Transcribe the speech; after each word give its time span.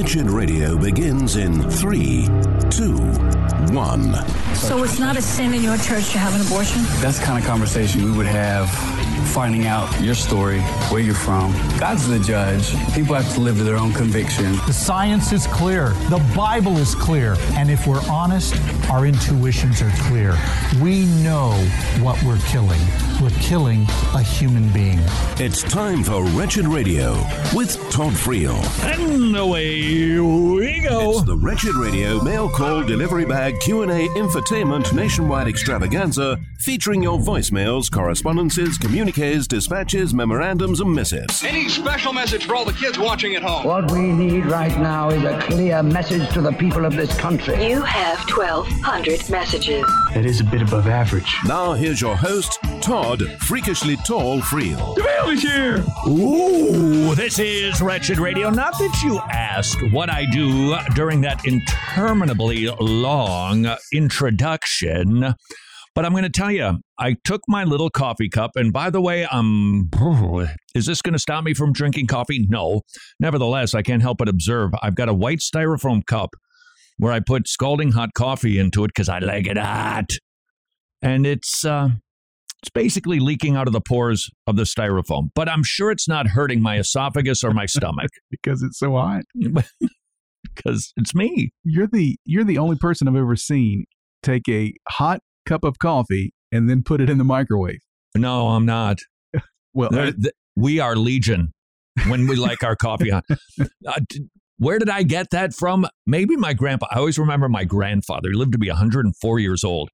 Wretched 0.00 0.30
Radio 0.30 0.78
begins 0.78 1.36
in 1.36 1.60
three, 1.72 2.24
two, 2.70 2.96
one. 3.74 4.14
So 4.54 4.82
it's 4.82 4.98
not 4.98 5.18
a 5.18 5.20
sin 5.20 5.52
in 5.52 5.62
your 5.62 5.76
church 5.76 6.12
to 6.12 6.18
have 6.18 6.34
an 6.34 6.40
abortion? 6.40 6.80
That's 7.02 7.18
the 7.18 7.26
kind 7.26 7.38
of 7.38 7.46
conversation 7.46 8.06
we 8.06 8.12
would 8.12 8.24
have 8.24 8.66
finding 9.20 9.66
out 9.66 9.88
your 10.00 10.14
story, 10.14 10.60
where 10.90 11.00
you're 11.00 11.14
from. 11.14 11.52
God's 11.78 12.08
the 12.08 12.18
judge. 12.18 12.70
People 12.94 13.14
have 13.14 13.32
to 13.34 13.40
live 13.40 13.56
to 13.58 13.64
their 13.64 13.76
own 13.76 13.92
conviction. 13.92 14.52
The 14.66 14.72
science 14.72 15.32
is 15.32 15.46
clear. 15.46 15.90
The 16.08 16.24
Bible 16.36 16.76
is 16.78 16.94
clear. 16.94 17.36
And 17.54 17.70
if 17.70 17.86
we're 17.86 18.02
honest, 18.10 18.54
our 18.90 19.06
intuitions 19.06 19.82
are 19.82 19.92
clear. 20.08 20.36
We 20.80 21.06
know 21.22 21.52
what 22.00 22.22
we're 22.22 22.38
killing. 22.48 22.80
We're 23.20 23.30
killing 23.40 23.82
a 24.14 24.22
human 24.22 24.72
being. 24.72 24.98
It's 25.38 25.62
time 25.62 26.02
for 26.02 26.24
Wretched 26.24 26.66
Radio 26.66 27.12
with 27.54 27.76
Todd 27.90 28.14
Friel. 28.14 28.56
And 28.82 29.36
away 29.36 30.18
we 30.18 30.80
go. 30.80 31.10
It's 31.10 31.22
the 31.24 31.36
Wretched 31.36 31.74
Radio 31.74 32.22
mail 32.22 32.48
call 32.48 32.82
delivery 32.82 33.24
bag 33.24 33.60
Q&A 33.60 34.08
infotainment 34.08 34.92
nationwide 34.94 35.48
extravaganza 35.48 36.38
featuring 36.60 37.02
your 37.02 37.18
voicemails, 37.18 37.90
correspondences, 37.90 38.76
communiques, 38.78 39.46
dispatches, 39.46 40.12
memorandums 40.12 40.80
and 40.80 40.92
missives. 40.92 41.42
Any 41.42 41.68
special 41.68 42.12
message 42.12 42.46
for 42.46 42.54
all 42.54 42.64
the 42.64 42.72
kids 42.72 42.98
watching 42.98 43.34
at 43.34 43.42
home? 43.42 43.64
What 43.64 43.90
we 43.90 44.12
need 44.12 44.46
right 44.46 44.76
now 44.78 45.10
is 45.10 45.24
a 45.24 45.40
clear 45.40 45.82
message 45.82 46.30
to 46.34 46.40
the 46.40 46.52
people 46.52 46.84
of 46.84 46.94
this 46.94 47.16
country. 47.18 47.66
You 47.66 47.80
have 47.82 48.18
1,200 48.28 49.30
messages. 49.30 49.84
It 50.14 50.26
is 50.26 50.40
a 50.40 50.44
bit 50.44 50.62
above 50.62 50.86
average. 50.86 51.34
Now 51.46 51.72
here's 51.72 52.00
your 52.00 52.16
host, 52.16 52.58
Todd 52.80 53.22
Freakishly 53.40 53.96
Tall 54.06 54.40
Friel. 54.40 54.96
Bill 54.96 55.30
is 55.30 55.42
here. 55.42 55.84
Ooh, 56.06 57.14
this 57.14 57.38
is 57.38 57.80
Wretched 57.80 58.18
Radio. 58.18 58.50
Not 58.50 58.72
that 58.78 59.00
you 59.04 59.18
ask 59.30 59.78
what 59.92 60.10
I 60.10 60.26
do 60.26 60.76
during 60.94 61.20
that 61.22 61.46
interminably 61.46 62.66
long 62.80 63.66
introduction. 63.92 65.34
But 65.94 66.04
I'm 66.04 66.12
going 66.12 66.22
to 66.22 66.30
tell 66.30 66.52
you, 66.52 66.78
I 66.98 67.16
took 67.24 67.40
my 67.48 67.64
little 67.64 67.90
coffee 67.90 68.28
cup, 68.28 68.52
and 68.54 68.72
by 68.72 68.90
the 68.90 69.00
way, 69.00 69.26
I'm. 69.30 69.90
Is 70.74 70.86
this 70.86 71.02
going 71.02 71.14
to 71.14 71.18
stop 71.18 71.42
me 71.42 71.52
from 71.52 71.72
drinking 71.72 72.06
coffee? 72.06 72.46
No. 72.48 72.82
Nevertheless, 73.18 73.74
I 73.74 73.82
can't 73.82 74.02
help 74.02 74.18
but 74.18 74.28
observe 74.28 74.70
I've 74.82 74.94
got 74.94 75.08
a 75.08 75.14
white 75.14 75.40
styrofoam 75.40 76.06
cup 76.06 76.30
where 76.98 77.12
I 77.12 77.20
put 77.20 77.48
scalding 77.48 77.92
hot 77.92 78.10
coffee 78.14 78.58
into 78.58 78.84
it 78.84 78.88
because 78.88 79.08
I 79.08 79.18
like 79.18 79.46
it 79.46 79.58
hot, 79.58 80.10
and 81.02 81.26
it's 81.26 81.64
uh, 81.64 81.88
it's 82.62 82.70
basically 82.70 83.18
leaking 83.18 83.56
out 83.56 83.66
of 83.66 83.72
the 83.72 83.80
pores 83.80 84.28
of 84.46 84.56
the 84.56 84.62
styrofoam. 84.62 85.30
But 85.34 85.48
I'm 85.48 85.64
sure 85.64 85.90
it's 85.90 86.06
not 86.06 86.28
hurting 86.28 86.62
my 86.62 86.78
esophagus 86.78 87.42
or 87.42 87.52
my 87.52 87.66
stomach 87.66 88.10
because 88.30 88.62
it's 88.62 88.78
so 88.78 88.92
hot. 88.92 89.22
because 90.54 90.92
it's 90.96 91.14
me. 91.14 91.50
You're 91.64 91.86
the 91.86 92.16
you're 92.24 92.44
the 92.44 92.58
only 92.58 92.76
person 92.76 93.08
I've 93.08 93.16
ever 93.16 93.36
seen 93.36 93.86
take 94.22 94.48
a 94.48 94.74
hot 94.88 95.20
cup 95.46 95.64
of 95.64 95.78
coffee 95.78 96.32
and 96.52 96.68
then 96.68 96.82
put 96.82 97.00
it 97.00 97.08
in 97.10 97.18
the 97.18 97.24
microwave. 97.24 97.80
No, 98.16 98.48
I'm 98.48 98.66
not. 98.66 98.98
Well, 99.72 99.94
I- 99.96 100.10
th- 100.10 100.34
we 100.56 100.80
are 100.80 100.96
legion 100.96 101.52
when 102.08 102.26
we 102.26 102.34
like 102.34 102.64
our 102.64 102.74
coffee 102.74 103.10
hot. 103.10 103.24
Uh, 103.86 104.00
d- 104.08 104.24
where 104.58 104.78
did 104.80 104.90
I 104.90 105.04
get 105.04 105.28
that 105.30 105.54
from? 105.54 105.86
Maybe 106.06 106.36
my 106.36 106.52
grandpa. 106.54 106.86
I 106.90 106.98
always 106.98 107.18
remember 107.20 107.48
my 107.48 107.62
grandfather. 107.64 108.30
He 108.30 108.34
lived 108.36 108.50
to 108.52 108.58
be 108.58 108.68
104 108.68 109.38
years 109.38 109.62
old. 109.62 109.90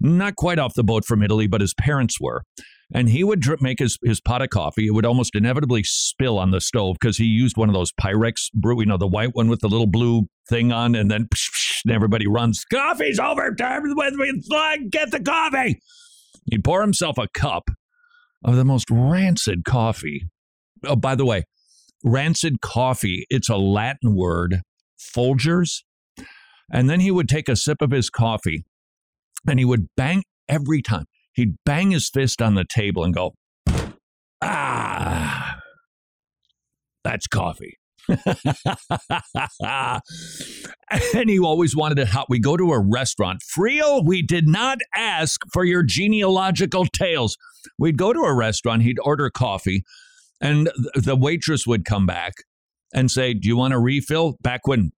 Not 0.00 0.36
quite 0.36 0.58
off 0.58 0.74
the 0.74 0.84
boat 0.84 1.04
from 1.06 1.22
Italy, 1.22 1.46
but 1.46 1.62
his 1.62 1.72
parents 1.74 2.20
were. 2.20 2.42
And 2.94 3.08
he 3.08 3.24
would 3.24 3.44
make 3.60 3.80
his, 3.80 3.98
his 4.04 4.20
pot 4.20 4.42
of 4.42 4.50
coffee. 4.50 4.86
It 4.86 4.92
would 4.92 5.04
almost 5.04 5.34
inevitably 5.34 5.82
spill 5.84 6.38
on 6.38 6.52
the 6.52 6.60
stove 6.60 6.96
because 7.00 7.16
he 7.16 7.24
used 7.24 7.56
one 7.56 7.68
of 7.68 7.74
those 7.74 7.92
Pyrex 7.92 8.52
brew, 8.54 8.78
you 8.80 8.86
know, 8.86 8.96
the 8.96 9.08
white 9.08 9.34
one 9.34 9.48
with 9.48 9.60
the 9.60 9.68
little 9.68 9.88
blue 9.88 10.28
thing 10.48 10.70
on, 10.70 10.94
and 10.94 11.10
then 11.10 11.24
psh, 11.24 11.50
psh, 11.50 11.80
and 11.84 11.92
everybody 11.92 12.28
runs. 12.28 12.64
Coffee's 12.64 13.18
over. 13.18 13.52
Time 13.54 13.82
with 13.82 14.14
me. 14.14 14.88
Get 14.88 15.10
the 15.10 15.20
coffee. 15.20 15.80
He'd 16.48 16.62
pour 16.62 16.80
himself 16.80 17.18
a 17.18 17.26
cup 17.34 17.70
of 18.44 18.54
the 18.54 18.64
most 18.64 18.88
rancid 18.88 19.64
coffee. 19.64 20.22
Oh, 20.84 20.94
by 20.94 21.16
the 21.16 21.26
way, 21.26 21.42
rancid 22.04 22.60
coffee, 22.60 23.26
it's 23.30 23.48
a 23.48 23.56
Latin 23.56 24.14
word, 24.14 24.62
Folgers. 24.98 25.82
And 26.70 26.88
then 26.88 27.00
he 27.00 27.10
would 27.10 27.28
take 27.28 27.48
a 27.48 27.56
sip 27.56 27.82
of 27.82 27.90
his 27.90 28.10
coffee 28.10 28.64
and 29.48 29.58
he 29.58 29.64
would 29.64 29.88
bang 29.96 30.22
every 30.48 30.82
time. 30.82 31.06
He'd 31.36 31.56
bang 31.66 31.90
his 31.90 32.08
fist 32.08 32.40
on 32.40 32.54
the 32.54 32.64
table 32.64 33.04
and 33.04 33.14
go, 33.14 33.34
ah, 34.40 35.58
that's 37.04 37.26
coffee. 37.26 37.76
and 38.08 40.00
he 41.28 41.38
always 41.38 41.76
wanted 41.76 41.98
it 41.98 42.08
hot. 42.08 42.26
We 42.30 42.38
go 42.38 42.56
to 42.56 42.72
a 42.72 42.80
restaurant. 42.80 43.42
Friel, 43.54 44.02
we 44.02 44.22
did 44.22 44.48
not 44.48 44.78
ask 44.94 45.42
for 45.52 45.64
your 45.64 45.82
genealogical 45.82 46.86
tales. 46.86 47.36
We'd 47.78 47.98
go 47.98 48.14
to 48.14 48.20
a 48.20 48.34
restaurant, 48.34 48.82
he'd 48.82 48.98
order 49.02 49.28
coffee, 49.28 49.84
and 50.40 50.70
the 50.94 51.16
waitress 51.16 51.66
would 51.66 51.84
come 51.84 52.06
back 52.06 52.32
and 52.94 53.10
say, 53.10 53.34
Do 53.34 53.46
you 53.46 53.58
want 53.58 53.74
a 53.74 53.78
refill? 53.78 54.36
Back 54.40 54.66
when 54.66 54.92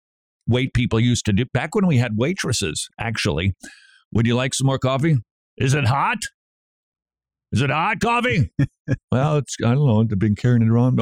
wait 0.46 0.72
people 0.72 1.00
used 1.00 1.24
to 1.26 1.32
do, 1.32 1.46
back 1.52 1.74
when 1.74 1.88
we 1.88 1.98
had 1.98 2.16
waitresses, 2.16 2.88
actually. 2.96 3.54
Would 4.12 4.26
you 4.26 4.36
like 4.36 4.54
some 4.54 4.66
more 4.66 4.78
coffee? 4.78 5.16
Is 5.58 5.74
it 5.74 5.84
hot? 5.84 6.18
Is 7.50 7.62
it 7.62 7.70
hot 7.70 8.00
coffee? 8.00 8.50
well, 9.10 9.38
it's, 9.38 9.56
I 9.64 9.74
don't 9.74 9.86
know. 9.86 10.04
They've 10.04 10.18
been 10.18 10.36
carrying 10.36 10.62
it 10.62 10.68
around. 10.68 10.96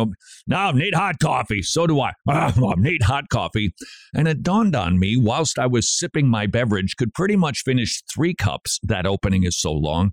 No, 0.46 0.56
I 0.56 0.72
need 0.72 0.94
hot 0.94 1.18
coffee. 1.20 1.60
So 1.62 1.86
do 1.86 2.00
I. 2.00 2.12
Ah, 2.28 2.54
I 2.56 2.74
need 2.76 3.02
hot 3.02 3.28
coffee. 3.30 3.74
And 4.14 4.28
it 4.28 4.42
dawned 4.42 4.76
on 4.76 4.98
me 4.98 5.16
whilst 5.16 5.58
I 5.58 5.66
was 5.66 5.90
sipping 5.90 6.28
my 6.28 6.46
beverage, 6.46 6.96
could 6.96 7.12
pretty 7.14 7.36
much 7.36 7.62
finish 7.64 8.02
three 8.14 8.34
cups. 8.34 8.78
That 8.82 9.06
opening 9.06 9.42
is 9.42 9.60
so 9.60 9.72
long. 9.72 10.12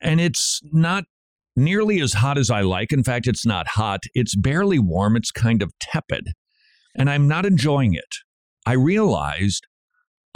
And 0.00 0.20
it's 0.20 0.60
not 0.72 1.04
nearly 1.56 2.00
as 2.00 2.12
hot 2.12 2.38
as 2.38 2.50
I 2.50 2.60
like. 2.60 2.92
In 2.92 3.02
fact, 3.02 3.26
it's 3.26 3.44
not 3.44 3.66
hot. 3.68 4.04
It's 4.14 4.36
barely 4.36 4.78
warm. 4.78 5.16
It's 5.16 5.32
kind 5.32 5.60
of 5.60 5.72
tepid. 5.80 6.28
And 6.94 7.10
I'm 7.10 7.26
not 7.26 7.44
enjoying 7.44 7.94
it. 7.94 8.14
I 8.64 8.72
realized 8.72 9.66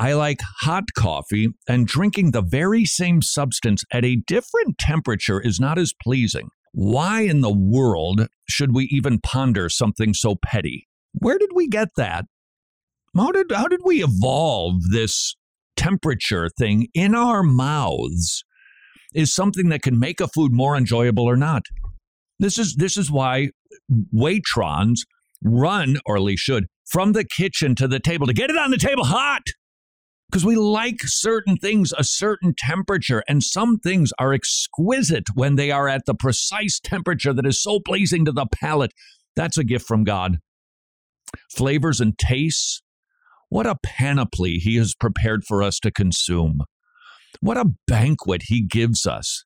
I 0.00 0.14
like 0.14 0.40
hot 0.62 0.94
coffee, 0.96 1.48
and 1.68 1.86
drinking 1.86 2.30
the 2.30 2.40
very 2.40 2.86
same 2.86 3.20
substance 3.20 3.84
at 3.92 4.02
a 4.02 4.16
different 4.26 4.78
temperature 4.78 5.42
is 5.42 5.60
not 5.60 5.78
as 5.78 5.92
pleasing. 6.02 6.48
Why 6.72 7.20
in 7.20 7.42
the 7.42 7.52
world 7.52 8.26
should 8.48 8.74
we 8.74 8.84
even 8.84 9.20
ponder 9.20 9.68
something 9.68 10.14
so 10.14 10.36
petty? 10.42 10.88
Where 11.12 11.36
did 11.36 11.50
we 11.54 11.68
get 11.68 11.88
that? 11.98 12.24
How 13.14 13.30
did, 13.30 13.52
how 13.52 13.68
did 13.68 13.80
we 13.84 14.02
evolve 14.02 14.76
this 14.90 15.36
temperature 15.76 16.48
thing 16.48 16.88
in 16.94 17.14
our 17.14 17.42
mouths? 17.42 18.42
Is 19.12 19.34
something 19.34 19.68
that 19.68 19.82
can 19.82 19.98
make 19.98 20.22
a 20.22 20.28
food 20.28 20.50
more 20.50 20.76
enjoyable 20.76 21.28
or 21.28 21.36
not. 21.36 21.64
This 22.38 22.58
is 22.58 22.76
this 22.76 22.96
is 22.96 23.10
why 23.10 23.50
waitrons 24.14 25.00
run, 25.44 25.98
or 26.06 26.16
at 26.16 26.22
least 26.22 26.44
should, 26.44 26.68
from 26.86 27.12
the 27.12 27.24
kitchen 27.24 27.74
to 27.74 27.88
the 27.88 28.00
table 28.00 28.26
to 28.28 28.32
get 28.32 28.48
it 28.48 28.56
on 28.56 28.70
the 28.70 28.78
table 28.78 29.04
hot 29.04 29.42
because 30.30 30.44
we 30.44 30.54
like 30.54 31.00
certain 31.02 31.56
things 31.56 31.92
a 31.98 32.04
certain 32.04 32.54
temperature, 32.56 33.24
and 33.28 33.42
some 33.42 33.78
things 33.78 34.12
are 34.18 34.32
exquisite 34.32 35.24
when 35.34 35.56
they 35.56 35.72
are 35.72 35.88
at 35.88 36.06
the 36.06 36.14
precise 36.14 36.78
temperature 36.78 37.32
that 37.32 37.46
is 37.46 37.60
so 37.60 37.80
pleasing 37.80 38.24
to 38.24 38.32
the 38.32 38.46
palate. 38.46 38.92
That's 39.34 39.58
a 39.58 39.64
gift 39.64 39.88
from 39.88 40.04
God. 40.04 40.38
Flavors 41.50 42.00
and 42.00 42.16
tastes, 42.16 42.80
what 43.48 43.66
a 43.66 43.76
panoply 43.82 44.54
He 44.54 44.76
has 44.76 44.94
prepared 44.94 45.42
for 45.44 45.62
us 45.62 45.80
to 45.80 45.90
consume. 45.90 46.60
What 47.40 47.56
a 47.56 47.72
banquet 47.88 48.42
He 48.46 48.64
gives 48.64 49.06
us. 49.06 49.44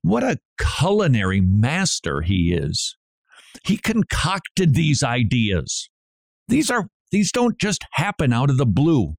What 0.00 0.22
a 0.22 0.38
culinary 0.58 1.42
master 1.42 2.22
He 2.22 2.54
is. 2.54 2.96
He 3.64 3.76
concocted 3.76 4.74
these 4.74 5.02
ideas. 5.02 5.90
These 6.48 6.70
are 6.70 6.88
these 7.10 7.30
don't 7.30 7.60
just 7.60 7.84
happen 7.92 8.32
out 8.32 8.48
of 8.48 8.56
the 8.56 8.66
blue. 8.66 9.14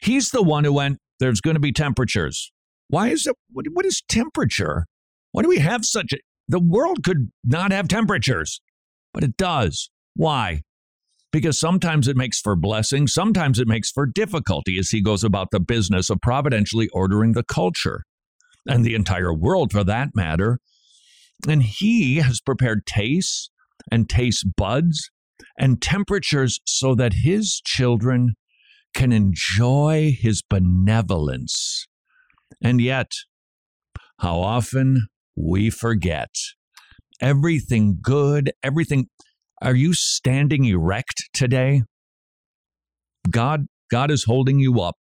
He's 0.00 0.30
the 0.30 0.42
one 0.42 0.64
who 0.64 0.72
went, 0.72 0.98
there's 1.20 1.40
going 1.40 1.54
to 1.54 1.60
be 1.60 1.72
temperatures. 1.72 2.50
Why 2.88 3.08
is 3.08 3.26
it? 3.26 3.36
What, 3.50 3.66
what 3.72 3.86
is 3.86 4.02
temperature? 4.08 4.86
Why 5.32 5.42
do 5.42 5.48
we 5.48 5.58
have 5.58 5.84
such 5.84 6.12
a. 6.12 6.18
The 6.48 6.60
world 6.60 7.02
could 7.04 7.30
not 7.42 7.72
have 7.72 7.88
temperatures, 7.88 8.60
but 9.14 9.24
it 9.24 9.36
does. 9.36 9.90
Why? 10.14 10.60
Because 11.32 11.58
sometimes 11.58 12.06
it 12.06 12.16
makes 12.16 12.38
for 12.40 12.54
blessing, 12.54 13.06
sometimes 13.06 13.58
it 13.58 13.66
makes 13.66 13.90
for 13.90 14.06
difficulty 14.06 14.78
as 14.78 14.90
he 14.90 15.02
goes 15.02 15.24
about 15.24 15.48
the 15.50 15.58
business 15.58 16.10
of 16.10 16.20
providentially 16.20 16.88
ordering 16.92 17.32
the 17.32 17.42
culture 17.42 18.04
and 18.68 18.84
the 18.84 18.94
entire 18.94 19.32
world 19.32 19.72
for 19.72 19.82
that 19.84 20.10
matter. 20.14 20.58
And 21.48 21.62
he 21.62 22.16
has 22.16 22.40
prepared 22.40 22.86
tastes 22.86 23.50
and 23.90 24.08
taste 24.08 24.46
buds 24.56 25.10
and 25.58 25.82
temperatures 25.82 26.60
so 26.66 26.94
that 26.94 27.12
his 27.24 27.60
children 27.64 28.34
can 28.94 29.12
enjoy 29.12 30.16
his 30.18 30.42
benevolence. 30.42 31.86
And 32.62 32.80
yet, 32.80 33.10
how 34.20 34.40
often 34.40 35.08
we 35.36 35.70
forget 35.70 36.30
everything 37.20 37.98
good, 38.00 38.52
everything. 38.62 39.08
Are 39.60 39.74
you 39.74 39.94
standing 39.94 40.64
erect 40.64 41.24
today? 41.32 41.82
God 43.30 43.66
God 43.90 44.10
is 44.10 44.24
holding 44.24 44.58
you 44.58 44.80
up. 44.80 44.96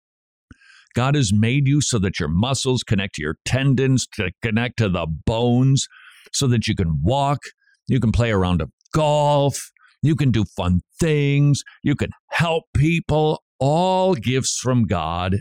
God 0.94 1.14
has 1.14 1.32
made 1.32 1.69
you 1.69 1.81
so 1.81 1.99
that 1.99 2.19
your 2.19 2.29
muscles 2.29 2.82
connect 2.82 3.17
to 3.17 3.23
your 3.23 3.37
tendons, 3.44 4.06
to 4.14 4.31
connect 4.43 4.79
to 4.79 4.88
the 4.88 5.06
bones, 5.06 5.87
so 6.32 6.46
that 6.49 6.67
you 6.67 6.75
can 6.75 7.00
walk, 7.02 7.38
you 7.87 8.00
can 8.00 8.12
play 8.12 8.31
around 8.31 8.62
of 8.62 8.70
golf, 8.94 9.70
you 10.02 10.17
can 10.17 10.31
do 10.31 10.44
fun 10.56 10.81
things, 10.99 11.62
you 11.82 11.94
can 11.94 12.11
help 12.31 12.64
people, 12.75 13.43
all 13.58 14.14
gifts 14.14 14.58
from 14.58 14.84
God. 14.84 15.38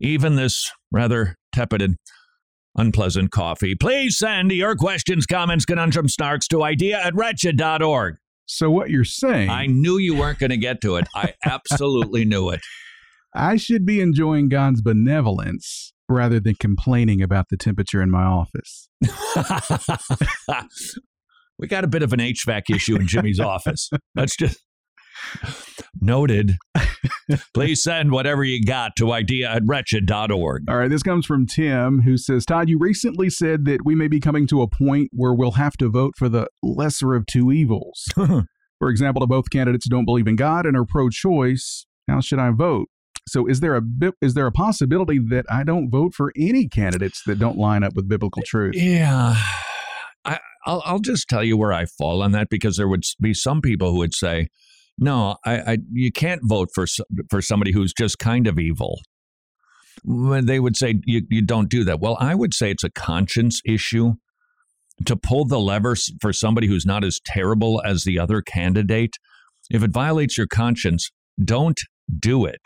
Even 0.00 0.36
this 0.36 0.70
rather 0.90 1.36
tepid 1.52 1.82
and 1.82 1.96
unpleasant 2.76 3.30
coffee. 3.30 3.74
Please 3.74 4.16
send 4.18 4.50
your 4.52 4.74
questions, 4.76 5.26
comments, 5.26 5.64
conundrum 5.64 6.06
snarks 6.06 6.46
to 6.48 6.62
idea 6.62 6.98
at 6.98 7.14
wretched.org. 7.14 8.16
So 8.46 8.70
what 8.70 8.90
you're 8.90 9.04
saying? 9.04 9.50
I 9.50 9.66
knew 9.66 9.98
you 9.98 10.16
weren't 10.16 10.38
going 10.38 10.50
to 10.50 10.56
get 10.56 10.80
to 10.82 10.96
it. 10.96 11.06
I 11.14 11.34
absolutely 11.44 12.24
knew 12.24 12.50
it. 12.50 12.60
I 13.34 13.56
should 13.56 13.86
be 13.86 14.00
enjoying 14.00 14.48
God's 14.48 14.82
benevolence 14.82 15.92
rather 16.08 16.40
than 16.40 16.56
complaining 16.56 17.22
about 17.22 17.48
the 17.48 17.56
temperature 17.56 18.02
in 18.02 18.10
my 18.10 18.24
office. 18.24 18.88
we 21.58 21.68
got 21.68 21.84
a 21.84 21.88
bit 21.88 22.02
of 22.02 22.12
an 22.12 22.18
HVAC 22.18 22.74
issue 22.74 22.96
in 22.96 23.06
Jimmy's 23.06 23.38
office. 23.40 23.88
Let's 24.16 24.36
just 24.36 24.58
noted. 26.00 26.56
Please 27.54 27.82
send 27.82 28.12
whatever 28.12 28.44
you 28.44 28.64
got 28.64 28.96
to 28.96 29.12
idea 29.12 29.50
at 29.50 29.62
wretched.org. 29.64 30.64
All 30.68 30.76
right, 30.76 30.90
this 30.90 31.02
comes 31.02 31.26
from 31.26 31.46
Tim, 31.46 32.02
who 32.02 32.16
says, 32.16 32.44
Todd, 32.44 32.68
you 32.68 32.78
recently 32.78 33.30
said 33.30 33.64
that 33.66 33.84
we 33.84 33.94
may 33.94 34.08
be 34.08 34.20
coming 34.20 34.46
to 34.48 34.62
a 34.62 34.68
point 34.68 35.10
where 35.12 35.32
we'll 35.32 35.52
have 35.52 35.76
to 35.78 35.88
vote 35.88 36.14
for 36.16 36.28
the 36.28 36.48
lesser 36.62 37.14
of 37.14 37.26
two 37.26 37.52
evils. 37.52 38.04
for 38.14 38.88
example, 38.88 39.22
if 39.22 39.28
both 39.28 39.50
candidates 39.50 39.88
don't 39.88 40.04
believe 40.04 40.26
in 40.26 40.36
God 40.36 40.66
and 40.66 40.76
are 40.76 40.84
pro 40.84 41.08
choice, 41.08 41.86
how 42.08 42.20
should 42.20 42.38
I 42.38 42.50
vote? 42.50 42.88
So 43.28 43.46
is 43.46 43.60
there 43.60 43.76
a 43.76 43.82
is 44.20 44.34
there 44.34 44.46
a 44.46 44.52
possibility 44.52 45.20
that 45.28 45.44
I 45.48 45.62
don't 45.62 45.90
vote 45.90 46.14
for 46.14 46.32
any 46.36 46.66
candidates 46.66 47.22
that 47.26 47.38
don't 47.38 47.58
line 47.58 47.84
up 47.84 47.94
with 47.94 48.08
biblical 48.08 48.42
truth? 48.44 48.74
Yeah. 48.74 49.36
I, 50.24 50.38
I'll, 50.66 50.82
I'll 50.84 50.98
just 50.98 51.28
tell 51.28 51.44
you 51.44 51.56
where 51.56 51.72
I 51.72 51.86
fall 51.86 52.22
on 52.22 52.32
that 52.32 52.48
because 52.50 52.76
there 52.76 52.88
would 52.88 53.04
be 53.20 53.32
some 53.32 53.60
people 53.60 53.92
who 53.92 53.98
would 53.98 54.14
say, 54.14 54.48
no, 55.00 55.36
I, 55.44 55.58
I 55.58 55.78
you 55.90 56.12
can't 56.12 56.42
vote 56.44 56.68
for 56.74 56.86
for 57.30 57.42
somebody 57.42 57.72
who's 57.72 57.92
just 57.92 58.18
kind 58.18 58.46
of 58.46 58.58
evil. 58.58 59.00
They 60.04 60.60
would 60.60 60.76
say 60.76 61.00
you, 61.04 61.22
you 61.28 61.42
don't 61.42 61.68
do 61.68 61.84
that. 61.84 62.00
Well, 62.00 62.16
I 62.20 62.34
would 62.34 62.54
say 62.54 62.70
it's 62.70 62.84
a 62.84 62.90
conscience 62.90 63.60
issue 63.66 64.14
to 65.06 65.16
pull 65.16 65.46
the 65.46 65.58
lever 65.58 65.96
for 66.20 66.32
somebody 66.32 66.66
who's 66.66 66.86
not 66.86 67.04
as 67.04 67.20
terrible 67.24 67.82
as 67.84 68.04
the 68.04 68.18
other 68.18 68.42
candidate. 68.42 69.16
If 69.70 69.82
it 69.82 69.92
violates 69.92 70.36
your 70.36 70.46
conscience, 70.46 71.10
don't 71.42 71.78
do 72.18 72.44
it. 72.44 72.60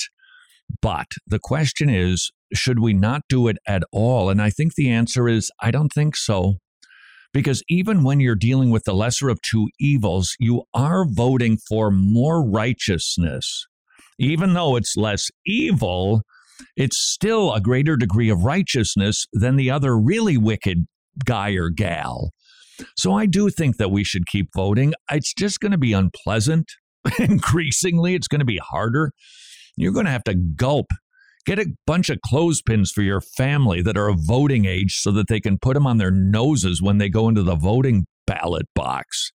But 0.80 1.06
the 1.26 1.38
question 1.38 1.88
is, 1.88 2.30
should 2.52 2.80
we 2.80 2.92
not 2.94 3.22
do 3.28 3.48
it 3.48 3.56
at 3.66 3.82
all? 3.92 4.30
And 4.30 4.40
I 4.40 4.50
think 4.50 4.74
the 4.74 4.90
answer 4.90 5.28
is, 5.28 5.50
I 5.60 5.70
don't 5.70 5.92
think 5.92 6.16
so. 6.16 6.54
Because 7.34 7.62
even 7.68 8.04
when 8.04 8.20
you're 8.20 8.36
dealing 8.36 8.70
with 8.70 8.84
the 8.84 8.94
lesser 8.94 9.28
of 9.28 9.42
two 9.42 9.68
evils, 9.78 10.36
you 10.38 10.62
are 10.72 11.04
voting 11.04 11.58
for 11.68 11.90
more 11.90 12.48
righteousness. 12.48 13.66
Even 14.18 14.54
though 14.54 14.76
it's 14.76 14.96
less 14.96 15.28
evil, 15.44 16.22
it's 16.76 16.96
still 16.96 17.52
a 17.52 17.60
greater 17.60 17.96
degree 17.96 18.30
of 18.30 18.44
righteousness 18.44 19.26
than 19.32 19.56
the 19.56 19.70
other 19.70 19.98
really 19.98 20.38
wicked 20.38 20.86
guy 21.24 21.50
or 21.50 21.70
gal. 21.70 22.30
So 22.96 23.12
I 23.12 23.26
do 23.26 23.50
think 23.50 23.78
that 23.78 23.90
we 23.90 24.04
should 24.04 24.26
keep 24.26 24.48
voting. 24.54 24.94
It's 25.10 25.34
just 25.34 25.58
going 25.58 25.72
to 25.72 25.78
be 25.78 25.92
unpleasant. 25.92 26.66
Increasingly, 27.18 28.14
it's 28.14 28.28
going 28.28 28.40
to 28.40 28.44
be 28.44 28.58
harder. 28.58 29.10
You're 29.76 29.92
going 29.92 30.06
to 30.06 30.12
have 30.12 30.24
to 30.24 30.34
gulp. 30.34 30.86
Get 31.46 31.58
a 31.58 31.66
bunch 31.86 32.08
of 32.08 32.20
clothespins 32.22 32.90
for 32.90 33.02
your 33.02 33.20
family 33.20 33.82
that 33.82 33.98
are 33.98 34.08
of 34.08 34.20
voting 34.26 34.64
age 34.64 34.96
so 34.96 35.10
that 35.12 35.28
they 35.28 35.40
can 35.40 35.58
put 35.58 35.74
them 35.74 35.86
on 35.86 35.98
their 35.98 36.10
noses 36.10 36.80
when 36.80 36.98
they 36.98 37.10
go 37.10 37.28
into 37.28 37.42
the 37.42 37.54
voting 37.54 38.06
ballot 38.26 38.66
box. 38.74 39.30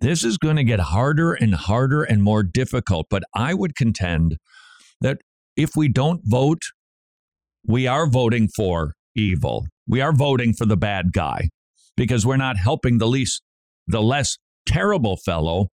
This 0.00 0.24
is 0.24 0.36
going 0.36 0.56
to 0.56 0.64
get 0.64 0.80
harder 0.80 1.32
and 1.32 1.54
harder 1.54 2.02
and 2.02 2.22
more 2.22 2.42
difficult, 2.42 3.06
but 3.08 3.22
I 3.34 3.54
would 3.54 3.76
contend 3.76 4.36
that 5.00 5.18
if 5.56 5.70
we 5.76 5.88
don't 5.88 6.20
vote, 6.24 6.62
we 7.66 7.86
are 7.86 8.06
voting 8.06 8.48
for 8.48 8.94
evil. 9.14 9.66
We 9.86 10.00
are 10.00 10.12
voting 10.12 10.52
for 10.54 10.66
the 10.66 10.76
bad 10.76 11.12
guy 11.12 11.48
because 11.96 12.26
we're 12.26 12.36
not 12.36 12.56
helping 12.56 12.98
the 12.98 13.06
least 13.06 13.42
the 13.86 14.02
less 14.02 14.36
terrible 14.66 15.16
fellow 15.16 15.68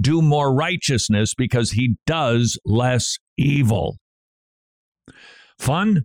do 0.00 0.20
more 0.20 0.54
righteousness 0.54 1.34
because 1.34 1.72
he 1.72 1.96
does 2.06 2.58
less 2.64 3.16
evil. 3.36 3.96
Fun? 5.58 6.04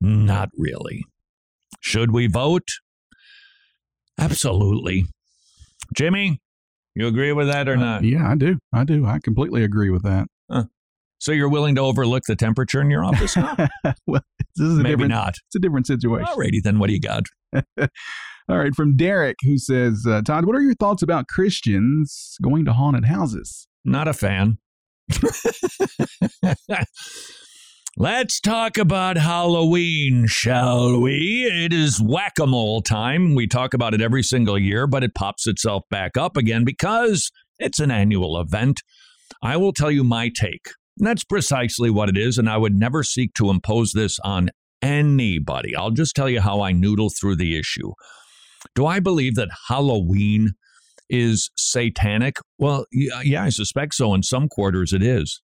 Not 0.00 0.50
really. 0.56 1.04
Should 1.80 2.12
we 2.12 2.26
vote? 2.26 2.68
Absolutely. 4.18 5.06
Jimmy, 5.94 6.40
you 6.94 7.06
agree 7.06 7.32
with 7.32 7.48
that 7.48 7.68
or 7.68 7.74
uh, 7.74 7.80
not? 7.80 8.04
Yeah, 8.04 8.28
I 8.28 8.36
do. 8.36 8.58
I 8.72 8.84
do. 8.84 9.06
I 9.06 9.18
completely 9.22 9.64
agree 9.64 9.90
with 9.90 10.02
that. 10.02 10.28
Huh. 10.50 10.64
So 11.18 11.32
you're 11.32 11.48
willing 11.48 11.74
to 11.74 11.82
overlook 11.82 12.24
the 12.26 12.36
temperature 12.36 12.80
in 12.80 12.90
your 12.90 13.04
office? 13.04 13.36
well, 14.06 14.22
this 14.56 14.66
is 14.66 14.78
a 14.78 14.82
Maybe 14.82 14.92
different, 14.92 15.10
not. 15.10 15.34
It's 15.46 15.56
a 15.56 15.58
different 15.58 15.86
situation. 15.86 16.26
Alrighty, 16.26 16.62
then 16.62 16.78
what 16.78 16.88
do 16.88 16.94
you 16.94 17.00
got? 17.00 17.24
All 18.48 18.58
right, 18.58 18.74
from 18.74 18.96
Derek, 18.96 19.36
who 19.42 19.58
says, 19.58 20.04
uh, 20.08 20.22
Todd, 20.22 20.46
what 20.46 20.56
are 20.56 20.62
your 20.62 20.74
thoughts 20.74 21.02
about 21.02 21.28
Christians 21.28 22.36
going 22.42 22.64
to 22.64 22.72
haunted 22.72 23.04
houses? 23.04 23.68
Not 23.84 24.08
a 24.08 24.12
fan. 24.12 24.58
Let's 27.96 28.40
talk 28.40 28.78
about 28.78 29.16
Halloween, 29.16 30.26
shall 30.28 31.00
we? 31.00 31.44
It 31.50 31.72
is 31.72 32.00
whack 32.00 32.38
a 32.40 32.46
mole 32.46 32.82
time. 32.82 33.34
We 33.34 33.48
talk 33.48 33.74
about 33.74 33.94
it 33.94 34.00
every 34.00 34.22
single 34.22 34.56
year, 34.56 34.86
but 34.86 35.02
it 35.02 35.14
pops 35.14 35.48
itself 35.48 35.82
back 35.90 36.16
up 36.16 36.36
again 36.36 36.64
because 36.64 37.32
it's 37.58 37.80
an 37.80 37.90
annual 37.90 38.40
event. 38.40 38.80
I 39.42 39.56
will 39.56 39.72
tell 39.72 39.90
you 39.90 40.04
my 40.04 40.28
take. 40.28 40.68
that's 40.98 41.24
precisely 41.24 41.90
what 41.90 42.08
it 42.08 42.16
is, 42.16 42.38
and 42.38 42.48
I 42.48 42.58
would 42.58 42.76
never 42.76 43.02
seek 43.02 43.34
to 43.34 43.50
impose 43.50 43.92
this 43.92 44.20
on 44.20 44.50
anybody. 44.80 45.74
I'll 45.74 45.90
just 45.90 46.14
tell 46.14 46.28
you 46.28 46.40
how 46.40 46.60
I 46.60 46.70
noodle 46.70 47.10
through 47.10 47.36
the 47.36 47.58
issue. 47.58 47.92
Do 48.76 48.86
I 48.86 49.00
believe 49.00 49.34
that 49.34 49.48
Halloween 49.68 50.50
is 51.08 51.50
satanic? 51.56 52.36
Well, 52.56 52.86
yeah, 52.92 53.42
I 53.42 53.48
suspect 53.48 53.94
so. 53.94 54.14
In 54.14 54.22
some 54.22 54.48
quarters, 54.48 54.92
it 54.92 55.02
is. 55.02 55.42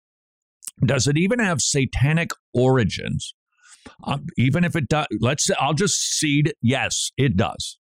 Does 0.84 1.08
it 1.08 1.18
even 1.18 1.40
have 1.40 1.62
satanic 1.62 2.32
origins? 2.54 3.34
Um, 4.04 4.26
even 4.38 4.64
if 4.64 4.76
it 4.76 4.88
does, 4.88 5.08
let's. 5.22 5.50
I'll 5.60 5.74
just 5.74 5.96
cede. 5.96 6.54
Yes, 6.62 7.12
it 7.18 7.38
does. 7.38 7.78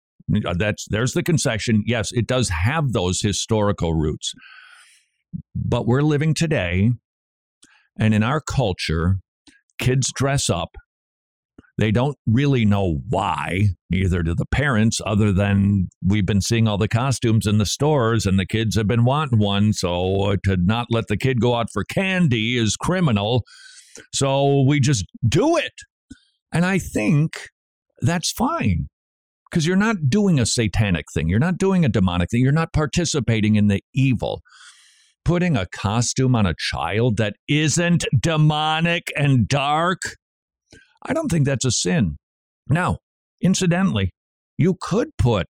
Uh, 0.44 0.54
that's 0.54 0.86
there's 0.88 1.12
the 1.12 1.22
concession. 1.22 1.82
Yes, 1.86 2.12
it 2.12 2.26
does 2.26 2.50
have 2.50 2.92
those 2.92 3.20
historical 3.20 3.94
roots. 3.94 4.32
But 5.54 5.86
we're 5.86 6.02
living 6.02 6.34
today, 6.34 6.92
and 7.98 8.14
in 8.14 8.22
our 8.22 8.40
culture, 8.40 9.16
kids 9.78 10.12
dress 10.14 10.48
up 10.48 10.76
they 11.78 11.92
don't 11.92 12.16
really 12.26 12.64
know 12.64 12.98
why, 13.08 13.68
neither 13.88 14.24
do 14.24 14.34
the 14.34 14.46
parents, 14.46 15.00
other 15.06 15.32
than 15.32 15.88
we've 16.04 16.26
been 16.26 16.40
seeing 16.40 16.66
all 16.66 16.76
the 16.76 16.88
costumes 16.88 17.46
in 17.46 17.58
the 17.58 17.66
stores 17.66 18.26
and 18.26 18.38
the 18.38 18.46
kids 18.46 18.76
have 18.76 18.88
been 18.88 19.04
wanting 19.04 19.38
one. 19.38 19.72
So 19.72 20.22
uh, 20.22 20.36
to 20.44 20.56
not 20.56 20.88
let 20.90 21.06
the 21.06 21.16
kid 21.16 21.40
go 21.40 21.54
out 21.54 21.68
for 21.72 21.84
candy 21.84 22.58
is 22.58 22.76
criminal. 22.76 23.44
So 24.12 24.62
we 24.62 24.80
just 24.80 25.04
do 25.28 25.56
it. 25.56 25.72
And 26.52 26.66
I 26.66 26.78
think 26.78 27.34
that's 28.00 28.32
fine 28.32 28.88
because 29.48 29.64
you're 29.64 29.76
not 29.76 30.08
doing 30.08 30.40
a 30.40 30.46
satanic 30.46 31.06
thing. 31.14 31.28
You're 31.28 31.38
not 31.38 31.58
doing 31.58 31.84
a 31.84 31.88
demonic 31.88 32.30
thing. 32.30 32.42
You're 32.42 32.52
not 32.52 32.72
participating 32.72 33.54
in 33.54 33.68
the 33.68 33.82
evil. 33.94 34.42
Putting 35.24 35.56
a 35.56 35.66
costume 35.66 36.34
on 36.34 36.46
a 36.46 36.54
child 36.58 37.18
that 37.18 37.34
isn't 37.48 38.04
demonic 38.18 39.12
and 39.16 39.46
dark 39.46 40.00
I 41.08 41.14
don't 41.14 41.30
think 41.30 41.46
that's 41.46 41.64
a 41.64 41.70
sin. 41.70 42.16
Now, 42.68 42.98
incidentally, 43.40 44.10
you 44.58 44.76
could 44.80 45.08
put 45.16 45.46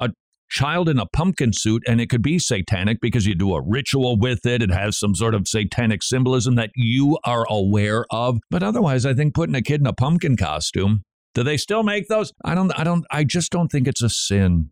a 0.00 0.10
child 0.48 0.88
in 0.88 0.98
a 0.98 1.06
pumpkin 1.06 1.52
suit 1.52 1.82
and 1.86 2.00
it 2.00 2.08
could 2.08 2.22
be 2.22 2.38
satanic 2.38 2.98
because 3.00 3.26
you 3.26 3.34
do 3.34 3.54
a 3.54 3.62
ritual 3.62 4.18
with 4.18 4.46
it. 4.46 4.62
It 4.62 4.70
has 4.70 4.98
some 4.98 5.14
sort 5.14 5.34
of 5.34 5.46
satanic 5.46 6.02
symbolism 6.02 6.54
that 6.54 6.70
you 6.74 7.18
are 7.24 7.46
aware 7.48 8.06
of. 8.10 8.38
But 8.50 8.62
otherwise, 8.62 9.04
I 9.04 9.12
think 9.12 9.34
putting 9.34 9.54
a 9.54 9.62
kid 9.62 9.80
in 9.80 9.86
a 9.86 9.92
pumpkin 9.92 10.36
costume, 10.36 11.02
do 11.34 11.42
they 11.42 11.56
still 11.56 11.82
make 11.82 12.08
those? 12.08 12.32
I 12.44 12.54
don't, 12.54 12.72
I 12.78 12.84
don't, 12.84 13.04
I 13.10 13.24
just 13.24 13.52
don't 13.52 13.68
think 13.68 13.86
it's 13.86 14.02
a 14.02 14.10
sin. 14.10 14.70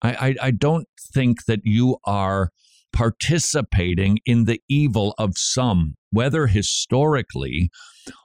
I, 0.00 0.12
I, 0.12 0.46
I 0.46 0.50
don't 0.50 0.86
think 1.12 1.44
that 1.46 1.60
you 1.64 1.98
are 2.04 2.50
participating 2.92 4.18
in 4.24 4.44
the 4.44 4.60
evil 4.68 5.14
of 5.18 5.32
some, 5.36 5.94
whether 6.10 6.46
historically 6.46 7.70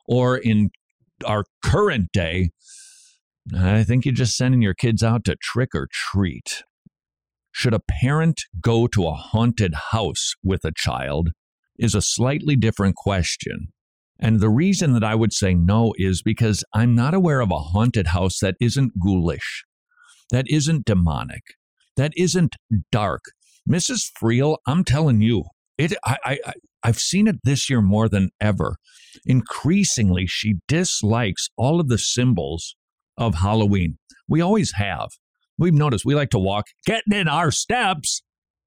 or 0.08 0.38
in 0.38 0.70
our 1.26 1.46
current 1.64 2.12
day, 2.12 2.52
I 3.56 3.84
think 3.84 4.06
you're 4.06 4.14
just 4.14 4.38
sending 4.38 4.62
your 4.62 4.74
kids 4.74 5.04
out 5.04 5.26
to 5.26 5.36
trick 5.42 5.70
or 5.76 5.88
treat. 5.92 6.64
should 7.52 7.74
a 7.74 7.80
parent 8.02 8.42
go 8.62 8.88
to 8.88 9.08
a 9.08 9.14
haunted 9.14 9.74
house 9.92 10.34
with 10.44 10.66
a 10.66 10.74
child 10.76 11.30
is 11.78 11.96
a 11.96 12.02
slightly 12.02 12.56
different 12.56 12.96
question. 12.96 13.68
And 14.20 14.40
the 14.40 14.50
reason 14.50 14.94
that 14.94 15.04
I 15.04 15.16
would 15.16 15.34
say 15.34 15.54
no 15.54 15.94
is 15.98 16.22
because 16.22 16.64
I'm 16.74 16.96
not 16.96 17.14
aware 17.14 17.42
of 17.42 17.52
a 17.52 17.60
haunted 17.60 18.08
house 18.08 18.40
that 18.40 18.56
isn't 18.60 19.00
ghoulish, 19.00 19.66
that 20.32 20.46
isn't 20.50 20.86
demonic, 20.86 21.44
that 21.96 22.14
isn't 22.18 22.56
dark. 22.92 23.22
Mrs. 23.70 24.10
Friel, 24.20 24.58
I'm 24.68 24.84
telling 24.84 25.22
you, 25.22 25.46
it 25.78 25.94
I, 26.06 26.18
I 26.26 26.54
I've 26.84 27.00
seen 27.00 27.28
it 27.28 27.38
this 27.44 27.70
year 27.70 27.82
more 27.82 28.10
than 28.10 28.30
ever. 28.42 28.76
Increasingly, 29.26 30.26
she 30.28 30.56
dislikes 30.68 31.50
all 31.58 31.80
of 31.80 31.88
the 31.88 31.98
symbols 31.98 32.76
of 33.18 33.36
Halloween. 33.36 33.98
We 34.28 34.42
always 34.42 34.74
have. 34.74 35.10
We've 35.58 35.74
noticed 35.74 36.06
we 36.06 36.16
like 36.16 36.32
to 36.32 36.40
walk, 36.40 36.66
getting 36.86 37.14
in 37.14 37.28
our 37.28 37.52
steps. 37.52 38.24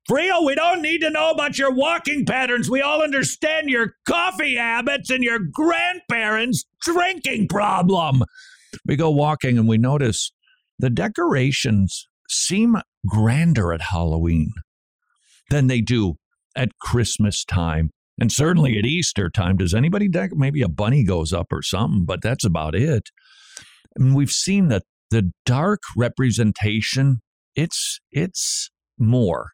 Friel, 0.08 0.46
we 0.46 0.54
don't 0.54 0.82
need 0.82 1.00
to 1.00 1.11
know 1.11 1.30
about 1.30 1.58
your 1.58 1.75
walking 1.75 2.25
patterns. 2.25 2.70
We 2.70 2.80
all 2.80 3.02
understand 3.02 3.68
your 3.68 3.94
coffee 4.06 4.54
habits 4.54 5.11
and 5.11 5.25
your 5.25 5.40
grandparents' 5.52 6.64
drinking 6.80 7.49
problem. 7.49 8.23
We 8.87 8.94
go 8.94 9.11
walking 9.11 9.58
and 9.58 9.68
we 9.68 9.78
notice 9.78 10.30
the 10.78 10.90
decorations 10.90 12.06
seem 12.28 12.76
grander 13.06 13.73
at 13.73 13.80
Halloween 13.80 14.52
than 15.50 15.66
they 15.66 15.80
do 15.80 16.14
at 16.54 16.78
Christmas 16.78 17.44
time. 17.44 17.90
And 18.18 18.32
certainly 18.32 18.78
at 18.78 18.87
Easter 18.87 19.28
time. 19.28 19.58
Does 19.58 19.75
anybody 19.75 20.08
deck? 20.08 20.30
Maybe 20.35 20.62
a 20.62 20.68
bunny 20.68 21.04
goes 21.04 21.32
up 21.32 21.52
or 21.52 21.62
something, 21.62 22.04
but 22.04 22.23
that's 22.23 22.44
about 22.44 22.75
it. 22.75 23.11
And 23.94 24.14
we've 24.14 24.30
seen 24.30 24.68
that 24.68 24.85
the 25.11 25.32
dark 25.44 25.80
representation, 25.96 27.23
it's 27.54 28.00
it's 28.11 28.70
more. 28.99 29.50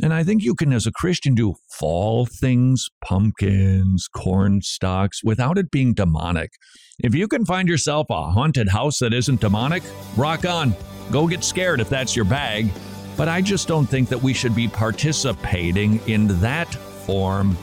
And 0.00 0.12
I 0.12 0.24
think 0.24 0.42
you 0.42 0.56
can, 0.56 0.72
as 0.72 0.86
a 0.86 0.92
Christian, 0.92 1.34
do 1.34 1.54
fall 1.78 2.26
things, 2.26 2.88
pumpkins, 3.04 4.08
corn 4.08 4.60
stalks, 4.62 5.22
without 5.22 5.58
it 5.58 5.70
being 5.70 5.94
demonic. 5.94 6.50
If 6.98 7.14
you 7.14 7.28
can 7.28 7.44
find 7.44 7.68
yourself 7.68 8.08
a 8.10 8.30
haunted 8.30 8.68
house 8.68 8.98
that 8.98 9.12
isn't 9.12 9.40
demonic, 9.40 9.84
rock 10.16 10.44
on. 10.44 10.74
Go 11.12 11.28
get 11.28 11.44
scared 11.44 11.80
if 11.80 11.88
that's 11.88 12.16
your 12.16 12.24
bag. 12.24 12.68
But 13.16 13.28
I 13.28 13.42
just 13.42 13.68
don't 13.68 13.86
think 13.86 14.08
that 14.08 14.20
we 14.20 14.32
should 14.32 14.56
be 14.56 14.66
participating 14.66 16.00
in 16.08 16.26
that 16.40 16.74
form 17.06 17.56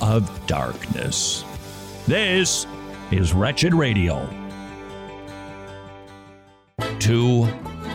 of 0.00 0.46
darkness. 0.46 1.44
This 2.06 2.66
is 3.10 3.32
Wretched 3.32 3.74
Radio. 3.74 4.28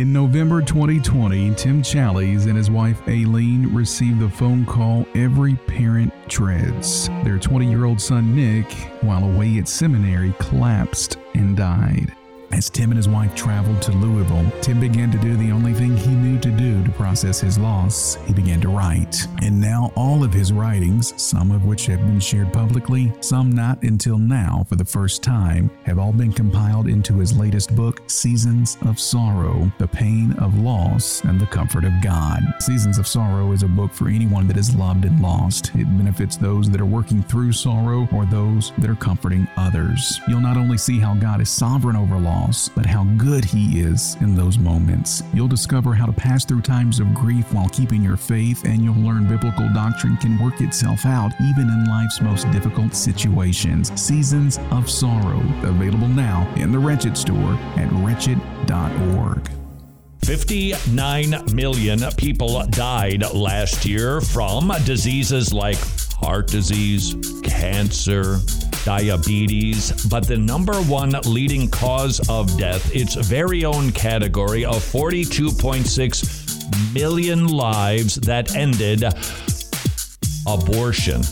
In 0.00 0.14
November 0.14 0.62
2020, 0.62 1.54
Tim 1.56 1.82
Challies 1.82 2.46
and 2.46 2.56
his 2.56 2.70
wife 2.70 3.06
Aileen 3.06 3.66
received 3.74 4.18
the 4.20 4.30
phone 4.30 4.64
call 4.64 5.06
every 5.14 5.56
parent 5.66 6.10
dreads. 6.26 7.08
Their 7.22 7.38
20 7.38 7.68
year 7.68 7.84
old 7.84 8.00
son 8.00 8.34
Nick, 8.34 8.72
while 9.02 9.22
away 9.22 9.58
at 9.58 9.68
seminary, 9.68 10.32
collapsed 10.38 11.18
and 11.34 11.54
died. 11.54 12.14
As 12.52 12.68
Tim 12.68 12.90
and 12.90 12.96
his 12.96 13.08
wife 13.08 13.34
traveled 13.34 13.80
to 13.82 13.92
Louisville, 13.92 14.50
Tim 14.60 14.80
began 14.80 15.10
to 15.12 15.18
do 15.18 15.36
the 15.36 15.52
only 15.52 15.72
thing 15.72 15.96
he 15.96 16.10
knew 16.10 16.38
to 16.40 16.50
do 16.50 16.82
to 16.82 16.90
process 16.90 17.40
his 17.40 17.58
loss. 17.58 18.16
He 18.26 18.32
began 18.32 18.60
to 18.62 18.68
write. 18.68 19.26
And 19.40 19.60
now 19.60 19.92
all 19.94 20.24
of 20.24 20.32
his 20.32 20.52
writings, 20.52 21.14
some 21.16 21.52
of 21.52 21.64
which 21.64 21.86
have 21.86 22.00
been 22.00 22.18
shared 22.18 22.52
publicly, 22.52 23.12
some 23.20 23.50
not 23.52 23.82
until 23.84 24.18
now 24.18 24.66
for 24.68 24.74
the 24.74 24.84
first 24.84 25.22
time, 25.22 25.70
have 25.84 25.98
all 25.98 26.12
been 26.12 26.32
compiled 26.32 26.88
into 26.88 27.14
his 27.14 27.36
latest 27.36 27.74
book, 27.76 28.02
Seasons 28.08 28.76
of 28.82 28.98
Sorrow 28.98 29.70
The 29.78 29.88
Pain 29.88 30.32
of 30.34 30.58
Loss 30.58 31.22
and 31.24 31.40
the 31.40 31.46
Comfort 31.46 31.84
of 31.84 31.92
God. 32.02 32.42
Seasons 32.58 32.98
of 32.98 33.06
Sorrow 33.06 33.52
is 33.52 33.62
a 33.62 33.68
book 33.68 33.92
for 33.92 34.08
anyone 34.08 34.48
that 34.48 34.56
is 34.56 34.74
loved 34.74 35.04
and 35.04 35.22
lost. 35.22 35.70
It 35.76 35.84
benefits 35.96 36.36
those 36.36 36.68
that 36.70 36.80
are 36.80 36.86
working 36.86 37.22
through 37.22 37.52
sorrow 37.52 38.08
or 38.12 38.26
those 38.26 38.72
that 38.78 38.90
are 38.90 38.96
comforting 38.96 39.46
others. 39.56 40.20
You'll 40.28 40.40
not 40.40 40.56
only 40.56 40.78
see 40.78 40.98
how 40.98 41.14
God 41.14 41.40
is 41.40 41.48
sovereign 41.48 41.96
over 41.96 42.18
loss, 42.18 42.39
but 42.74 42.86
how 42.86 43.04
good 43.16 43.44
He 43.44 43.80
is 43.80 44.16
in 44.20 44.34
those 44.34 44.58
moments. 44.58 45.22
You'll 45.34 45.48
discover 45.48 45.94
how 45.94 46.06
to 46.06 46.12
pass 46.12 46.44
through 46.44 46.62
times 46.62 47.00
of 47.00 47.14
grief 47.14 47.52
while 47.52 47.68
keeping 47.68 48.02
your 48.02 48.16
faith, 48.16 48.64
and 48.64 48.82
you'll 48.82 48.94
learn 48.94 49.28
biblical 49.28 49.68
doctrine 49.72 50.16
can 50.16 50.38
work 50.38 50.60
itself 50.60 51.04
out 51.04 51.32
even 51.42 51.68
in 51.68 51.86
life's 51.88 52.20
most 52.20 52.50
difficult 52.50 52.94
situations. 52.94 53.92
Seasons 54.00 54.58
of 54.70 54.90
Sorrow, 54.90 55.40
available 55.62 56.08
now 56.08 56.50
in 56.56 56.72
the 56.72 56.78
Wretched 56.78 57.16
store 57.16 57.58
at 57.76 57.90
wretched.org. 57.92 59.59
59 60.22 61.54
million 61.54 62.00
people 62.16 62.64
died 62.66 63.22
last 63.32 63.84
year 63.84 64.20
from 64.20 64.72
diseases 64.84 65.52
like 65.52 65.78
heart 66.20 66.48
disease, 66.48 67.16
cancer, 67.42 68.38
diabetes, 68.84 70.06
but 70.06 70.26
the 70.26 70.36
number 70.36 70.74
one 70.82 71.14
leading 71.24 71.68
cause 71.68 72.20
of 72.28 72.56
death, 72.58 72.94
its 72.94 73.14
very 73.14 73.64
own 73.64 73.90
category 73.92 74.64
of 74.64 74.76
42.6 74.76 76.94
million 76.94 77.48
lives 77.48 78.16
that 78.16 78.54
ended 78.54 79.04
abortion. 80.46 81.22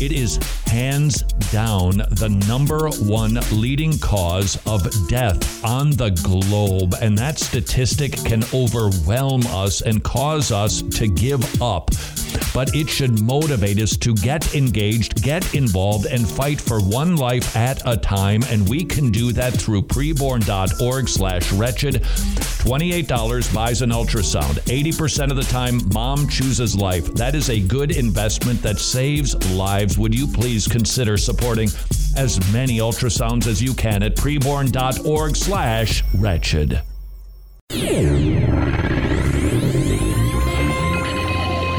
It 0.00 0.12
is 0.12 0.38
hands 0.70 1.22
down 1.52 1.98
the 1.98 2.28
number 2.46 2.88
one 3.02 3.38
leading 3.50 3.98
cause 3.98 4.56
of 4.66 4.86
death 5.08 5.64
on 5.64 5.90
the 5.90 6.10
globe. 6.22 6.94
And 7.02 7.18
that 7.18 7.38
statistic 7.38 8.12
can 8.24 8.44
overwhelm 8.54 9.44
us 9.48 9.82
and 9.82 10.02
cause 10.04 10.52
us 10.52 10.82
to 10.82 11.08
give 11.08 11.60
up 11.60 11.90
but 12.52 12.74
it 12.74 12.88
should 12.88 13.20
motivate 13.22 13.80
us 13.80 13.96
to 13.96 14.14
get 14.14 14.54
engaged, 14.54 15.22
get 15.22 15.54
involved, 15.54 16.06
and 16.06 16.28
fight 16.28 16.60
for 16.60 16.80
one 16.80 17.16
life 17.16 17.56
at 17.56 17.82
a 17.86 17.96
time. 17.96 18.42
And 18.48 18.68
we 18.68 18.84
can 18.84 19.10
do 19.10 19.32
that 19.32 19.52
through 19.52 19.82
preborn.org 19.82 21.08
slash 21.08 21.52
wretched. 21.52 22.02
$28 22.60 23.54
buys 23.54 23.82
an 23.82 23.90
ultrasound. 23.90 24.60
80% 24.64 25.30
of 25.30 25.36
the 25.36 25.42
time, 25.44 25.80
mom 25.94 26.28
chooses 26.28 26.76
life. 26.76 27.06
That 27.14 27.34
is 27.34 27.48
a 27.48 27.60
good 27.60 27.90
investment 27.90 28.60
that 28.62 28.78
saves 28.78 29.34
lives. 29.52 29.96
Would 29.96 30.14
you 30.14 30.26
please 30.26 30.59
consider 30.66 31.16
supporting 31.16 31.68
as 32.16 32.40
many 32.52 32.78
ultrasounds 32.78 33.46
as 33.46 33.62
you 33.62 33.74
can 33.74 34.02
at 34.02 34.16
preborn.org 34.16 35.36
slash 35.36 36.02
wretched. 36.16 36.82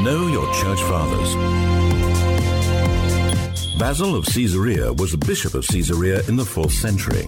Know 0.04 0.28
your 0.28 0.52
church 0.54 0.82
fathers. 0.84 1.36
Basil 3.78 4.16
of 4.16 4.26
Caesarea 4.26 4.94
was 4.94 5.12
the 5.12 5.18
bishop 5.18 5.54
of 5.56 5.66
Caesarea 5.68 6.22
in 6.28 6.36
the 6.36 6.44
4th 6.44 6.72
century. 6.72 7.28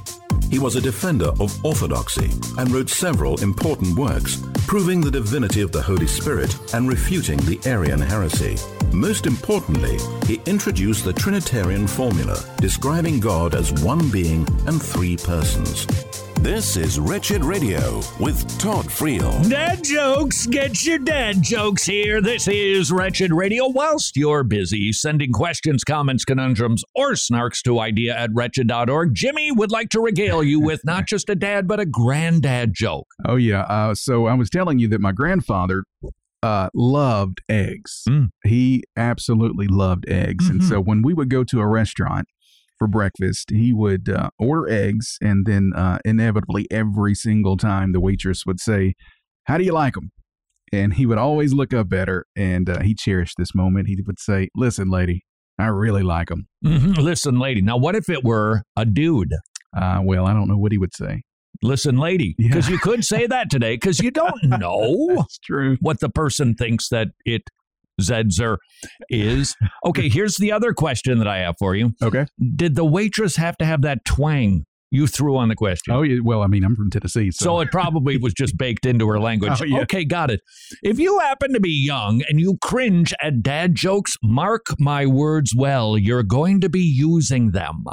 He 0.49 0.59
was 0.59 0.75
a 0.75 0.81
defender 0.81 1.31
of 1.39 1.65
orthodoxy 1.65 2.29
and 2.57 2.69
wrote 2.71 2.89
several 2.89 3.41
important 3.41 3.97
works 3.97 4.41
proving 4.67 5.01
the 5.01 5.11
divinity 5.11 5.61
of 5.61 5.71
the 5.71 5.81
Holy 5.81 6.07
Spirit 6.07 6.55
and 6.73 6.87
refuting 6.87 7.37
the 7.39 7.59
Arian 7.65 7.99
heresy. 7.99 8.55
Most 8.93 9.25
importantly, 9.25 9.97
he 10.27 10.39
introduced 10.45 11.03
the 11.03 11.13
Trinitarian 11.13 11.87
formula, 11.87 12.39
describing 12.57 13.19
God 13.19 13.55
as 13.55 13.73
one 13.83 14.07
being 14.11 14.47
and 14.67 14.79
three 14.79 15.17
persons. 15.17 15.87
This 16.41 16.77
is 16.77 16.99
Wretched 16.99 17.43
Radio 17.43 18.01
with 18.19 18.47
Todd 18.59 18.85
Friel. 18.85 19.49
Dad 19.49 19.83
jokes, 19.83 20.45
get 20.45 20.85
your 20.85 20.99
dad 20.99 21.41
jokes 21.41 21.85
here. 21.85 22.21
This 22.21 22.47
is 22.47 22.91
Wretched 22.91 23.33
Radio. 23.33 23.67
Whilst 23.67 24.15
you're 24.15 24.43
busy 24.43 24.91
sending 24.91 25.31
questions, 25.31 25.83
comments, 25.83 26.23
conundrums, 26.23 26.83
or 26.93 27.13
snarks 27.13 27.63
to 27.63 27.79
idea 27.79 28.15
at 28.15 28.29
wretched.org, 28.31 29.15
Jimmy 29.15 29.51
would 29.51 29.71
like 29.71 29.89
to 29.89 30.01
regale 30.01 30.43
you 30.43 30.59
with 30.59 30.81
not 30.85 31.07
just 31.07 31.31
a 31.31 31.35
dad, 31.35 31.67
but 31.67 31.79
a 31.79 31.85
granddad 31.85 32.75
joke. 32.75 33.07
Oh, 33.27 33.37
yeah. 33.37 33.61
Uh, 33.61 33.95
so 33.95 34.27
I 34.27 34.35
was 34.35 34.51
telling 34.51 34.77
you 34.77 34.87
that 34.89 35.01
my 35.01 35.13
grandfather 35.13 35.83
uh, 36.43 36.69
loved 36.75 37.41
eggs. 37.49 38.03
Mm. 38.07 38.29
He 38.43 38.83
absolutely 38.97 39.67
loved 39.67 40.07
eggs. 40.09 40.49
And 40.49 40.59
Mhm. 40.61 40.69
so 40.69 40.81
when 40.81 41.01
we 41.01 41.13
would 41.13 41.29
go 41.29 41.43
to 41.45 41.59
a 41.61 41.67
restaurant 41.67 42.27
for 42.77 42.87
breakfast, 42.87 43.49
he 43.49 43.71
would 43.73 44.09
uh, 44.09 44.29
order 44.37 44.69
eggs. 44.69 45.17
And 45.21 45.45
then 45.45 45.71
uh, 45.75 45.99
inevitably, 46.05 46.67
every 46.69 47.15
single 47.15 47.55
time, 47.57 47.93
the 47.93 47.99
waitress 48.01 48.45
would 48.45 48.59
say, 48.59 48.93
How 49.45 49.57
do 49.57 49.63
you 49.63 49.71
like 49.73 49.93
them? 49.95 50.11
And 50.71 50.93
he 50.95 51.05
would 51.05 51.17
always 51.17 51.53
look 51.53 51.73
up 51.73 51.93
at 51.93 52.07
her 52.07 52.25
and 52.35 52.69
uh, 52.69 52.81
he 52.81 52.93
cherished 52.93 53.35
this 53.37 53.55
moment. 53.55 53.87
He 53.87 53.97
would 54.05 54.19
say, 54.19 54.49
Listen, 54.55 54.89
lady, 54.89 55.23
I 55.57 55.67
really 55.67 56.03
like 56.03 56.27
them. 56.29 56.47
Mhm. 56.65 56.97
Listen, 56.97 57.39
lady. 57.39 57.61
Now, 57.61 57.77
what 57.77 57.95
if 57.95 58.09
it 58.09 58.23
were 58.23 58.63
a 58.75 58.85
dude? 58.85 59.33
Uh, 59.75 60.01
well, 60.03 60.25
I 60.27 60.33
don't 60.33 60.47
know 60.47 60.57
what 60.57 60.71
he 60.71 60.77
would 60.77 60.93
say. 60.93 61.21
Listen, 61.63 61.97
lady, 61.97 62.35
Yeah. 62.37 62.49
because 62.49 62.69
you 62.69 62.77
could 62.77 63.03
say 63.05 63.25
that 63.27 63.49
today 63.49 63.75
because 63.75 63.99
you 63.99 64.11
don't 64.11 64.43
know 64.43 65.25
true. 65.43 65.77
what 65.81 65.99
the 65.99 66.09
person 66.09 66.53
thinks 66.55 66.89
that 66.89 67.07
it 67.25 67.43
Zedzer 68.01 68.57
is. 69.09 69.55
Okay, 69.85 70.09
here's 70.09 70.37
the 70.37 70.51
other 70.51 70.73
question 70.73 71.19
that 71.19 71.27
I 71.27 71.37
have 71.39 71.55
for 71.59 71.75
you. 71.75 71.91
Okay. 72.01 72.25
Did 72.55 72.75
the 72.75 72.85
waitress 72.85 73.35
have 73.35 73.55
to 73.57 73.65
have 73.65 73.81
that 73.83 74.03
twang 74.03 74.65
you 74.91 75.05
threw 75.07 75.37
on 75.37 75.49
the 75.49 75.55
question? 75.55 75.93
Oh, 75.93 76.01
yeah. 76.01 76.19
Well, 76.23 76.41
I 76.41 76.47
mean, 76.47 76.63
I'm 76.63 76.75
from 76.75 76.89
Tennessee. 76.89 77.31
So, 77.31 77.45
So 77.45 77.59
it 77.61 77.71
probably 77.71 78.17
was 78.17 78.33
just 78.33 78.57
baked 78.57 78.85
into 78.87 79.07
her 79.07 79.19
language. 79.19 79.53
Oh, 79.61 79.63
yeah. 79.65 79.79
Okay, 79.81 80.05
got 80.05 80.31
it. 80.31 80.41
If 80.81 80.97
you 80.99 81.19
happen 81.19 81.53
to 81.53 81.59
be 81.59 81.69
young 81.85 82.23
and 82.27 82.39
you 82.39 82.57
cringe 82.61 83.13
at 83.21 83.41
dad 83.43 83.75
jokes, 83.75 84.15
mark 84.23 84.65
my 84.79 85.05
words 85.05 85.53
well. 85.55 85.97
You're 85.97 86.23
going 86.23 86.61
to 86.61 86.69
be 86.69 86.81
using 86.81 87.51
them. 87.51 87.83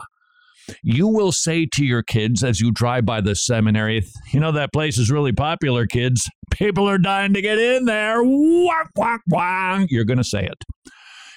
You 0.82 1.08
will 1.08 1.32
say 1.32 1.66
to 1.66 1.84
your 1.84 2.02
kids 2.02 2.42
as 2.44 2.60
you 2.60 2.70
drive 2.72 3.04
by 3.04 3.20
the 3.20 3.34
seminary, 3.34 4.04
you 4.32 4.40
know, 4.40 4.52
that 4.52 4.72
place 4.72 4.98
is 4.98 5.10
really 5.10 5.32
popular, 5.32 5.86
kids. 5.86 6.28
People 6.50 6.88
are 6.88 6.98
dying 6.98 7.34
to 7.34 7.42
get 7.42 7.58
in 7.58 7.84
there. 7.84 8.22
Whack, 8.22 8.90
whack, 8.96 9.20
whack. 9.28 9.86
You're 9.90 10.04
going 10.04 10.18
to 10.18 10.24
say 10.24 10.44
it. 10.44 10.64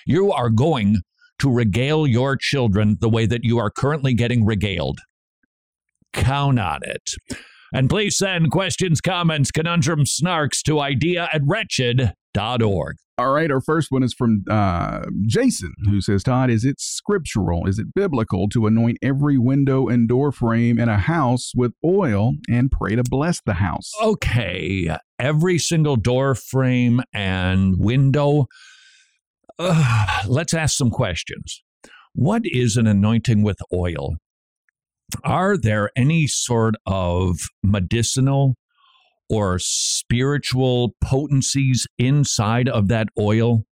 You 0.06 0.32
are 0.32 0.50
going 0.50 0.98
to 1.40 1.52
regale 1.52 2.08
your 2.08 2.38
children 2.38 2.98
the 3.00 3.10
way 3.10 3.26
that 3.26 3.44
you 3.44 3.58
are 3.58 3.70
currently 3.70 4.14
getting 4.14 4.46
regaled. 4.46 5.00
Count 6.14 6.60
on 6.60 6.80
it. 6.84 7.12
And 7.74 7.90
please 7.90 8.18
send 8.18 8.52
questions, 8.52 9.02
comments, 9.02 9.50
conundrums, 9.50 10.16
snarks 10.22 10.62
to 10.64 10.80
idea 10.80 11.28
at 11.34 11.42
wretched.org. 12.36 12.98
All 13.18 13.32
right, 13.32 13.52
our 13.52 13.62
first 13.62 13.92
one 13.92 14.02
is 14.02 14.14
from 14.14 14.44
uh, 14.50 15.06
Jason, 15.28 15.74
who 15.86 16.02
says, 16.02 16.24
Todd, 16.24 16.50
is 16.50 16.66
it 16.66 16.80
scriptural? 16.80 17.68
Is 17.68 17.78
it 17.78 17.94
biblical 17.94 18.50
to 18.50 18.66
anoint 18.66 18.98
every 19.04 19.38
window 19.38 19.88
and 19.88 20.08
door 20.08 20.32
frame 20.32 20.80
in 20.80 20.90
a 20.90 20.98
house 20.98 21.52
with 21.56 21.74
oil 21.86 22.34
and 22.50 22.72
pray 22.72 22.96
to 22.96 23.04
bless 23.04 23.40
the 23.46 23.56
house? 23.56 23.92
Okay, 24.02 24.98
every 25.20 25.60
single 25.60 25.96
door 25.96 26.34
frame 26.34 27.02
and 27.14 27.76
window. 27.78 28.48
Ugh, 29.60 30.26
let's 30.28 30.56
ask 30.56 30.76
some 30.76 30.90
questions. 30.90 31.62
What 32.14 32.42
is 32.46 32.78
an 32.78 32.88
anointing 32.88 33.44
with 33.44 33.60
oil? 33.72 34.16
Are 35.24 35.56
there 35.56 35.92
any 35.96 36.26
sort 36.26 36.74
of 36.88 37.38
medicinal 37.62 38.56
or 39.30 39.58
spiritual 39.60 40.96
potencies 41.02 41.88
inside 41.98 42.70
of 42.70 42.88
that 42.88 43.08
oil 43.20 43.64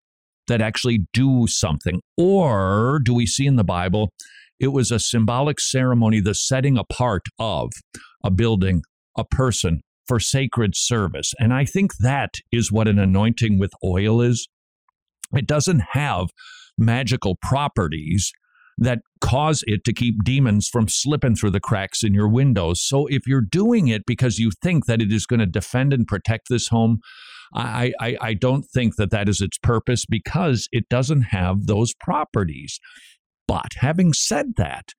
that 0.47 0.61
actually 0.61 1.07
do 1.13 1.45
something? 1.47 2.01
Or 2.17 2.99
do 3.03 3.13
we 3.13 3.25
see 3.25 3.45
in 3.45 3.55
the 3.55 3.63
Bible 3.63 4.11
it 4.59 4.69
was 4.69 4.91
a 4.91 4.99
symbolic 4.99 5.59
ceremony, 5.59 6.19
the 6.19 6.35
setting 6.35 6.77
apart 6.77 7.23
of 7.39 7.71
a 8.23 8.31
building, 8.31 8.83
a 9.17 9.23
person 9.23 9.81
for 10.07 10.19
sacred 10.19 10.73
service? 10.75 11.33
And 11.39 11.53
I 11.53 11.65
think 11.65 11.91
that 11.99 12.35
is 12.51 12.71
what 12.71 12.87
an 12.87 12.99
anointing 12.99 13.59
with 13.59 13.71
oil 13.83 14.21
is. 14.21 14.47
It 15.33 15.47
doesn't 15.47 15.83
have 15.91 16.27
magical 16.77 17.37
properties 17.41 18.31
that 18.77 18.99
cause 19.19 19.63
it 19.67 19.83
to 19.85 19.93
keep 19.93 20.23
demons 20.23 20.67
from 20.67 20.87
slipping 20.87 21.35
through 21.35 21.51
the 21.51 21.59
cracks 21.59 22.03
in 22.03 22.13
your 22.13 22.27
windows. 22.27 22.81
So 22.81 23.07
if 23.07 23.27
you're 23.27 23.41
doing 23.41 23.87
it 23.87 24.03
because 24.05 24.39
you 24.39 24.51
think 24.61 24.85
that 24.85 25.01
it 25.01 25.11
is 25.11 25.25
going 25.25 25.39
to 25.39 25.45
defend 25.45 25.93
and 25.93 26.07
protect 26.07 26.47
this 26.49 26.67
home, 26.69 26.99
I, 27.53 27.93
I, 27.99 28.17
I 28.21 28.33
don't 28.33 28.63
think 28.63 28.95
that 28.95 29.11
that 29.11 29.27
is 29.27 29.41
its 29.41 29.57
purpose 29.57 30.05
because 30.05 30.67
it 30.71 30.87
doesn't 30.89 31.23
have 31.23 31.67
those 31.67 31.93
properties. 31.99 32.79
But 33.47 33.73
having 33.77 34.13
said 34.13 34.53
that, 34.57 34.89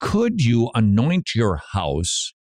could 0.00 0.44
you 0.44 0.70
anoint 0.74 1.30
your 1.34 1.60
house 1.72 2.34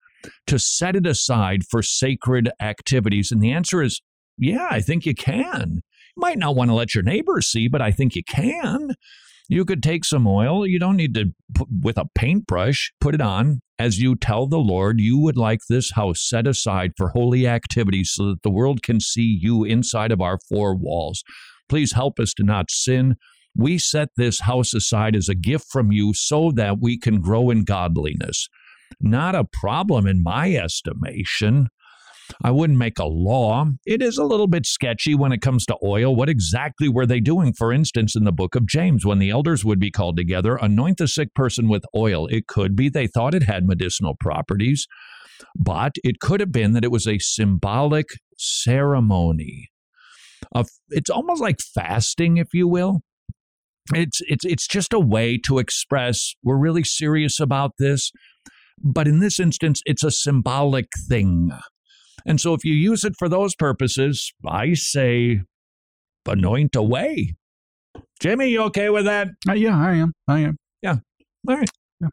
to 0.46 0.58
set 0.58 0.96
it 0.96 1.06
aside 1.06 1.64
for 1.70 1.82
sacred 1.82 2.50
activities? 2.61 3.30
And 3.30 3.42
the 3.42 3.52
answer 3.52 3.82
is 3.82 4.00
yeah, 4.38 4.68
I 4.70 4.80
think 4.80 5.06
you 5.06 5.14
can. 5.14 5.82
You 6.16 6.20
might 6.20 6.38
not 6.38 6.56
want 6.56 6.70
to 6.70 6.74
let 6.74 6.94
your 6.94 7.04
neighbors 7.04 7.46
see, 7.46 7.68
but 7.68 7.82
I 7.82 7.90
think 7.90 8.16
you 8.16 8.22
can. 8.24 8.90
You 9.48 9.64
could 9.64 9.83
take 9.83 10.05
some 10.05 10.26
oil. 10.26 10.66
You 10.66 10.78
don't 10.78 10.96
need 10.96 11.14
to, 11.14 11.33
with 11.83 11.98
a 11.98 12.07
paintbrush, 12.14 12.92
put 13.00 13.14
it 13.14 13.20
on 13.20 13.61
as 13.78 13.98
you 13.98 14.14
tell 14.14 14.46
the 14.46 14.59
Lord 14.59 15.00
you 15.00 15.18
would 15.18 15.37
like 15.37 15.61
this 15.68 15.90
house 15.92 16.26
set 16.26 16.46
aside 16.46 16.92
for 16.96 17.09
holy 17.09 17.46
activities 17.46 18.12
so 18.14 18.28
that 18.28 18.42
the 18.42 18.50
world 18.50 18.83
can 18.83 19.00
see 19.00 19.38
you 19.40 19.64
inside 19.64 20.12
of 20.12 20.20
our 20.20 20.38
four 20.48 20.76
walls. 20.76 21.24
Please 21.68 21.92
help 21.92 22.20
us 22.20 22.33
to 22.35 22.44
not 22.44 22.70
sin. 22.70 23.16
We 23.57 23.78
set 23.78 24.11
this 24.16 24.40
house 24.40 24.72
aside 24.72 25.16
as 25.16 25.28
a 25.28 25.35
gift 25.35 25.66
from 25.70 25.90
you 25.90 26.14
so 26.14 26.52
that 26.52 26.81
we 26.81 26.98
can 26.98 27.20
grow 27.20 27.50
in 27.50 27.64
godliness. 27.64 28.48
Not 29.00 29.35
a 29.35 29.48
problem 29.52 30.07
in 30.07 30.22
my 30.22 30.55
estimation. 30.55 31.68
I 32.44 32.50
wouldn't 32.50 32.78
make 32.78 32.98
a 32.98 33.05
law. 33.05 33.66
It 33.87 34.02
is 34.02 34.18
a 34.18 34.24
little 34.24 34.48
bit 34.48 34.66
sketchy 34.66 35.14
when 35.14 35.31
it 35.33 35.40
comes 35.40 35.64
to 35.66 35.76
oil. 35.85 36.16
What 36.16 36.28
exactly 36.28 36.88
were 36.88 37.07
they 37.07 37.20
doing? 37.20 37.52
For 37.52 37.72
instance, 37.72 38.16
in 38.16 38.24
the 38.24 38.33
book 38.33 38.57
of 38.57 38.66
James, 38.66 39.07
when 39.07 39.20
the 39.20 39.31
elders 39.31 39.64
would 39.64 39.78
be 39.78 39.92
called 39.92 40.16
together, 40.16 40.57
anoint 40.57 40.98
the 40.98 41.07
sick 41.07 41.35
person 41.35 41.68
with 41.68 41.85
oil. 41.94 42.26
It 42.26 42.48
could 42.48 42.74
be 42.74 42.88
they 42.88 43.07
thought 43.07 43.35
it 43.35 43.44
had 43.44 43.64
medicinal 43.64 44.16
properties, 44.18 44.88
but 45.57 45.92
it 46.02 46.18
could 46.18 46.40
have 46.40 46.50
been 46.50 46.72
that 46.72 46.85
it 46.85 46.90
was 46.90 47.07
a 47.07 47.18
symbolic 47.20 48.07
ceremony. 48.37 49.68
Of, 50.52 50.68
it's 50.90 51.11
almost 51.11 51.40
like 51.40 51.61
fasting, 51.61 52.38
if 52.38 52.48
you 52.52 52.66
will. 52.66 53.02
It's 53.94 54.20
it's 54.28 54.44
it's 54.44 54.68
just 54.68 54.92
a 54.92 55.00
way 55.00 55.38
to 55.38 55.59
express 55.59 56.35
we're 56.42 56.57
really 56.57 56.85
serious 56.85 57.40
about 57.40 57.72
this, 57.78 58.12
but 58.78 59.09
in 59.09 59.18
this 59.20 59.40
instance, 59.40 59.83
it's 59.87 60.05
a 60.05 60.11
symbolic 60.11 60.87
thing. 61.09 61.50
And 62.26 62.40
so 62.40 62.54
if 62.54 62.64
you 62.64 62.74
use 62.74 63.04
it 63.04 63.14
for 63.18 63.28
those 63.28 63.54
purposes, 63.54 64.32
I 64.46 64.74
say 64.74 65.40
anoint 66.26 66.76
away. 66.76 67.35
Jimmy, 68.20 68.48
you 68.48 68.62
okay 68.64 68.88
with 68.88 69.04
that? 69.06 69.28
Uh, 69.48 69.54
yeah, 69.54 69.76
I 69.76 69.94
am. 69.94 70.12
I 70.28 70.40
am. 70.40 70.56
Yeah. 70.82 70.96
All 71.48 71.56
right. 71.56 71.68
Yeah. 72.00 72.08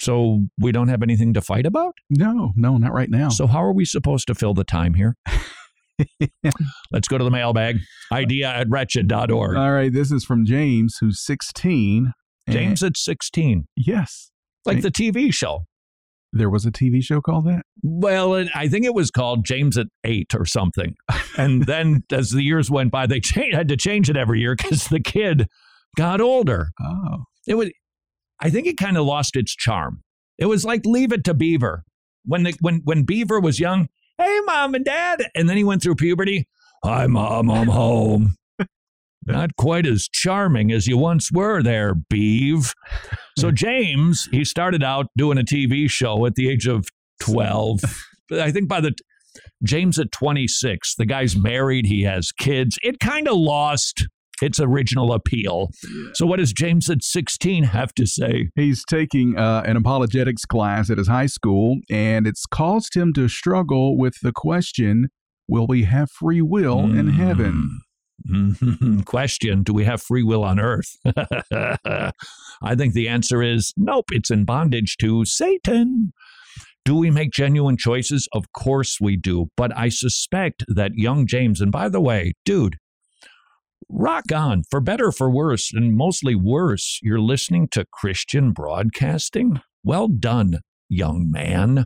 So 0.00 0.42
we 0.60 0.72
don't 0.72 0.88
have 0.88 1.02
anything 1.02 1.32
to 1.34 1.40
fight 1.40 1.66
about? 1.66 1.94
No, 2.10 2.52
no, 2.56 2.76
not 2.76 2.92
right 2.92 3.10
now. 3.10 3.30
So 3.30 3.46
how 3.46 3.62
are 3.62 3.72
we 3.72 3.84
supposed 3.84 4.26
to 4.26 4.34
fill 4.34 4.54
the 4.54 4.64
time 4.64 4.94
here? 4.94 5.16
Let's 6.92 7.08
go 7.08 7.18
to 7.18 7.24
the 7.24 7.30
mailbag. 7.30 7.78
Idea 8.12 8.48
at 8.48 8.68
wretched.org. 8.68 9.56
All 9.56 9.72
right, 9.72 9.92
this 9.92 10.12
is 10.12 10.24
from 10.24 10.44
James, 10.44 10.98
who's 11.00 11.24
16. 11.24 12.12
James 12.50 12.82
at 12.82 12.96
16, 12.96 13.66
yes. 13.76 14.30
like 14.64 14.80
the 14.80 14.90
TV 14.90 15.32
show. 15.32 15.64
There 16.32 16.50
was 16.50 16.66
a 16.66 16.70
TV 16.70 17.02
show 17.02 17.20
called 17.20 17.46
that? 17.46 17.62
Well, 17.82 18.46
I 18.54 18.68
think 18.68 18.84
it 18.84 18.94
was 18.94 19.10
called 19.10 19.44
James 19.46 19.78
at 19.78 19.86
Eight 20.04 20.34
or 20.34 20.44
something. 20.44 20.94
And 21.38 21.66
then 21.66 22.02
as 22.10 22.30
the 22.30 22.42
years 22.42 22.68
went 22.68 22.90
by, 22.90 23.06
they 23.06 23.20
cha- 23.20 23.52
had 23.52 23.68
to 23.68 23.76
change 23.76 24.10
it 24.10 24.16
every 24.16 24.40
year 24.40 24.56
because 24.56 24.88
the 24.88 24.98
kid 24.98 25.46
got 25.96 26.20
older. 26.20 26.70
Oh. 26.82 27.26
It 27.46 27.54
was, 27.54 27.70
I 28.40 28.50
think 28.50 28.66
it 28.66 28.76
kind 28.76 28.98
of 28.98 29.06
lost 29.06 29.36
its 29.36 29.54
charm. 29.54 30.02
It 30.36 30.46
was 30.46 30.64
like 30.64 30.84
Leave 30.84 31.12
It 31.12 31.22
to 31.24 31.34
Beaver. 31.34 31.84
When 32.24 32.42
the, 32.42 32.56
when 32.60 32.80
when 32.84 33.04
Beaver 33.04 33.38
was 33.38 33.60
young, 33.60 33.88
hey 34.18 34.40
mom 34.46 34.74
and 34.74 34.84
dad, 34.84 35.30
and 35.36 35.48
then 35.48 35.56
he 35.56 35.62
went 35.62 35.80
through 35.80 35.94
puberty. 35.94 36.48
Hi 36.84 37.06
mom, 37.06 37.50
I'm 37.50 37.68
home. 37.68 38.34
Not 39.32 39.56
quite 39.56 39.86
as 39.86 40.08
charming 40.10 40.72
as 40.72 40.86
you 40.86 40.98
once 40.98 41.30
were 41.32 41.62
there, 41.62 41.94
Beeve. 41.94 42.72
So 43.38 43.50
James, 43.52 44.28
he 44.30 44.44
started 44.44 44.82
out 44.82 45.06
doing 45.16 45.38
a 45.38 45.42
TV 45.42 45.90
show 45.90 46.26
at 46.26 46.34
the 46.34 46.48
age 46.48 46.66
of 46.66 46.88
12. 47.20 47.80
But 48.28 48.40
I 48.40 48.50
think 48.52 48.68
by 48.68 48.80
the 48.80 48.94
James 49.62 49.98
at 49.98 50.12
26, 50.12 50.94
the 50.96 51.06
guy's 51.06 51.36
married, 51.36 51.86
he 51.86 52.02
has 52.02 52.32
kids. 52.32 52.78
It 52.82 53.00
kind 53.00 53.28
of 53.28 53.36
lost 53.36 54.06
its 54.40 54.60
original 54.60 55.12
appeal. 55.12 55.68
So, 56.14 56.24
what 56.24 56.38
does 56.38 56.52
James 56.52 56.88
at 56.88 57.02
16 57.02 57.64
have 57.64 57.92
to 57.94 58.06
say? 58.06 58.50
He's 58.54 58.84
taking 58.84 59.36
uh, 59.36 59.62
an 59.66 59.76
apologetics 59.76 60.44
class 60.44 60.90
at 60.90 60.98
his 60.98 61.08
high 61.08 61.26
school, 61.26 61.78
and 61.90 62.26
it's 62.26 62.46
caused 62.46 62.96
him 62.96 63.12
to 63.14 63.28
struggle 63.28 63.96
with 63.98 64.14
the 64.22 64.32
question 64.32 65.08
Will 65.48 65.66
we 65.66 65.84
have 65.84 66.10
free 66.10 66.42
will 66.42 66.82
mm. 66.82 66.98
in 66.98 67.08
heaven? 67.08 67.80
Question 69.04 69.62
Do 69.62 69.72
we 69.72 69.84
have 69.84 70.02
free 70.02 70.22
will 70.22 70.44
on 70.44 70.58
earth? 70.58 70.96
I 71.04 72.74
think 72.74 72.94
the 72.94 73.08
answer 73.08 73.42
is 73.42 73.72
nope, 73.76 74.06
it's 74.12 74.30
in 74.30 74.44
bondage 74.44 74.96
to 74.98 75.24
Satan. 75.24 76.12
Do 76.84 76.96
we 76.96 77.10
make 77.10 77.32
genuine 77.32 77.76
choices? 77.76 78.28
Of 78.32 78.50
course 78.52 78.98
we 79.00 79.16
do. 79.16 79.48
But 79.56 79.76
I 79.76 79.90
suspect 79.90 80.64
that 80.68 80.92
young 80.94 81.26
James, 81.26 81.60
and 81.60 81.70
by 81.70 81.90
the 81.90 82.00
way, 82.00 82.32
dude, 82.46 82.76
rock 83.90 84.32
on, 84.32 84.62
for 84.70 84.80
better, 84.80 85.12
for 85.12 85.30
worse, 85.30 85.70
and 85.72 85.94
mostly 85.94 86.34
worse, 86.34 86.98
you're 87.02 87.20
listening 87.20 87.68
to 87.72 87.84
Christian 87.92 88.52
broadcasting. 88.52 89.60
Well 89.84 90.08
done, 90.08 90.60
young 90.88 91.30
man. 91.30 91.84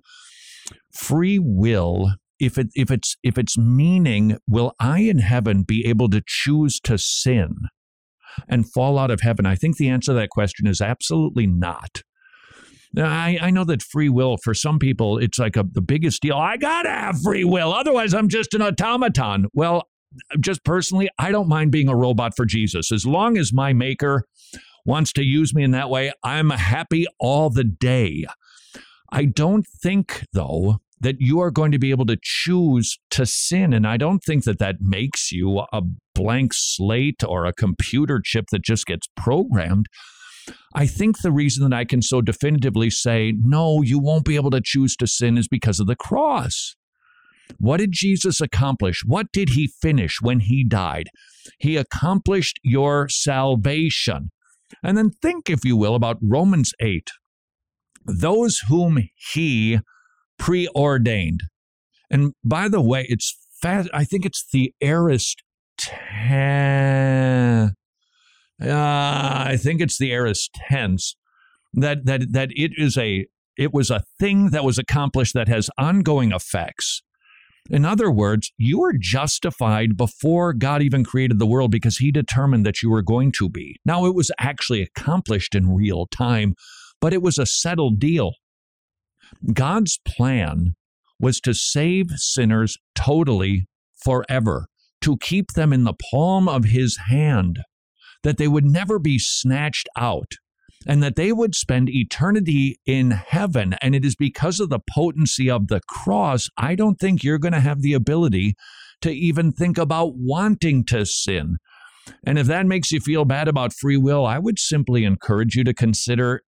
Free 0.95 1.39
will 1.41 2.13
if 2.43 2.59
it 2.59 2.67
if 2.75 2.91
it's 2.91 3.17
if 3.23 3.39
it's 3.39 3.57
meaning 3.57 4.37
will 4.49 4.75
i 4.81 4.99
in 4.99 5.19
heaven 5.19 5.63
be 5.63 5.87
able 5.87 6.11
to 6.11 6.21
choose 6.27 6.81
to 6.81 6.99
sin 6.99 7.55
and 8.49 8.71
fall 8.71 8.99
out 8.99 9.11
of 9.11 9.21
heaven 9.21 9.47
i 9.47 9.55
think 9.55 9.77
the 9.77 9.89
answer 9.89 10.13
to 10.13 10.15
that 10.15 10.29
question 10.29 10.67
is 10.67 10.81
absolutely 10.81 11.47
not 11.47 12.03
I, 12.95 13.39
I 13.41 13.51
know 13.51 13.65
that 13.65 13.81
free 13.81 14.11
will 14.11 14.37
for 14.37 14.53
some 14.53 14.79
people 14.79 15.17
it's 15.17 15.39
like 15.39 15.57
a, 15.57 15.63
the 15.63 15.81
biggest 15.81 16.21
deal. 16.21 16.37
I 16.37 16.59
gotta 16.59 16.91
have 16.91 17.23
free 17.23 17.43
will, 17.43 17.73
otherwise 17.73 18.13
I'm 18.13 18.29
just 18.29 18.53
an 18.53 18.61
automaton. 18.61 19.47
Well, 19.55 19.89
just 20.39 20.63
personally, 20.63 21.09
I 21.19 21.33
don't 21.33 21.49
mind 21.49 21.73
being 21.73 21.89
a 21.89 21.97
robot 21.97 22.37
for 22.37 22.45
Jesus 22.45 22.93
as 22.93 23.07
long 23.07 23.39
as 23.39 23.51
my 23.51 23.73
maker 23.73 24.27
wants 24.85 25.11
to 25.15 25.25
use 25.25 25.55
me 25.55 25.63
in 25.63 25.71
that 25.71 25.89
way. 25.89 26.13
I'm 26.23 26.51
happy 26.51 27.07
all 27.19 27.49
the 27.49 27.65
day. 27.65 28.27
I 29.11 29.25
don't 29.25 29.67
think 29.83 30.27
though 30.35 30.82
that 31.03 31.17
you 31.19 31.41
are 31.41 31.51
going 31.51 31.73
to 31.73 31.79
be 31.79 31.91
able 31.91 32.07
to 32.07 32.17
choose 32.23 32.99
to 33.11 33.27
sin. 33.27 33.73
And 33.73 33.87
I 33.87 33.97
don't 33.97 34.21
think 34.21 34.45
that 34.45 34.59
that 34.61 34.77
makes 34.81 35.33
you 35.33 35.63
a 35.73 35.83
blank 36.15 36.53
slate 36.55 37.23
or 37.27 37.45
a 37.45 37.53
computer 37.53 38.21
chip 38.25 38.47
that 38.53 38.63
just 38.63 38.87
gets 38.87 39.09
programmed. 39.17 39.87
I 40.75 40.87
think 40.87 41.21
the 41.21 41.33
reason 41.33 41.69
that 41.69 41.77
I 41.77 41.85
can 41.85 42.03
so 42.03 42.21
definitively 42.21 42.89
say, 42.89 43.35
no, 43.37 43.83
you 43.83 43.99
won't 43.99 44.25
be 44.25 44.37
able 44.37 44.51
to 44.53 44.61
choose 44.65 44.97
to 44.97 45.07
sin 45.07 45.37
is 45.37 45.49
because 45.49 45.81
of 45.81 45.87
the 45.87 45.97
cross. 45.97 46.75
What 47.59 47.79
did 47.79 47.93
Jesus 47.93 48.41
accomplish? 48.41 49.03
What 49.05 49.27
did 49.33 49.51
he 49.51 49.73
finish 49.83 50.19
when 50.23 50.41
he 50.41 50.65
died? 50.65 51.09
He 51.59 51.77
accomplished 51.77 52.61
your 52.63 53.09
salvation. 53.09 54.31
And 54.83 54.97
then 54.97 55.11
think, 55.11 55.51
if 55.51 55.65
you 55.65 55.77
will, 55.77 55.95
about 55.95 56.19
Romans 56.23 56.73
8. 56.81 57.11
Those 58.05 58.61
whom 58.69 59.09
he 59.33 59.81
preordained. 60.43 61.45
And 62.11 62.33
by 62.45 62.69
the 62.69 62.81
way, 62.81 63.07
it's 63.09 63.39
fast. 63.63 63.89
I 63.95 64.03
think 64.05 64.27
it's 64.27 64.45
the 64.53 64.75
aorist. 64.83 65.41
Ten, 65.79 67.73
uh, 68.61 68.67
I 68.69 69.57
think 69.57 69.81
it's 69.81 69.99
the 69.99 70.13
aorist 70.13 70.51
tense 70.69 71.17
that 71.73 72.05
that 72.05 72.33
that 72.33 72.51
it 72.55 72.73
is 72.77 72.99
a 72.99 73.27
it 73.57 73.73
was 73.73 73.91
a 73.91 74.03
thing 74.19 74.51
that 74.51 74.65
was 74.65 74.79
accomplished 74.79 75.35
that 75.35 75.49
has 75.49 75.71
ongoing 75.79 76.33
effects. 76.33 77.03
In 77.71 77.85
other 77.85 78.11
words, 78.11 78.53
you 78.59 78.81
were 78.81 78.95
justified 78.99 79.97
before 79.97 80.53
God 80.53 80.83
even 80.83 81.05
created 81.05 81.39
the 81.39 81.47
world 81.47 81.71
because 81.71 81.99
he 81.99 82.11
determined 82.11 82.67
that 82.67 82.83
you 82.83 82.91
were 82.91 83.03
going 83.03 83.33
to 83.39 83.49
be. 83.49 83.77
Now, 83.85 84.05
it 84.07 84.15
was 84.15 84.33
actually 84.39 84.83
accomplished 84.83 85.55
in 85.55 85.75
real 85.75 86.07
time, 86.07 86.55
but 87.01 87.15
it 87.15 87.23
was 87.23 87.39
a 87.39 87.47
settled 87.47 88.01
deal. 88.01 88.33
God's 89.53 89.99
plan 90.07 90.75
was 91.19 91.41
to 91.41 91.55
save 91.55 92.11
sinners 92.17 92.77
totally 92.95 93.67
forever, 94.05 94.67
to 95.01 95.17
keep 95.19 95.53
them 95.53 95.73
in 95.73 95.85
the 95.85 95.95
palm 96.11 96.49
of 96.49 96.65
his 96.65 96.99
hand, 97.09 97.61
that 98.23 98.39
they 98.39 98.49
would 98.49 98.65
never 98.65 98.99
be 98.99 99.19
snatched 99.19 99.89
out, 99.97 100.33
and 100.87 101.03
that 101.03 101.17
they 101.17 101.33
would 101.33 101.55
spend 101.55 101.89
eternity 101.89 102.77
in 102.87 103.13
heaven. 103.13 103.75
And 103.81 103.95
it 103.95 104.05
is 104.05 104.17
because 104.17 104.59
of 104.61 104.69
the 104.69 104.81
potency 104.93 105.49
of 105.49 105.69
the 105.69 105.81
cross, 105.89 106.49
I 106.57 106.75
don't 106.75 106.99
think 106.99 107.23
you're 107.23 107.39
going 107.39 107.53
to 107.53 107.61
have 107.61 107.83
the 107.83 107.95
ability 107.95 108.55
to 109.03 109.11
even 109.11 109.53
think 109.53 109.79
about 109.79 110.15
wanting 110.17 110.85
to 110.87 111.07
sin. 111.07 111.59
And 112.25 112.39
if 112.39 112.47
that 112.49 112.67
makes 112.67 112.91
you 112.91 113.01
feel 113.01 113.25
bad 113.25 113.47
about 113.47 113.73
free 113.73 113.97
will, 113.97 114.27
I 114.27 114.39
would 114.39 114.59
simply 114.59 115.05
encourage 115.05 115.55
you 115.55 115.63
to 115.65 115.75
consider 115.75 116.43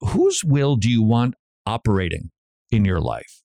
whose 0.00 0.42
will 0.44 0.76
do 0.76 0.90
you 0.90 1.02
want 1.02 1.34
operating 1.70 2.30
in 2.70 2.84
your 2.84 3.00
life. 3.00 3.42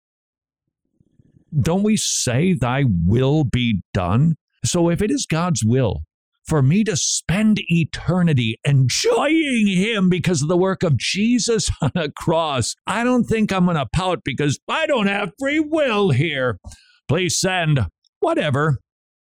Don't 1.57 1.83
we 1.83 1.95
say, 1.95 2.53
Thy 2.53 2.83
will 3.05 3.43
be 3.43 3.81
done? 3.93 4.35
So 4.65 4.89
if 4.89 5.01
it 5.01 5.11
is 5.11 5.27
God's 5.29 5.63
will 5.63 6.01
for 6.47 6.61
me 6.61 6.83
to 6.83 6.97
spend 6.97 7.59
eternity 7.67 8.59
enjoying 8.65 9.67
Him 9.67 10.09
because 10.09 10.41
of 10.41 10.47
the 10.47 10.57
work 10.57 10.83
of 10.83 10.97
Jesus 10.97 11.69
on 11.81 11.91
a 11.95 12.11
cross, 12.11 12.75
I 12.87 13.03
don't 13.03 13.25
think 13.25 13.53
I'm 13.53 13.65
going 13.65 13.77
to 13.77 13.87
pout 13.93 14.19
because 14.25 14.59
I 14.67 14.87
don't 14.87 15.07
have 15.07 15.31
free 15.39 15.59
will 15.59 16.09
here. 16.09 16.57
Please 17.07 17.39
send 17.39 17.85
whatever, 18.19 18.79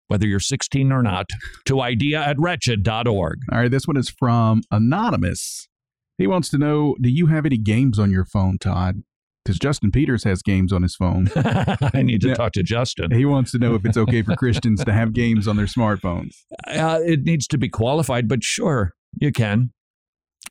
whether 0.07 0.25
you're 0.25 0.39
16 0.39 0.91
or 0.91 1.03
not, 1.03 1.29
to 1.65 1.81
idea 1.81 2.21
at 2.21 2.39
wretched.org. 2.39 3.37
All 3.51 3.59
right, 3.59 3.69
this 3.69 3.85
one 3.85 3.97
is 3.97 4.09
from 4.09 4.61
Anonymous. 4.71 5.67
He 6.17 6.27
wants 6.27 6.49
to 6.49 6.57
know 6.57 6.95
Do 7.01 7.09
you 7.09 7.27
have 7.27 7.45
any 7.45 7.57
games 7.57 7.99
on 7.99 8.11
your 8.11 8.25
phone, 8.25 8.57
Todd? 8.57 9.03
Because 9.43 9.59
Justin 9.59 9.91
Peters 9.91 10.23
has 10.23 10.41
games 10.41 10.71
on 10.71 10.83
his 10.83 10.95
phone. 10.95 11.29
I 11.35 12.01
need 12.01 12.21
to 12.21 12.33
talk 12.33 12.53
to 12.53 12.63
Justin. 12.63 13.11
He 13.11 13.25
wants 13.25 13.51
to 13.51 13.57
know 13.57 13.75
if 13.75 13.83
it's 13.83 13.97
okay 13.97 14.21
for 14.21 14.37
Christians 14.37 14.85
to 14.85 14.93
have 14.93 15.11
games 15.13 15.49
on 15.49 15.57
their 15.57 15.65
smartphones. 15.65 16.31
Uh, 16.65 16.99
it 17.05 17.23
needs 17.23 17.45
to 17.47 17.57
be 17.57 17.67
qualified, 17.67 18.29
but 18.29 18.41
sure, 18.41 18.93
you 19.19 19.33
can. 19.33 19.71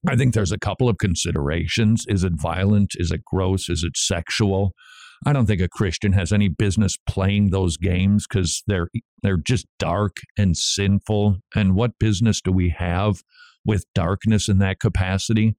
I 0.06 0.16
think 0.16 0.34
there's 0.34 0.52
a 0.52 0.58
couple 0.58 0.90
of 0.90 0.98
considerations. 0.98 2.04
Is 2.06 2.22
it 2.22 2.34
violent? 2.34 2.90
Is 2.96 3.10
it 3.12 3.24
gross? 3.24 3.70
Is 3.70 3.82
it 3.82 3.96
sexual? 3.96 4.72
I 5.24 5.32
don't 5.32 5.46
think 5.46 5.60
a 5.60 5.68
Christian 5.68 6.12
has 6.12 6.32
any 6.32 6.48
business 6.48 6.96
playing 7.06 7.50
those 7.50 7.76
games 7.76 8.26
because 8.28 8.62
they're 8.66 8.88
they're 9.22 9.36
just 9.36 9.66
dark 9.78 10.16
and 10.36 10.56
sinful. 10.56 11.36
And 11.54 11.74
what 11.74 11.98
business 11.98 12.40
do 12.40 12.50
we 12.50 12.74
have 12.76 13.22
with 13.64 13.84
darkness 13.94 14.48
in 14.48 14.58
that 14.58 14.80
capacity. 14.80 15.54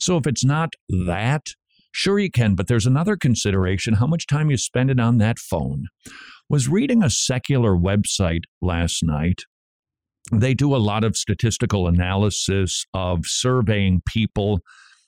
So 0.00 0.16
if 0.16 0.26
it's 0.26 0.44
not 0.44 0.74
that, 0.88 1.46
sure 1.92 2.18
you 2.18 2.30
can, 2.30 2.54
but 2.54 2.66
there's 2.66 2.86
another 2.86 3.16
consideration 3.16 3.94
how 3.94 4.06
much 4.06 4.26
time 4.26 4.50
you 4.50 4.56
spend 4.56 4.90
it 4.90 5.00
on 5.00 5.18
that 5.18 5.38
phone. 5.38 5.86
Was 6.48 6.68
reading 6.68 7.02
a 7.02 7.10
secular 7.10 7.74
website 7.76 8.42
last 8.60 9.02
night. 9.02 9.42
They 10.32 10.54
do 10.54 10.74
a 10.74 10.78
lot 10.78 11.04
of 11.04 11.16
statistical 11.16 11.86
analysis 11.86 12.84
of 12.92 13.20
surveying 13.24 14.02
people 14.06 14.60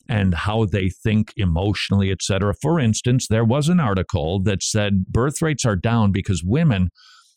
and 0.08 0.34
how 0.34 0.64
they 0.64 0.88
think 0.88 1.32
emotionally, 1.36 2.10
et 2.10 2.22
cetera. 2.22 2.54
For 2.62 2.80
instance, 2.80 3.26
there 3.28 3.44
was 3.44 3.68
an 3.68 3.78
article 3.78 4.40
that 4.44 4.62
said 4.62 5.06
birth 5.06 5.42
rates 5.42 5.64
are 5.64 5.76
down 5.76 6.12
because 6.12 6.42
women 6.44 6.88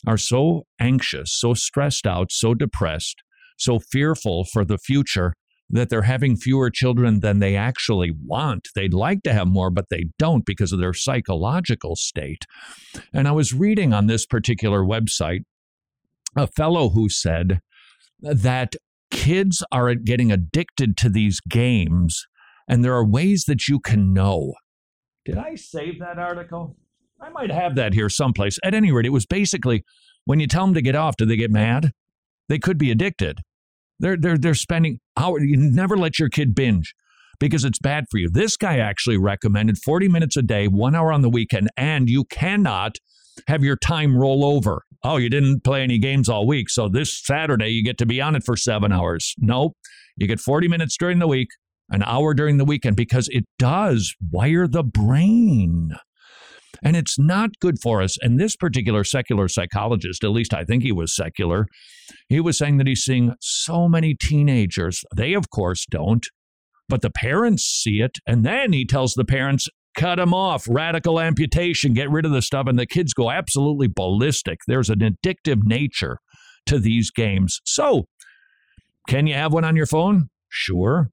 are 0.07 0.17
so 0.17 0.63
anxious, 0.79 1.33
so 1.33 1.53
stressed 1.53 2.07
out, 2.07 2.31
so 2.31 2.53
depressed 2.53 3.21
so 3.57 3.79
fearful 3.79 4.45
for 4.45 4.65
the 4.65 4.77
future 4.77 5.33
that 5.69 5.89
they're 5.89 6.01
having 6.01 6.35
fewer 6.35 6.69
children 6.69 7.21
than 7.21 7.39
they 7.39 7.55
actually 7.55 8.11
want. 8.25 8.67
They'd 8.75 8.93
like 8.93 9.23
to 9.23 9.33
have 9.33 9.47
more, 9.47 9.69
but 9.69 9.85
they 9.89 10.05
don't 10.19 10.45
because 10.45 10.73
of 10.73 10.79
their 10.79 10.93
psychological 10.93 11.95
state. 11.95 12.45
And 13.13 13.27
I 13.27 13.31
was 13.31 13.53
reading 13.53 13.93
on 13.93 14.07
this 14.07 14.25
particular 14.25 14.81
website 14.81 15.43
a 16.35 16.47
fellow 16.47 16.89
who 16.89 17.09
said 17.09 17.59
that 18.21 18.75
kids 19.09 19.63
are 19.71 19.93
getting 19.95 20.31
addicted 20.31 20.97
to 20.97 21.09
these 21.09 21.39
games, 21.41 22.25
and 22.67 22.83
there 22.83 22.93
are 22.93 23.05
ways 23.05 23.45
that 23.45 23.67
you 23.67 23.79
can 23.79 24.13
know. 24.13 24.53
Did 25.25 25.37
I 25.37 25.55
save 25.55 25.99
that 25.99 26.17
article? 26.17 26.77
I 27.21 27.29
might 27.29 27.51
have 27.51 27.75
that 27.75 27.93
here 27.93 28.09
someplace. 28.09 28.57
At 28.63 28.73
any 28.73 28.91
rate, 28.91 29.05
it 29.05 29.09
was 29.09 29.25
basically 29.25 29.83
when 30.25 30.39
you 30.39 30.47
tell 30.47 30.65
them 30.65 30.73
to 30.73 30.81
get 30.81 30.95
off, 30.95 31.17
do 31.17 31.25
they 31.25 31.35
get 31.35 31.51
mad? 31.51 31.91
They 32.51 32.59
could 32.59 32.77
be 32.77 32.91
addicted. 32.91 33.39
They're 34.01 34.17
they're 34.17 34.37
they're 34.37 34.53
spending 34.55 34.99
hours. 35.15 35.41
You 35.45 35.55
never 35.55 35.95
let 35.95 36.19
your 36.19 36.27
kid 36.27 36.53
binge 36.53 36.93
because 37.39 37.63
it's 37.63 37.79
bad 37.79 38.03
for 38.11 38.17
you. 38.17 38.29
This 38.29 38.57
guy 38.57 38.77
actually 38.79 39.17
recommended 39.17 39.77
40 39.77 40.09
minutes 40.09 40.35
a 40.35 40.41
day, 40.41 40.67
one 40.67 40.93
hour 40.93 41.13
on 41.13 41.21
the 41.21 41.29
weekend, 41.29 41.69
and 41.77 42.09
you 42.09 42.25
cannot 42.25 42.97
have 43.47 43.63
your 43.63 43.77
time 43.77 44.17
roll 44.17 44.43
over. 44.43 44.83
Oh, 45.01 45.15
you 45.15 45.29
didn't 45.29 45.63
play 45.63 45.81
any 45.81 45.97
games 45.97 46.27
all 46.27 46.45
week, 46.45 46.69
so 46.69 46.89
this 46.89 47.17
Saturday 47.23 47.69
you 47.69 47.85
get 47.85 47.97
to 47.99 48.05
be 48.05 48.19
on 48.19 48.35
it 48.35 48.43
for 48.43 48.57
seven 48.57 48.91
hours. 48.91 49.33
Nope. 49.37 49.77
You 50.17 50.27
get 50.27 50.41
40 50.41 50.67
minutes 50.67 50.97
during 50.97 51.19
the 51.19 51.29
week, 51.29 51.47
an 51.89 52.03
hour 52.03 52.33
during 52.33 52.57
the 52.57 52.65
weekend, 52.65 52.97
because 52.97 53.29
it 53.29 53.45
does 53.59 54.13
wire 54.29 54.67
the 54.67 54.83
brain. 54.83 55.95
And 56.83 56.95
it's 56.95 57.19
not 57.19 57.51
good 57.59 57.79
for 57.81 58.01
us. 58.01 58.17
And 58.21 58.39
this 58.39 58.55
particular 58.55 59.03
secular 59.03 59.47
psychologist, 59.47 60.23
at 60.23 60.31
least 60.31 60.53
I 60.53 60.63
think 60.63 60.83
he 60.83 60.91
was 60.91 61.15
secular, 61.15 61.67
he 62.29 62.39
was 62.39 62.57
saying 62.57 62.77
that 62.77 62.87
he's 62.87 63.03
seeing 63.03 63.33
so 63.39 63.87
many 63.87 64.15
teenagers. 64.15 65.03
They, 65.15 65.33
of 65.33 65.49
course, 65.49 65.85
don't, 65.89 66.25
but 66.87 67.01
the 67.01 67.09
parents 67.09 67.63
see 67.63 68.01
it. 68.01 68.17
And 68.25 68.45
then 68.45 68.73
he 68.73 68.85
tells 68.85 69.13
the 69.13 69.25
parents, 69.25 69.67
cut 69.95 70.15
them 70.15 70.33
off, 70.33 70.65
radical 70.69 71.19
amputation, 71.19 71.93
get 71.93 72.09
rid 72.09 72.25
of 72.25 72.31
the 72.31 72.41
stuff. 72.41 72.67
And 72.67 72.79
the 72.79 72.85
kids 72.85 73.13
go 73.13 73.29
absolutely 73.29 73.87
ballistic. 73.87 74.59
There's 74.67 74.89
an 74.89 74.99
addictive 74.99 75.63
nature 75.63 76.17
to 76.67 76.79
these 76.79 77.11
games. 77.11 77.59
So, 77.65 78.05
can 79.07 79.27
you 79.27 79.33
have 79.33 79.53
one 79.53 79.65
on 79.65 79.75
your 79.75 79.87
phone? 79.87 80.29
Sure. 80.49 81.09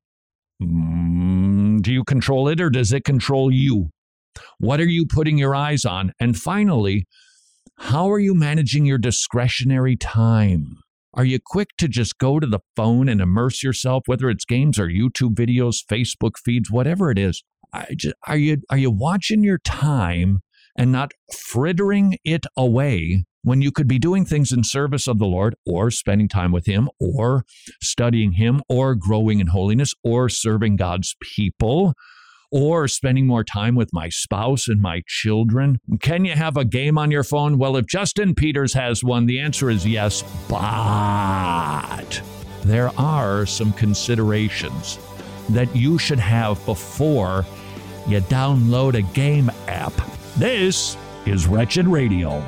Mm, 0.63 1.81
do 1.81 1.93
you 1.93 2.05
control 2.05 2.49
it 2.49 2.61
or 2.61 2.71
does 2.71 2.93
it 2.93 3.05
control 3.05 3.51
you? 3.51 3.91
What 4.59 4.81
are 4.81 4.87
you 4.87 5.07
putting 5.07 5.39
your 5.39 5.55
eyes 5.55 5.85
on? 5.85 6.13
And 6.21 6.39
finally, 6.39 7.07
how 7.79 8.11
are 8.11 8.19
you 8.19 8.35
managing 8.35 8.85
your 8.87 8.99
discretionary 8.99 9.97
time? 9.97 10.79
Are 11.15 11.25
you 11.25 11.39
quick 11.45 11.71
to 11.79 11.89
just 11.89 12.19
go 12.19 12.39
to 12.39 12.47
the 12.47 12.61
phone 12.77 13.09
and 13.09 13.21
immerse 13.21 13.63
yourself, 13.63 14.03
whether 14.07 14.29
it's 14.29 14.45
games 14.45 14.79
or 14.79 14.89
YouTube 14.89 15.35
videos, 15.35 15.79
Facebook 15.91 16.33
feeds, 16.45 16.71
whatever 16.71 17.11
it 17.11 17.19
is? 17.19 17.43
Are 18.27 18.37
you 18.37 18.59
are 18.71 18.79
you 18.79 18.91
watching 18.91 19.43
your 19.43 19.59
time 19.59 20.41
and 20.77 20.93
not 20.93 21.13
frittering 21.33 22.17
it 22.25 22.47
away 22.57 23.25
when 23.43 23.63
you 23.63 23.73
could 23.73 23.89
be 23.89 23.99
doing 23.99 24.25
things 24.25 24.53
in 24.53 24.65
service 24.65 25.07
of 25.07 25.19
the 25.19 25.27
Lord 25.27 25.55
or 25.67 25.91
spending 25.91 26.29
time 26.29 26.53
with 26.53 26.67
Him 26.67 26.89
or 27.01 27.45
studying 27.83 28.33
Him 28.33 28.63
or 28.69 28.95
growing 28.95 29.41
in 29.41 29.49
holiness 29.49 29.95
or 30.03 30.29
serving 30.29 30.77
God's 30.77 31.15
people 31.21 31.95
or 32.51 32.89
spending 32.89 33.27
more 33.27 33.45
time 33.45 33.75
with 33.75 33.91
my 33.93 34.09
spouse 34.09 34.69
and 34.69 34.81
my 34.81 35.03
children? 35.07 35.81
Can 36.01 36.25
you 36.25 36.35
have 36.35 36.57
a 36.57 36.65
game 36.65 36.99
on 36.99 37.11
your 37.11 37.25
phone? 37.25 37.59
Well, 37.59 37.77
if 37.77 37.87
Justin 37.87 38.35
Peters 38.35 38.73
has 38.75 39.05
one, 39.05 39.27
the 39.27 39.39
answer 39.39 39.71
is 39.71 39.87
yes, 39.87 40.23
but 40.49 42.23
there 42.63 42.91
are 42.99 43.47
some 43.47 43.73
considerations 43.73 44.99
that 45.51 45.75
you 45.75 45.99
should 45.99 46.19
have 46.19 46.65
before 46.67 47.45
you 48.07 48.21
download 48.23 48.95
a 48.95 49.03
game 49.03 49.51
app. 49.67 49.93
This 50.37 50.97
is 51.27 51.47
Wretched 51.47 51.87
Radio. 51.87 52.43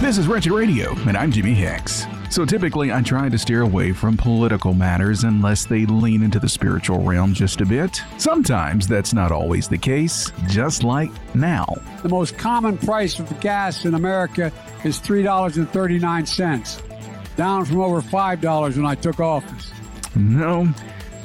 This 0.00 0.18
is 0.18 0.28
Wretched 0.28 0.52
Radio, 0.52 0.92
and 1.08 1.16
I'm 1.16 1.32
Jimmy 1.32 1.54
Hicks. 1.54 2.04
So 2.34 2.44
typically, 2.44 2.92
I 2.92 3.00
try 3.00 3.28
to 3.28 3.38
steer 3.38 3.62
away 3.62 3.92
from 3.92 4.16
political 4.16 4.74
matters 4.74 5.22
unless 5.22 5.66
they 5.66 5.86
lean 5.86 6.20
into 6.20 6.40
the 6.40 6.48
spiritual 6.48 6.98
realm 6.98 7.32
just 7.32 7.60
a 7.60 7.64
bit. 7.64 8.02
Sometimes 8.18 8.88
that's 8.88 9.14
not 9.14 9.30
always 9.30 9.68
the 9.68 9.78
case, 9.78 10.32
just 10.48 10.82
like 10.82 11.12
now. 11.36 11.64
The 12.02 12.08
most 12.08 12.36
common 12.36 12.76
price 12.76 13.20
of 13.20 13.38
gas 13.38 13.84
in 13.84 13.94
America 13.94 14.50
is 14.82 14.98
$3.39, 14.98 17.36
down 17.36 17.64
from 17.64 17.80
over 17.80 18.02
$5 18.02 18.76
when 18.76 18.84
I 18.84 18.96
took 18.96 19.20
office. 19.20 19.70
No, 20.16 20.68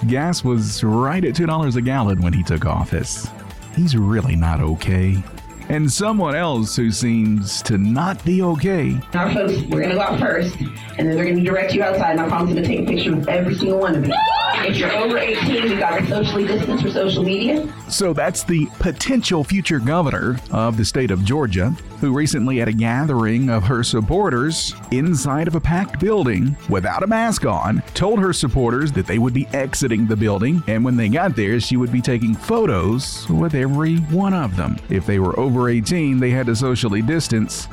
gas 0.08 0.44
was 0.44 0.84
right 0.84 1.26
at 1.26 1.34
$2 1.34 1.76
a 1.76 1.82
gallon 1.82 2.22
when 2.22 2.34
he 2.34 2.44
took 2.44 2.68
office. 2.68 3.28
He's 3.76 3.98
really 3.98 4.36
not 4.36 4.62
okay 4.62 5.24
and 5.70 5.92
someone 5.92 6.36
else 6.36 6.76
who 6.76 6.92
seems 6.92 7.62
to 7.64 7.78
not 7.78 8.24
be 8.26 8.42
okay. 8.42 9.00
Our 9.14 9.34
folks, 9.34 9.54
we're 9.64 9.82
going 9.82 9.90
to 9.90 9.96
go 9.96 10.02
out 10.02 10.20
first, 10.20 10.56
and 10.60 11.08
then 11.08 11.16
they're 11.16 11.26
going 11.26 11.38
to 11.38 11.44
direct 11.44 11.74
you 11.74 11.84
outside, 11.84 12.12
and 12.12 12.22
I 12.22 12.28
promise 12.28 12.56
to 12.56 12.64
take 12.64 12.82
a 12.82 12.86
picture 12.86 13.14
of 13.14 13.28
every 13.30 13.56
single 13.56 13.80
one 13.80 13.96
of 13.96 14.06
you. 14.06 14.14
If 14.62 14.78
you're 14.78 14.92
over 14.92 15.18
18, 15.18 15.64
we 15.64 15.78
got 15.78 16.00
to 16.00 16.08
socially 16.08 16.46
distance 16.46 16.82
for 16.82 16.92
social 16.92 17.24
media. 17.24 17.72
So 17.88 18.14
that's 18.14 18.44
the 18.44 18.68
potential 18.80 19.44
future 19.44 19.80
governor 19.80 20.38
of 20.52 20.76
the 20.76 20.84
state 20.84 21.12
of 21.12 21.24
Georgia, 21.24 21.70
who 22.02 22.14
recently 22.14 22.58
had 22.58 22.68
a 22.68 22.74
gathering 22.74 23.50
of 23.50 23.64
her 23.64 23.84
supporters 23.84 24.74
inside 24.92 25.48
of 25.48 25.56
a 25.56 25.62
packed 25.62 26.00
building 26.00 26.58
without 26.68 27.04
a 27.04 27.08
mask 27.08 27.46
on, 27.46 27.82
told 27.94 28.20
her 28.20 28.34
supporters 28.34 28.92
that 28.94 29.06
they 29.06 29.20
would 29.20 29.34
be 29.34 29.48
exiting 29.48 30.08
the 30.08 30.16
building, 30.16 30.64
and 30.68 30.84
when 30.84 30.98
they 30.98 31.10
got 31.10 31.36
there, 31.36 31.60
she 31.60 31.78
would 31.78 31.92
be 31.92 32.02
taking 32.02 32.34
photos 32.34 33.30
with 33.30 33.54
every 33.54 33.98
one 33.98 34.34
of 34.34 34.56
them. 34.56 34.78
If 34.90 35.06
they 35.06 35.20
were 35.20 35.38
over 35.40 35.59
18, 35.68 36.22
they 36.22 36.30
had 36.30 36.46
to 36.46 36.56
socially 36.56 37.02
distance 37.02 37.68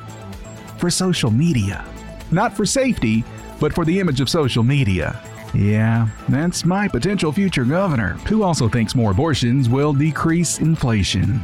for 0.79 0.91
social 0.91 1.31
media. 1.31 1.85
Not 2.33 2.57
for 2.57 2.67
safety, 2.67 3.23
but 3.61 3.73
for 3.73 3.85
the 3.85 4.01
image 4.01 4.21
of 4.21 4.29
social 4.29 4.65
media. 4.65 5.23
Yeah, 5.55 6.09
that's 6.29 6.65
my 6.65 6.89
potential 6.89 7.31
future 7.31 7.65
governor, 7.65 8.15
who 8.29 8.43
also 8.43 8.69
thinks 8.69 8.97
more 8.97 9.13
abortions 9.13 9.69
will 9.69 9.93
decrease 9.93 10.59
inflation. 10.59 11.41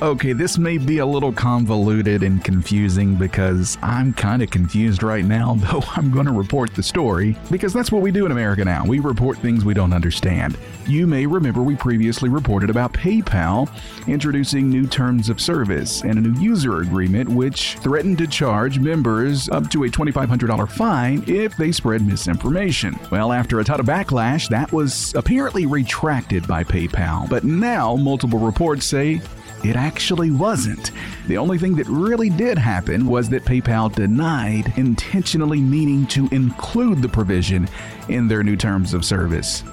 Okay, 0.00 0.32
this 0.32 0.58
may 0.58 0.78
be 0.78 0.98
a 0.98 1.06
little 1.06 1.32
convoluted 1.32 2.22
and 2.22 2.44
confusing 2.44 3.16
because 3.16 3.76
I'm 3.82 4.12
kind 4.12 4.44
of 4.44 4.50
confused 4.50 5.02
right 5.02 5.24
now, 5.24 5.54
though 5.58 5.82
I'm 5.96 6.12
going 6.12 6.26
to 6.26 6.32
report 6.32 6.72
the 6.76 6.84
story 6.84 7.36
because 7.50 7.72
that's 7.72 7.90
what 7.90 8.00
we 8.00 8.12
do 8.12 8.24
in 8.24 8.30
America 8.30 8.64
now. 8.64 8.84
We 8.84 9.00
report 9.00 9.38
things 9.38 9.64
we 9.64 9.74
don't 9.74 9.92
understand. 9.92 10.56
You 10.86 11.08
may 11.08 11.26
remember 11.26 11.62
we 11.62 11.74
previously 11.74 12.28
reported 12.28 12.70
about 12.70 12.92
PayPal 12.92 13.68
introducing 14.06 14.70
new 14.70 14.86
terms 14.86 15.28
of 15.30 15.40
service 15.40 16.02
and 16.02 16.16
a 16.16 16.20
new 16.20 16.40
user 16.40 16.80
agreement 16.80 17.28
which 17.28 17.74
threatened 17.78 18.18
to 18.18 18.28
charge 18.28 18.78
members 18.78 19.48
up 19.48 19.68
to 19.70 19.82
a 19.82 19.88
$2,500 19.88 20.70
fine 20.70 21.24
if 21.26 21.56
they 21.56 21.72
spread 21.72 22.06
misinformation. 22.06 22.96
Well, 23.10 23.32
after 23.32 23.58
a 23.58 23.64
ton 23.64 23.80
of 23.80 23.86
backlash, 23.86 24.48
that 24.48 24.70
was 24.70 25.12
apparently 25.16 25.66
retracted 25.66 26.46
by 26.46 26.62
PayPal, 26.62 27.28
but 27.28 27.42
now 27.42 27.96
multiple 27.96 28.38
reports 28.38 28.86
say 28.86 29.20
it 29.64 29.76
actually 29.76 30.30
wasn't. 30.30 30.92
The 31.26 31.38
only 31.38 31.58
thing 31.58 31.74
that 31.76 31.86
really 31.88 32.30
did 32.30 32.58
happen 32.58 33.06
was 33.06 33.28
that 33.30 33.44
PayPal 33.44 33.92
denied 33.92 34.72
intentionally 34.76 35.60
meaning 35.60 36.06
to 36.08 36.28
include 36.30 37.02
the 37.02 37.08
provision 37.08 37.68
in 38.08 38.28
their 38.28 38.42
new 38.42 38.56
terms 38.56 38.94
of 38.94 39.04
service. 39.04 39.64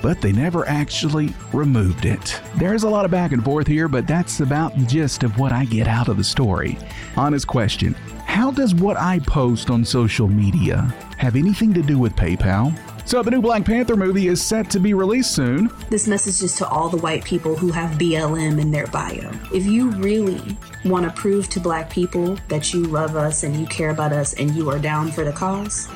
But 0.00 0.20
they 0.20 0.32
never 0.32 0.66
actually 0.68 1.34
removed 1.52 2.04
it. 2.04 2.40
There's 2.56 2.82
a 2.82 2.88
lot 2.88 3.04
of 3.04 3.10
back 3.10 3.32
and 3.32 3.44
forth 3.44 3.66
here, 3.66 3.88
but 3.88 4.06
that's 4.06 4.40
about 4.40 4.76
the 4.76 4.84
gist 4.84 5.22
of 5.22 5.38
what 5.38 5.52
I 5.52 5.64
get 5.64 5.88
out 5.88 6.08
of 6.08 6.16
the 6.16 6.24
story. 6.24 6.78
Honest 7.16 7.46
question 7.46 7.94
How 8.26 8.50
does 8.50 8.74
what 8.74 8.98
I 8.98 9.18
post 9.20 9.70
on 9.70 9.84
social 9.84 10.28
media 10.28 10.94
have 11.16 11.36
anything 11.36 11.72
to 11.74 11.82
do 11.82 11.98
with 11.98 12.16
PayPal? 12.16 12.78
So, 13.06 13.22
the 13.22 13.30
new 13.30 13.42
Black 13.42 13.66
Panther 13.66 13.96
movie 13.96 14.28
is 14.28 14.40
set 14.40 14.70
to 14.70 14.80
be 14.80 14.94
released 14.94 15.34
soon. 15.34 15.70
This 15.90 16.08
message 16.08 16.42
is 16.42 16.56
to 16.56 16.66
all 16.66 16.88
the 16.88 16.96
white 16.96 17.22
people 17.22 17.54
who 17.54 17.70
have 17.70 17.98
BLM 17.98 18.58
in 18.58 18.70
their 18.70 18.86
bio. 18.86 19.30
If 19.52 19.66
you 19.66 19.90
really 19.90 20.56
want 20.86 21.04
to 21.04 21.12
prove 21.12 21.50
to 21.50 21.60
black 21.60 21.90
people 21.90 22.38
that 22.48 22.72
you 22.72 22.84
love 22.84 23.14
us 23.14 23.42
and 23.42 23.54
you 23.56 23.66
care 23.66 23.90
about 23.90 24.14
us 24.14 24.32
and 24.34 24.56
you 24.56 24.70
are 24.70 24.78
down 24.78 25.12
for 25.12 25.22
the 25.22 25.32
cause, 25.32 25.86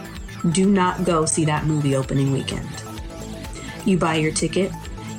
do 0.52 0.68
not 0.68 1.04
go 1.04 1.24
see 1.24 1.46
that 1.46 1.64
movie 1.64 1.96
opening 1.96 2.30
weekend. 2.30 2.68
You 3.86 3.96
buy 3.96 4.16
your 4.16 4.32
ticket, 4.32 4.70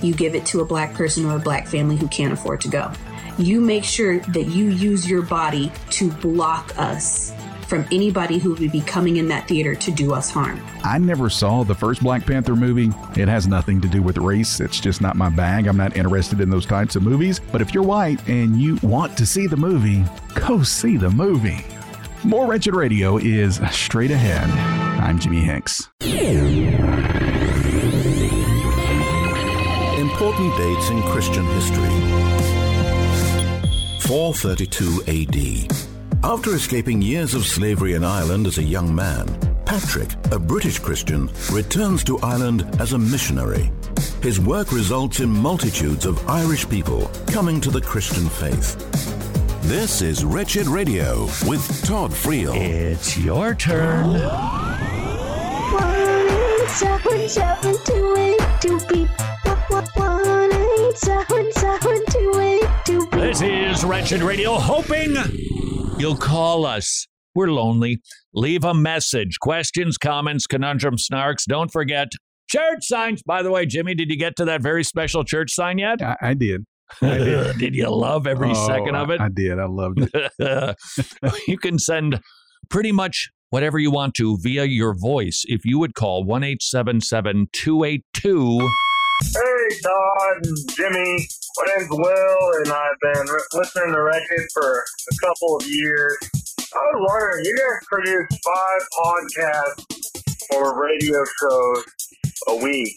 you 0.03 0.13
give 0.13 0.35
it 0.35 0.45
to 0.47 0.61
a 0.61 0.65
black 0.65 0.93
person 0.93 1.25
or 1.25 1.37
a 1.37 1.39
black 1.39 1.67
family 1.67 1.97
who 1.97 2.07
can't 2.09 2.31
afford 2.31 2.61
to 2.61 2.67
go. 2.67 2.91
You 3.39 3.61
make 3.61 3.83
sure 3.83 4.19
that 4.19 4.45
you 4.45 4.69
use 4.69 5.09
your 5.09 5.23
body 5.23 5.71
to 5.91 6.11
block 6.11 6.77
us 6.77 7.33
from 7.69 7.85
anybody 7.91 8.39
who 8.39 8.55
would 8.55 8.71
be 8.71 8.81
coming 8.81 9.17
in 9.17 9.27
that 9.27 9.47
theater 9.47 9.75
to 9.75 9.91
do 9.91 10.13
us 10.13 10.31
harm. 10.31 10.59
I 10.83 10.97
never 10.97 11.29
saw 11.29 11.63
the 11.63 11.75
first 11.75 12.01
Black 12.01 12.25
Panther 12.25 12.55
movie. 12.55 12.91
It 13.15 13.27
has 13.27 13.47
nothing 13.47 13.79
to 13.81 13.87
do 13.87 14.01
with 14.01 14.17
race. 14.17 14.59
It's 14.59 14.79
just 14.79 15.01
not 15.01 15.15
my 15.15 15.29
bag. 15.29 15.67
I'm 15.67 15.77
not 15.77 15.95
interested 15.95 16.41
in 16.41 16.49
those 16.49 16.65
types 16.65 16.95
of 16.95 17.03
movies. 17.03 17.39
But 17.51 17.61
if 17.61 17.73
you're 17.73 17.83
white 17.83 18.27
and 18.27 18.59
you 18.59 18.79
want 18.81 19.15
to 19.17 19.25
see 19.25 19.45
the 19.45 19.55
movie, 19.55 20.03
go 20.33 20.63
see 20.63 20.97
the 20.97 21.11
movie. 21.11 21.63
More 22.23 22.47
Wretched 22.47 22.75
Radio 22.75 23.17
is 23.17 23.61
straight 23.71 24.11
ahead. 24.11 24.49
I'm 24.99 25.19
Jimmy 25.19 25.41
Hicks. 25.41 25.89
Important 29.99 30.57
dates 30.57 30.89
in 30.89 31.01
Christian 31.03 31.45
history 31.45 31.87
432 34.01 35.03
AD. 35.07 35.88
After 36.23 36.53
escaping 36.53 37.01
years 37.01 37.33
of 37.33 37.45
slavery 37.45 37.93
in 37.93 38.03
Ireland 38.03 38.45
as 38.45 38.57
a 38.57 38.63
young 38.63 38.93
man, 38.93 39.25
Patrick, 39.65 40.09
a 40.31 40.39
British 40.39 40.77
Christian, 40.77 41.29
returns 41.51 42.03
to 42.03 42.19
Ireland 42.19 42.75
as 42.79 42.91
a 42.91 42.97
missionary. 42.99 43.71
His 44.21 44.37
work 44.39 44.73
results 44.73 45.21
in 45.21 45.29
multitudes 45.29 46.05
of 46.05 46.27
Irish 46.29 46.67
people 46.67 47.09
coming 47.27 47.61
to 47.61 47.71
the 47.71 47.79
Christian 47.79 48.27
faith. 48.27 48.75
This 49.63 50.01
is 50.01 50.25
Wretched 50.25 50.67
Radio 50.67 51.23
with 51.47 51.85
Todd 51.85 52.11
Friel. 52.11 52.53
It's 52.53 53.17
your 53.17 53.55
turn. 53.55 54.11
One 55.71 56.67
seven 56.67 57.29
seven 57.29 57.75
two 57.85 58.15
eight 58.17 58.41
two 58.59 58.79
beep. 58.89 59.09
One 59.95 60.51
eight 60.51 60.97
seven 60.97 61.51
seven 61.53 62.03
two 62.09 62.39
eight 62.41 62.69
two 62.85 63.07
beep. 63.07 63.21
This 63.21 63.41
is 63.41 63.85
Wretched 63.85 64.21
Radio, 64.21 64.55
hoping 64.55 65.15
You'll 65.99 66.15
call 66.15 66.65
us. 66.65 67.07
We're 67.35 67.51
lonely. 67.51 67.99
Leave 68.33 68.63
a 68.63 68.73
message. 68.73 69.37
Questions, 69.39 69.97
comments, 69.97 70.47
conundrum, 70.47 70.95
snarks. 70.95 71.43
Don't 71.47 71.71
forget 71.71 72.07
Church 72.49 72.79
signs. 72.81 73.21
By 73.21 73.43
the 73.43 73.51
way, 73.51 73.67
Jimmy, 73.67 73.93
did 73.93 74.09
you 74.09 74.17
get 74.17 74.35
to 74.37 74.45
that 74.45 74.63
very 74.63 74.83
special 74.83 75.23
church 75.23 75.51
sign 75.51 75.77
yet? 75.77 76.01
I, 76.01 76.15
I 76.19 76.33
did. 76.33 76.65
I 77.01 77.17
did. 77.19 77.57
did 77.59 77.75
you 77.75 77.87
love 77.89 78.25
every 78.25 78.49
Oh, 78.49 78.67
second 78.67 78.95
of 78.95 79.11
it? 79.11 79.21
I, 79.21 79.25
I 79.25 79.29
did. 79.29 79.59
I 79.59 79.65
loved 79.67 80.09
it. 80.11 80.75
you 81.47 81.57
can 81.59 81.77
send 81.77 82.21
pretty 82.69 82.91
much 82.91 83.29
whatever 83.51 83.77
you 83.77 83.91
want 83.91 84.15
to 84.15 84.37
via 84.41 84.63
your 84.63 84.95
voice 84.97 85.43
if 85.47 85.63
you 85.63 85.77
would 85.77 85.93
call 85.93 86.23
1 86.23 86.43
877 86.43 87.49
282. 87.53 88.69
Hey, 89.21 89.77
Todd 89.83 90.45
and 90.45 90.57
Jimmy. 90.71 91.27
My 91.57 91.65
name's 91.75 91.89
Will, 91.91 92.51
and 92.63 92.71
I've 92.71 92.99
been 93.01 93.25
re- 93.27 93.41
listening 93.53 93.93
to 93.93 94.01
Wretched 94.01 94.47
for 94.53 94.79
a 95.11 95.27
couple 95.27 95.57
of 95.57 95.67
years. 95.67 96.17
I 96.73 96.77
was 96.77 97.07
wondering, 97.09 97.45
you 97.45 97.55
guys 97.57 97.87
produce 97.87 98.39
five 98.45 98.81
podcasts 98.97 100.55
or 100.55 100.81
radio 100.81 101.19
shows 101.41 101.85
a 102.47 102.55
week. 102.63 102.95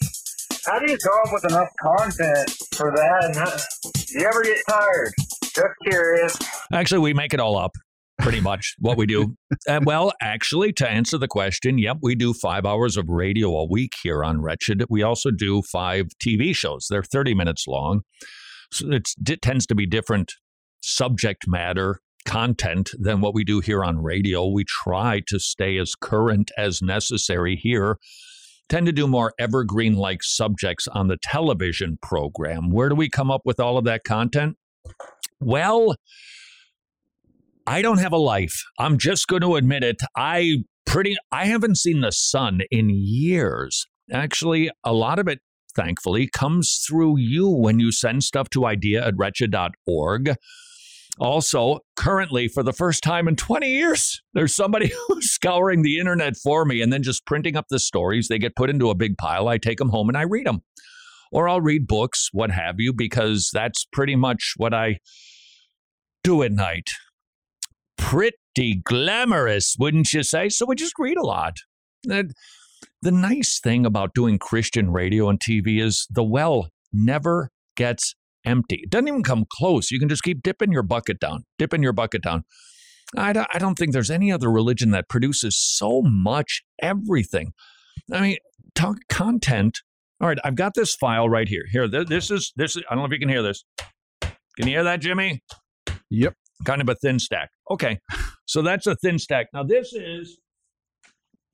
How 0.65 0.79
do 0.79 0.89
you 0.89 0.97
come 0.97 1.13
up 1.27 1.33
with 1.33 1.51
enough 1.51 1.69
content 1.81 2.49
for 2.75 2.91
that? 2.95 3.65
Do 4.07 4.19
you 4.19 4.25
ever 4.25 4.43
get 4.43 4.59
tired? 4.69 5.13
Just 5.43 5.75
curious. 5.89 6.37
Actually, 6.71 6.99
we 6.99 7.13
make 7.13 7.33
it 7.33 7.41
all 7.41 7.57
up. 7.57 7.73
Pretty 8.19 8.41
much 8.41 8.75
what 8.79 8.97
we 8.97 9.05
do. 9.05 9.35
Uh, 9.67 9.79
well, 9.83 10.13
actually, 10.21 10.71
to 10.73 10.89
answer 10.89 11.17
the 11.17 11.27
question, 11.27 11.77
yep, 11.77 11.97
we 12.01 12.15
do 12.15 12.33
five 12.33 12.65
hours 12.65 12.97
of 12.97 13.09
radio 13.09 13.55
a 13.55 13.65
week 13.65 13.93
here 14.01 14.23
on 14.23 14.41
Wretched. 14.41 14.83
We 14.89 15.03
also 15.03 15.31
do 15.31 15.61
five 15.71 16.07
TV 16.23 16.55
shows. 16.55 16.87
They're 16.89 17.03
30 17.03 17.33
minutes 17.33 17.65
long. 17.67 18.01
So 18.71 18.91
it's, 18.91 19.15
it 19.27 19.41
tends 19.41 19.65
to 19.67 19.75
be 19.75 19.85
different 19.85 20.33
subject 20.81 21.45
matter 21.47 21.99
content 22.25 22.91
than 22.97 23.21
what 23.21 23.33
we 23.33 23.43
do 23.43 23.59
here 23.59 23.83
on 23.83 24.01
radio. 24.01 24.47
We 24.47 24.63
try 24.63 25.21
to 25.27 25.39
stay 25.39 25.77
as 25.77 25.95
current 25.95 26.51
as 26.57 26.81
necessary 26.81 27.55
here. 27.55 27.97
Tend 28.69 28.85
to 28.85 28.91
do 28.91 29.07
more 29.07 29.33
evergreen 29.37 29.95
like 29.95 30.23
subjects 30.23 30.87
on 30.87 31.07
the 31.07 31.17
television 31.21 31.97
program. 32.01 32.71
Where 32.71 32.89
do 32.89 32.95
we 32.95 33.09
come 33.09 33.29
up 33.29 33.41
with 33.45 33.59
all 33.59 33.77
of 33.77 33.85
that 33.85 34.03
content? 34.03 34.55
Well, 35.39 35.95
I 37.65 37.81
don't 37.81 37.99
have 37.99 38.11
a 38.11 38.17
life. 38.17 38.63
I'm 38.77 38.97
just 38.97 39.27
going 39.27 39.41
to 39.41 39.55
admit 39.55 39.83
it. 39.83 40.01
I 40.17 40.63
pretty 40.85 41.15
I 41.31 41.45
haven't 41.45 41.77
seen 41.77 42.01
the 42.01 42.11
sun 42.11 42.61
in 42.69 42.89
years. 42.89 43.87
Actually, 44.11 44.69
a 44.83 44.93
lot 44.93 45.19
of 45.19 45.27
it 45.27 45.39
thankfully 45.75 46.27
comes 46.27 46.83
through 46.87 47.17
you 47.17 47.49
when 47.49 47.79
you 47.79 47.91
send 47.91 48.23
stuff 48.23 48.49
to 48.51 48.65
idea 48.65 49.05
at 49.05 49.15
wretched.org. 49.17 50.35
Also, 51.19 51.79
currently, 51.95 52.47
for 52.47 52.63
the 52.63 52.73
first 52.73 53.03
time 53.03 53.27
in 53.27 53.35
20 53.35 53.67
years, 53.67 54.21
there's 54.33 54.55
somebody 54.55 54.91
who's 55.07 55.31
scouring 55.31 55.83
the 55.83 55.99
internet 55.99 56.35
for 56.35 56.65
me 56.65 56.81
and 56.81 56.91
then 56.91 57.03
just 57.03 57.25
printing 57.25 57.55
up 57.55 57.65
the 57.69 57.79
stories. 57.79 58.27
They 58.27 58.39
get 58.39 58.55
put 58.55 58.69
into 58.69 58.89
a 58.89 58.95
big 58.95 59.17
pile. 59.17 59.47
I 59.47 59.57
take 59.57 59.77
them 59.77 59.89
home 59.89 60.09
and 60.09 60.17
I 60.17 60.23
read 60.23 60.47
them. 60.47 60.61
Or 61.31 61.47
I'll 61.49 61.61
read 61.61 61.87
books, 61.87 62.29
what 62.31 62.51
have 62.51 62.75
you, 62.77 62.93
because 62.93 63.49
that's 63.53 63.87
pretty 63.91 64.15
much 64.15 64.53
what 64.57 64.73
I 64.73 64.99
do 66.23 66.43
at 66.43 66.51
night. 66.51 66.89
Pretty 68.03 68.81
glamorous, 68.83 69.75
wouldn't 69.79 70.13
you 70.13 70.23
say? 70.23 70.49
So 70.49 70.65
we 70.67 70.75
just 70.75 70.93
read 70.99 71.17
a 71.17 71.25
lot. 71.25 71.57
The, 72.03 72.31
nice 73.01 73.59
thing 73.59 73.85
about 73.85 74.13
doing 74.13 74.37
Christian 74.37 74.91
radio 74.91 75.29
and 75.29 75.39
TV 75.39 75.81
is 75.81 76.07
the 76.11 76.23
well 76.23 76.69
never 76.91 77.49
gets 77.75 78.13
empty. 78.45 78.81
It 78.83 78.89
doesn't 78.89 79.07
even 79.07 79.23
come 79.23 79.45
close. 79.51 79.89
You 79.89 79.99
can 79.99 80.09
just 80.09 80.23
keep 80.23 80.43
dipping 80.43 80.71
your 80.71 80.83
bucket 80.83 81.19
down, 81.19 81.45
dipping 81.57 81.81
your 81.81 81.93
bucket 81.93 82.21
down. 82.21 82.43
I 83.17 83.33
don't, 83.33 83.47
I 83.53 83.59
don't 83.59 83.75
think 83.75 83.93
there's 83.93 84.11
any 84.11 84.31
other 84.31 84.49
religion 84.49 84.91
that 84.91 85.09
produces 85.09 85.57
so 85.57 86.01
much 86.03 86.61
everything. 86.81 87.53
I 88.11 88.21
mean, 88.21 88.37
talk 88.75 88.97
content. 89.09 89.79
All 90.21 90.27
right, 90.27 90.37
I've 90.43 90.55
got 90.55 90.73
this 90.75 90.95
file 90.95 91.29
right 91.29 91.47
here. 91.47 91.63
Here, 91.71 91.87
this 91.87 92.31
is 92.31 92.53
this. 92.55 92.75
Is, 92.75 92.83
I 92.89 92.95
don't 92.95 93.03
know 93.03 93.07
if 93.07 93.11
you 93.11 93.19
can 93.19 93.29
hear 93.29 93.43
this. 93.43 93.63
Can 94.21 94.67
you 94.67 94.75
hear 94.75 94.83
that, 94.83 95.01
Jimmy? 95.01 95.41
Yep. 96.09 96.35
Kind 96.65 96.81
of 96.81 96.89
a 96.89 96.95
thin 96.95 97.19
stack. 97.19 97.49
Okay, 97.73 97.97
so 98.45 98.61
that's 98.61 98.85
a 98.85 98.95
thin 98.95 99.17
stack. 99.17 99.47
Now 99.51 99.63
this 99.63 99.93
is 99.93 100.37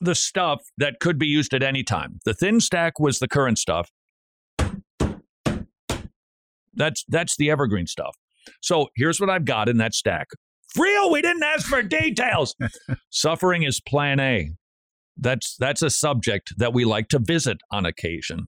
the 0.01 0.13
stuff 0.13 0.59
that 0.77 0.99
could 0.99 1.17
be 1.17 1.27
used 1.27 1.53
at 1.53 1.63
any 1.63 1.81
time. 1.81 2.19
The 2.25 2.33
thin 2.33 2.59
stack 2.59 2.99
was 2.99 3.19
the 3.19 3.27
current 3.29 3.57
stuff. 3.57 3.89
That's 6.73 7.05
that's 7.07 7.37
the 7.37 7.49
evergreen 7.49 7.87
stuff. 7.87 8.17
So 8.61 8.89
here's 8.97 9.21
what 9.21 9.29
I've 9.29 9.45
got 9.45 9.69
in 9.69 9.77
that 9.77 9.93
stack. 9.93 10.27
Real, 10.77 11.09
we 11.09 11.21
didn't 11.21 11.43
ask 11.43 11.65
for 11.67 11.81
details. 11.81 12.53
Suffering 13.09 13.63
is 13.63 13.79
plan 13.79 14.19
A. 14.19 14.49
That's 15.15 15.55
that's 15.57 15.81
a 15.81 15.89
subject 15.89 16.53
that 16.57 16.73
we 16.73 16.83
like 16.83 17.07
to 17.09 17.19
visit 17.19 17.59
on 17.71 17.85
occasion. 17.85 18.47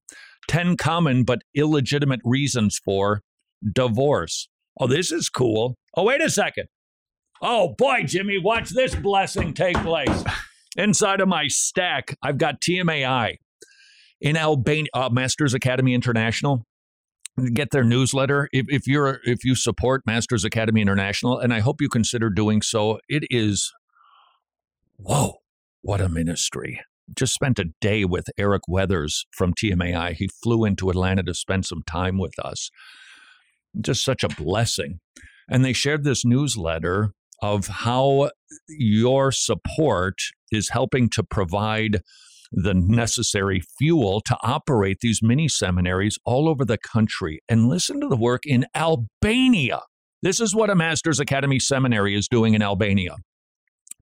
10 0.49 0.75
common 0.75 1.23
but 1.23 1.39
illegitimate 1.55 2.19
reasons 2.25 2.81
for 2.83 3.21
divorce. 3.73 4.49
Oh, 4.77 4.87
this 4.87 5.09
is 5.13 5.29
cool. 5.29 5.77
Oh, 5.95 6.03
wait 6.03 6.21
a 6.21 6.29
second. 6.29 6.67
Oh 7.41 7.73
boy, 7.75 8.03
Jimmy, 8.05 8.37
watch 8.37 8.69
this 8.69 8.93
blessing 8.93 9.53
take 9.53 9.77
place. 9.77 10.23
Inside 10.77 11.21
of 11.21 11.27
my 11.27 11.47
stack, 11.47 12.15
I've 12.21 12.37
got 12.37 12.61
TMAI 12.61 13.37
in 14.21 14.37
Albania, 14.37 14.89
uh, 14.93 15.09
Masters 15.11 15.55
Academy 15.55 15.95
International. 15.95 16.65
Get 17.53 17.71
their 17.71 17.83
newsletter 17.83 18.47
if, 18.53 18.67
if 18.69 18.87
you're 18.87 19.19
if 19.23 19.43
you 19.43 19.55
support 19.55 20.03
Masters 20.05 20.45
Academy 20.45 20.81
International, 20.81 21.39
and 21.39 21.53
I 21.53 21.61
hope 21.61 21.81
you 21.81 21.89
consider 21.89 22.29
doing 22.29 22.61
so. 22.61 22.99
It 23.09 23.23
is, 23.31 23.73
whoa, 24.97 25.37
what 25.81 25.99
a 25.99 26.09
ministry! 26.09 26.81
Just 27.15 27.33
spent 27.33 27.57
a 27.57 27.71
day 27.81 28.05
with 28.05 28.29
Eric 28.37 28.63
Weathers 28.67 29.25
from 29.31 29.53
TMAI. 29.53 30.13
He 30.13 30.27
flew 30.27 30.63
into 30.63 30.89
Atlanta 30.89 31.23
to 31.23 31.33
spend 31.33 31.65
some 31.65 31.81
time 31.87 32.19
with 32.19 32.37
us. 32.37 32.69
Just 33.79 34.05
such 34.05 34.23
a 34.23 34.29
blessing. 34.29 34.99
And 35.49 35.65
they 35.65 35.73
shared 35.73 36.03
this 36.03 36.23
newsletter 36.23 37.13
of 37.41 37.67
how 37.67 38.29
your 38.67 39.31
support 39.31 40.15
is 40.51 40.69
helping 40.69 41.09
to 41.09 41.23
provide 41.23 42.01
the 42.51 42.73
necessary 42.73 43.61
fuel 43.77 44.21
to 44.21 44.37
operate 44.43 44.97
these 45.01 45.21
mini 45.23 45.47
seminaries 45.47 46.19
all 46.25 46.49
over 46.49 46.65
the 46.65 46.77
country. 46.77 47.39
And 47.47 47.69
listen 47.69 48.01
to 48.01 48.07
the 48.07 48.17
work 48.17 48.45
in 48.45 48.65
Albania. 48.75 49.81
This 50.21 50.39
is 50.39 50.53
what 50.53 50.69
a 50.69 50.75
Master's 50.75 51.19
Academy 51.19 51.59
seminary 51.59 52.15
is 52.15 52.27
doing 52.27 52.53
in 52.53 52.61
Albania. 52.61 53.15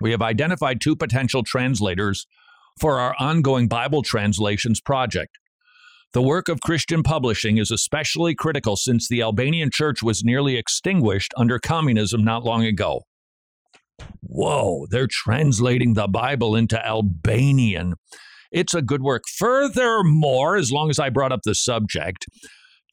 We 0.02 0.12
have 0.12 0.22
identified 0.22 0.82
two 0.82 0.96
potential 0.96 1.44
translators 1.44 2.26
for 2.80 3.00
our 3.00 3.16
ongoing 3.20 3.68
Bible 3.68 4.02
translations 4.02 4.82
project. 4.82 5.38
The 6.14 6.22
work 6.22 6.50
of 6.50 6.62
Christian 6.62 7.04
publishing 7.04 7.58
is 7.58 7.70
especially 7.70 8.34
critical 8.34 8.76
since 8.76 9.08
the 9.08 9.22
Albanian 9.22 9.70
church 9.72 10.02
was 10.02 10.24
nearly 10.24 10.56
extinguished 10.58 11.34
under 11.38 11.60
communism 11.60 12.24
not 12.24 12.44
long 12.44 12.66
ago. 12.66 13.04
Whoa, 14.22 14.88
they're 14.90 15.08
translating 15.10 15.94
the 15.94 16.08
Bible 16.08 16.56
into 16.56 16.84
Albanian. 16.86 17.96
It's 18.52 18.74
a 18.74 18.82
good 18.82 19.02
work. 19.02 19.24
Furthermore, 19.38 20.56
as 20.56 20.72
long 20.72 20.90
as 20.90 21.00
I 21.00 21.10
brought 21.10 21.32
up 21.32 21.42
the 21.44 21.56
subject, 21.56 22.26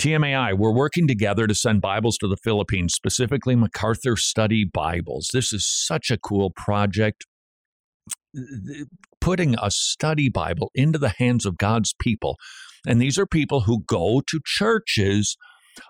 TMAI, 0.01 0.59
we're 0.59 0.75
working 0.75 1.09
together 1.09 1.47
to 1.47 1.55
send 1.55 1.81
Bibles 1.81 2.19
to 2.19 2.29
the 2.29 2.37
Philippines, 2.37 2.95
specifically 2.95 3.57
MacArthur 3.57 4.17
Study 4.17 4.65
Bibles. 4.71 5.31
This 5.33 5.53
is 5.53 5.67
such 5.67 6.11
a 6.11 6.19
cool 6.19 6.51
project. 6.51 7.25
Putting 9.21 9.57
a 9.61 9.71
study 9.71 10.29
Bible 10.29 10.71
into 10.75 10.99
the 10.99 11.15
hands 11.17 11.47
of 11.47 11.57
God's 11.57 11.95
people. 11.99 12.37
And 12.87 13.01
these 13.01 13.19
are 13.19 13.27
people 13.27 13.63
who 13.63 13.85
go 13.87 14.23
to 14.29 14.41
churches 14.45 15.39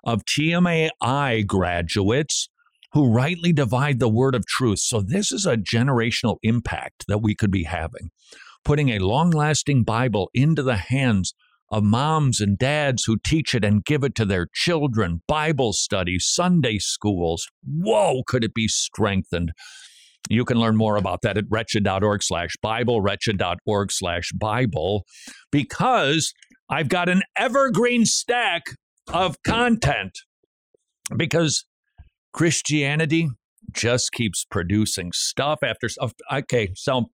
of 0.04 0.24
TMAI 0.24 1.44
graduates 1.46 2.48
who 2.96 3.12
rightly 3.12 3.52
divide 3.52 3.98
the 3.98 4.08
word 4.08 4.34
of 4.34 4.46
truth. 4.46 4.78
So, 4.78 5.02
this 5.02 5.30
is 5.30 5.44
a 5.44 5.58
generational 5.58 6.38
impact 6.42 7.04
that 7.08 7.18
we 7.18 7.34
could 7.34 7.50
be 7.50 7.64
having. 7.64 8.08
Putting 8.64 8.88
a 8.88 9.00
long 9.00 9.28
lasting 9.28 9.84
Bible 9.84 10.30
into 10.32 10.62
the 10.62 10.78
hands 10.78 11.34
of 11.70 11.84
moms 11.84 12.40
and 12.40 12.56
dads 12.56 13.04
who 13.04 13.18
teach 13.22 13.54
it 13.54 13.66
and 13.66 13.84
give 13.84 14.02
it 14.02 14.14
to 14.14 14.24
their 14.24 14.46
children, 14.54 15.20
Bible 15.28 15.74
studies, 15.74 16.26
Sunday 16.26 16.78
schools. 16.78 17.46
Whoa, 17.62 18.22
could 18.26 18.42
it 18.42 18.54
be 18.54 18.66
strengthened? 18.66 19.52
You 20.30 20.46
can 20.46 20.58
learn 20.58 20.78
more 20.78 20.96
about 20.96 21.20
that 21.20 21.36
at 21.36 21.44
wretched.org 21.50 22.22
slash 22.22 22.52
Bible, 22.62 23.02
wretched.org 23.02 23.92
slash 23.92 24.32
Bible, 24.32 25.04
because 25.52 26.32
I've 26.70 26.88
got 26.88 27.10
an 27.10 27.24
evergreen 27.36 28.06
stack 28.06 28.62
of 29.12 29.42
content. 29.42 30.12
Because 31.14 31.66
Christianity 32.36 33.30
just 33.72 34.12
keeps 34.12 34.44
producing 34.44 35.10
stuff 35.12 35.60
after 35.62 35.88
stuff. 35.88 36.12
Okay, 36.30 36.68
so, 36.74 37.06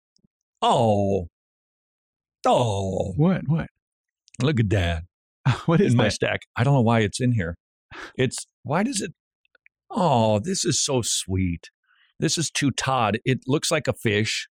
oh, 0.61 1.29
oh. 2.45 3.13
What? 3.17 3.43
What? 3.47 3.69
Look 4.43 4.59
at 4.59 4.71
that. 4.71 5.05
What 5.67 5.81
is 5.81 5.93
in 5.93 5.97
my 5.97 6.09
stack? 6.09 6.41
I 6.57 6.65
don't 6.65 6.75
know 6.75 6.81
why 6.83 7.01
it's 7.01 7.21
in 7.21 7.33
here. 7.33 7.57
It's, 8.17 8.47
why 8.65 8.83
does 8.83 9.01
it? 9.01 9.13
Oh, 9.91 10.41
this 10.41 10.65
is 10.65 10.83
so 10.83 11.03
sweet. 11.03 11.71
This 12.19 12.37
is 12.37 12.51
to 12.53 12.73
Todd. 12.73 13.19
It 13.25 13.41
looks 13.47 13.71
like 13.71 13.87
a 13.87 13.93
fish, 13.93 14.49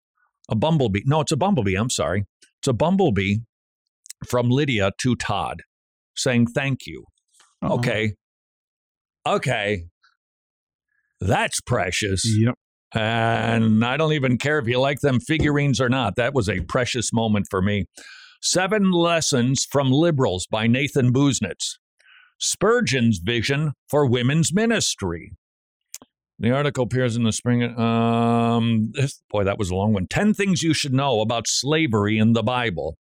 a 0.49 0.55
bumblebee. 0.55 1.01
No, 1.05 1.19
it's 1.19 1.33
a 1.33 1.37
bumblebee. 1.37 1.75
I'm 1.75 1.89
sorry. 1.89 2.25
It's 2.59 2.67
a 2.69 2.73
bumblebee 2.73 3.39
from 4.25 4.49
Lydia 4.49 4.91
to 5.01 5.15
Todd 5.17 5.63
saying 6.15 6.47
thank 6.47 6.85
you. 6.85 7.05
Uh-oh. 7.61 7.75
Okay. 7.75 8.13
Okay. 9.27 9.85
That's 11.21 11.61
precious. 11.61 12.23
Yep. 12.25 12.55
And 12.93 13.85
I 13.85 13.95
don't 13.95 14.13
even 14.13 14.37
care 14.37 14.59
if 14.59 14.67
you 14.67 14.79
like 14.79 14.99
them 14.99 15.19
figurines 15.19 15.79
or 15.79 15.87
not. 15.87 16.15
That 16.17 16.33
was 16.33 16.49
a 16.49 16.59
precious 16.61 17.13
moment 17.13 17.47
for 17.49 17.61
me. 17.61 17.85
Seven 18.41 18.91
Lessons 18.91 19.65
from 19.69 19.91
Liberals 19.91 20.47
by 20.47 20.67
Nathan 20.67 21.13
Busenitz. 21.13 21.77
Spurgeon's 22.39 23.19
Vision 23.19 23.73
for 23.87 24.05
Women's 24.05 24.51
Ministry. 24.51 25.31
The 26.39 26.51
article 26.51 26.85
appears 26.85 27.15
in 27.15 27.23
the 27.23 27.31
spring. 27.31 27.63
Um, 27.79 28.91
this, 28.93 29.21
boy, 29.29 29.43
that 29.43 29.59
was 29.59 29.69
a 29.69 29.75
long 29.75 29.93
one. 29.93 30.07
10 30.07 30.33
things 30.33 30.63
you 30.63 30.73
should 30.73 30.91
know 30.91 31.21
about 31.21 31.47
slavery 31.47 32.17
in 32.17 32.33
the 32.33 32.41
Bible. 32.41 32.97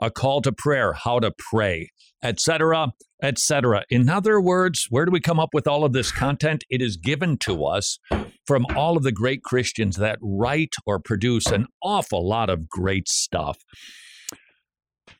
A 0.00 0.10
call 0.10 0.42
to 0.42 0.52
prayer, 0.52 0.92
how 0.92 1.20
to 1.20 1.32
pray, 1.50 1.90
etc., 2.22 2.92
etc. 3.22 3.84
In 3.90 4.08
other 4.08 4.40
words, 4.40 4.86
where 4.90 5.04
do 5.04 5.12
we 5.12 5.20
come 5.20 5.38
up 5.38 5.50
with 5.52 5.66
all 5.66 5.84
of 5.84 5.92
this 5.92 6.10
content? 6.10 6.64
It 6.68 6.82
is 6.82 6.96
given 6.96 7.38
to 7.38 7.64
us 7.64 7.98
from 8.46 8.66
all 8.76 8.96
of 8.96 9.02
the 9.02 9.12
great 9.12 9.42
Christians 9.42 9.96
that 9.96 10.18
write 10.20 10.74
or 10.86 10.98
produce 10.98 11.46
an 11.46 11.66
awful 11.82 12.28
lot 12.28 12.50
of 12.50 12.68
great 12.68 13.08
stuff. 13.08 13.58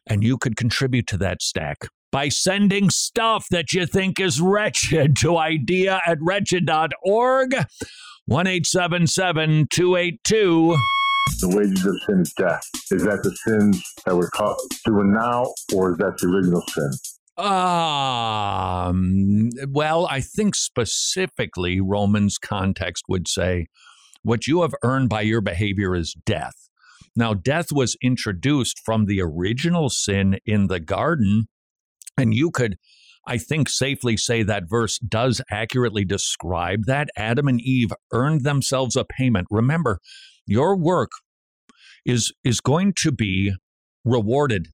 And 0.07 0.23
you 0.23 0.37
could 0.37 0.57
contribute 0.57 1.07
to 1.09 1.17
that 1.19 1.41
stack 1.41 1.89
by 2.13 2.29
sending 2.29 2.91
stuff 2.91 3.47
that 3.51 3.73
you 3.73 3.87
think 3.87 4.21
is 4.21 4.41
wretched 4.41 5.17
to 5.17 5.39
idea 5.39 6.01
at 6.07 6.19
wretched.org. 6.21 7.55
1 8.27 8.47
282. 8.47 10.77
The 11.41 11.49
wages 11.49 11.85
of 11.85 11.97
sin 12.07 12.21
is 12.21 12.33
death. 12.35 12.63
Is 12.91 13.03
that 13.05 13.23
the 13.23 13.35
sins 13.47 13.83
that 14.05 14.17
we're 14.17 14.31
caught 14.31 14.59
doing 14.85 15.13
now, 15.13 15.53
or 15.75 15.93
is 15.93 15.99
that 15.99 16.19
the 16.19 16.29
original 16.29 16.63
sin? 16.69 16.91
Um, 17.37 19.51
well, 19.69 20.07
I 20.07 20.21
think 20.21 20.55
specifically 20.55 21.81
Romans 21.81 22.39
context 22.39 23.05
would 23.09 23.27
say 23.27 23.67
what 24.23 24.47
you 24.47 24.63
have 24.63 24.75
earned 24.83 25.09
by 25.09 25.23
your 25.23 25.41
behavior 25.41 25.95
is 25.95 26.15
death. 26.25 26.55
Now, 27.17 27.35
death 27.35 27.73
was 27.73 27.97
introduced 28.03 28.81
from 28.85 29.07
the 29.07 29.21
original 29.21 29.91
sin 29.91 30.39
in 30.47 30.69
the 30.69 30.81
garden, 30.81 31.49
and 32.17 32.35
you 32.35 32.51
could, 32.51 32.77
I 33.27 33.39
think, 33.39 33.69
safely 33.69 34.17
say 34.17 34.43
that 34.43 34.69
verse 34.69 34.99
does 34.99 35.41
accurately 35.51 36.05
describe 36.05 36.85
that. 36.87 37.09
Adam 37.17 37.49
and 37.49 37.61
Eve 37.61 37.93
earned 38.13 38.45
themselves 38.45 38.97
a 38.97 39.05
payment. 39.05 39.47
Remember, 39.51 40.01
your 40.47 40.77
work 40.77 41.11
is 42.05 42.33
is 42.45 42.61
going 42.61 42.93
to 43.03 43.13
be 43.13 43.55
rewarded 44.05 44.69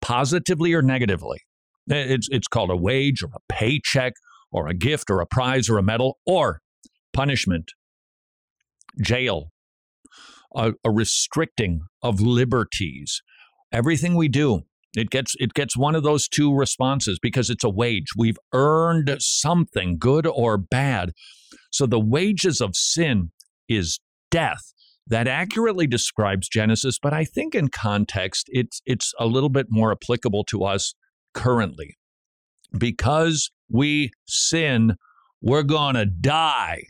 positively 0.00 0.72
or 0.72 0.82
negatively. 0.82 1.38
It's 1.86 2.28
it's 2.30 2.48
called 2.48 2.70
a 2.70 2.76
wage 2.76 3.22
or 3.22 3.30
a 3.34 3.52
paycheck 3.52 4.14
or 4.52 4.68
a 4.68 4.74
gift 4.74 5.10
or 5.10 5.20
a 5.20 5.26
prize 5.26 5.68
or 5.68 5.78
a 5.78 5.82
medal 5.82 6.18
or 6.26 6.60
punishment, 7.12 7.72
jail, 9.02 9.50
a, 10.54 10.72
a 10.84 10.90
restricting 10.90 11.80
of 12.02 12.20
liberties. 12.20 13.22
Everything 13.72 14.14
we 14.14 14.28
do, 14.28 14.62
it 14.96 15.10
gets 15.10 15.34
it 15.38 15.54
gets 15.54 15.76
one 15.76 15.94
of 15.94 16.02
those 16.02 16.28
two 16.28 16.54
responses 16.54 17.18
because 17.20 17.50
it's 17.50 17.64
a 17.64 17.70
wage. 17.70 18.08
We've 18.16 18.38
earned 18.52 19.16
something, 19.20 19.98
good 19.98 20.26
or 20.26 20.58
bad. 20.58 21.12
So 21.70 21.86
the 21.86 22.00
wages 22.00 22.60
of 22.60 22.74
sin 22.74 23.30
is 23.68 24.00
death. 24.30 24.72
That 25.06 25.26
accurately 25.26 25.86
describes 25.86 26.48
Genesis, 26.48 26.98
but 27.00 27.12
I 27.12 27.24
think 27.24 27.54
in 27.54 27.68
context 27.68 28.46
it's 28.48 28.80
it's 28.86 29.12
a 29.18 29.26
little 29.26 29.48
bit 29.48 29.66
more 29.68 29.90
applicable 29.90 30.44
to 30.44 30.64
us 30.64 30.94
currently. 31.34 31.96
Because 32.76 33.50
we 33.68 34.12
sin, 34.26 34.94
we're 35.42 35.64
going 35.64 35.96
to 35.96 36.06
die 36.06 36.84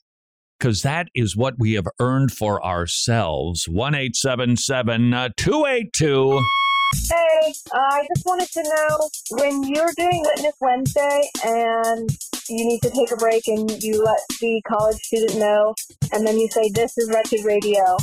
because 0.61 0.83
that 0.83 1.09
is 1.15 1.37
what 1.37 1.55
we 1.59 1.73
have 1.73 1.87
earned 1.99 2.31
for 2.31 2.65
ourselves. 2.65 3.67
1 3.67 3.95
877 3.95 5.15
uh, 5.15 5.29
282. 5.37 6.60
Hey, 6.93 7.53
I 7.73 8.07
just 8.15 8.27
wanted 8.27 8.49
to 8.51 8.63
know 8.63 9.09
when 9.31 9.63
you're 9.63 9.93
doing 9.97 10.25
Witness 10.25 10.55
Wednesday 10.61 11.23
and 11.45 12.11
you 12.49 12.67
need 12.67 12.81
to 12.83 12.91
take 12.91 13.13
a 13.13 13.17
break 13.17 13.47
and 13.47 13.71
you 13.83 14.03
let 14.03 14.19
the 14.41 14.61
college 14.67 14.97
student 14.97 15.39
know, 15.39 15.75
and 16.13 16.27
then 16.27 16.39
you 16.39 16.49
say, 16.51 16.69
This 16.75 16.99
is 16.99 17.09
Wretched 17.09 17.45
Radio, 17.45 17.97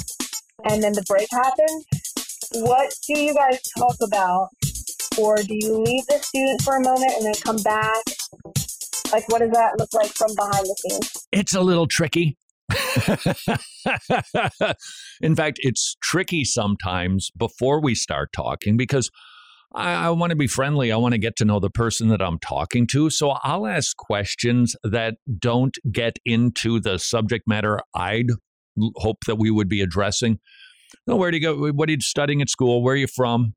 and 0.70 0.82
then 0.82 0.94
the 0.94 1.04
break 1.08 1.28
happens, 1.32 1.86
what 2.54 2.94
do 3.06 3.20
you 3.20 3.34
guys 3.34 3.60
talk 3.78 3.96
about? 4.02 4.50
Or 5.20 5.36
do 5.36 5.54
you 5.54 5.84
leave 5.84 6.06
the 6.08 6.20
student 6.20 6.62
for 6.62 6.78
a 6.78 6.82
moment 6.82 7.12
and 7.18 7.26
then 7.26 7.34
come 7.44 7.58
back? 7.64 8.04
Like, 9.12 9.28
what 9.30 9.40
does 9.40 9.52
that 9.52 9.78
look 9.78 9.94
like 9.94 10.12
from 10.12 10.34
behind 10.36 10.66
the 10.66 10.76
scenes? 10.80 11.28
It's 11.32 11.56
a 11.56 11.62
little 11.62 11.88
tricky. 11.88 12.38
In 15.22 15.36
fact, 15.36 15.60
it's 15.62 15.96
tricky 16.02 16.44
sometimes 16.44 17.32
before 17.38 17.82
we 17.82 17.96
start 17.96 18.34
talking 18.34 18.78
because 18.78 19.10
I, 19.74 20.08
I 20.08 20.10
want 20.10 20.32
to 20.32 20.36
be 20.36 20.48
friendly. 20.48 20.92
I 20.92 20.98
want 20.98 21.14
to 21.14 21.20
get 21.20 21.36
to 21.38 21.46
know 21.46 21.60
the 21.60 21.70
person 21.70 22.10
that 22.10 22.22
I'm 22.22 22.40
talking 22.40 22.88
to. 22.88 23.10
So 23.10 23.32
I'll 23.44 23.68
ask 23.68 23.96
questions 23.96 24.76
that 24.84 25.16
don't 25.40 25.76
get 25.92 26.18
into 26.26 26.80
the 26.80 27.00
subject 27.00 27.48
matter 27.48 27.80
I'd 27.96 28.28
hope 28.96 29.26
that 29.26 29.38
we 29.38 29.52
would 29.52 29.70
be 29.70 29.82
addressing. 29.82 30.40
Oh, 30.40 31.00
no, 31.08 31.16
where 31.18 31.32
do 31.32 31.38
you 31.38 31.44
go? 31.44 31.72
What 31.72 31.90
are 31.90 31.94
you 31.94 32.02
studying 32.02 32.42
at 32.42 32.50
school? 32.50 32.84
Where 32.84 32.94
are 32.94 32.98
you 32.98 33.08
from? 33.08 33.54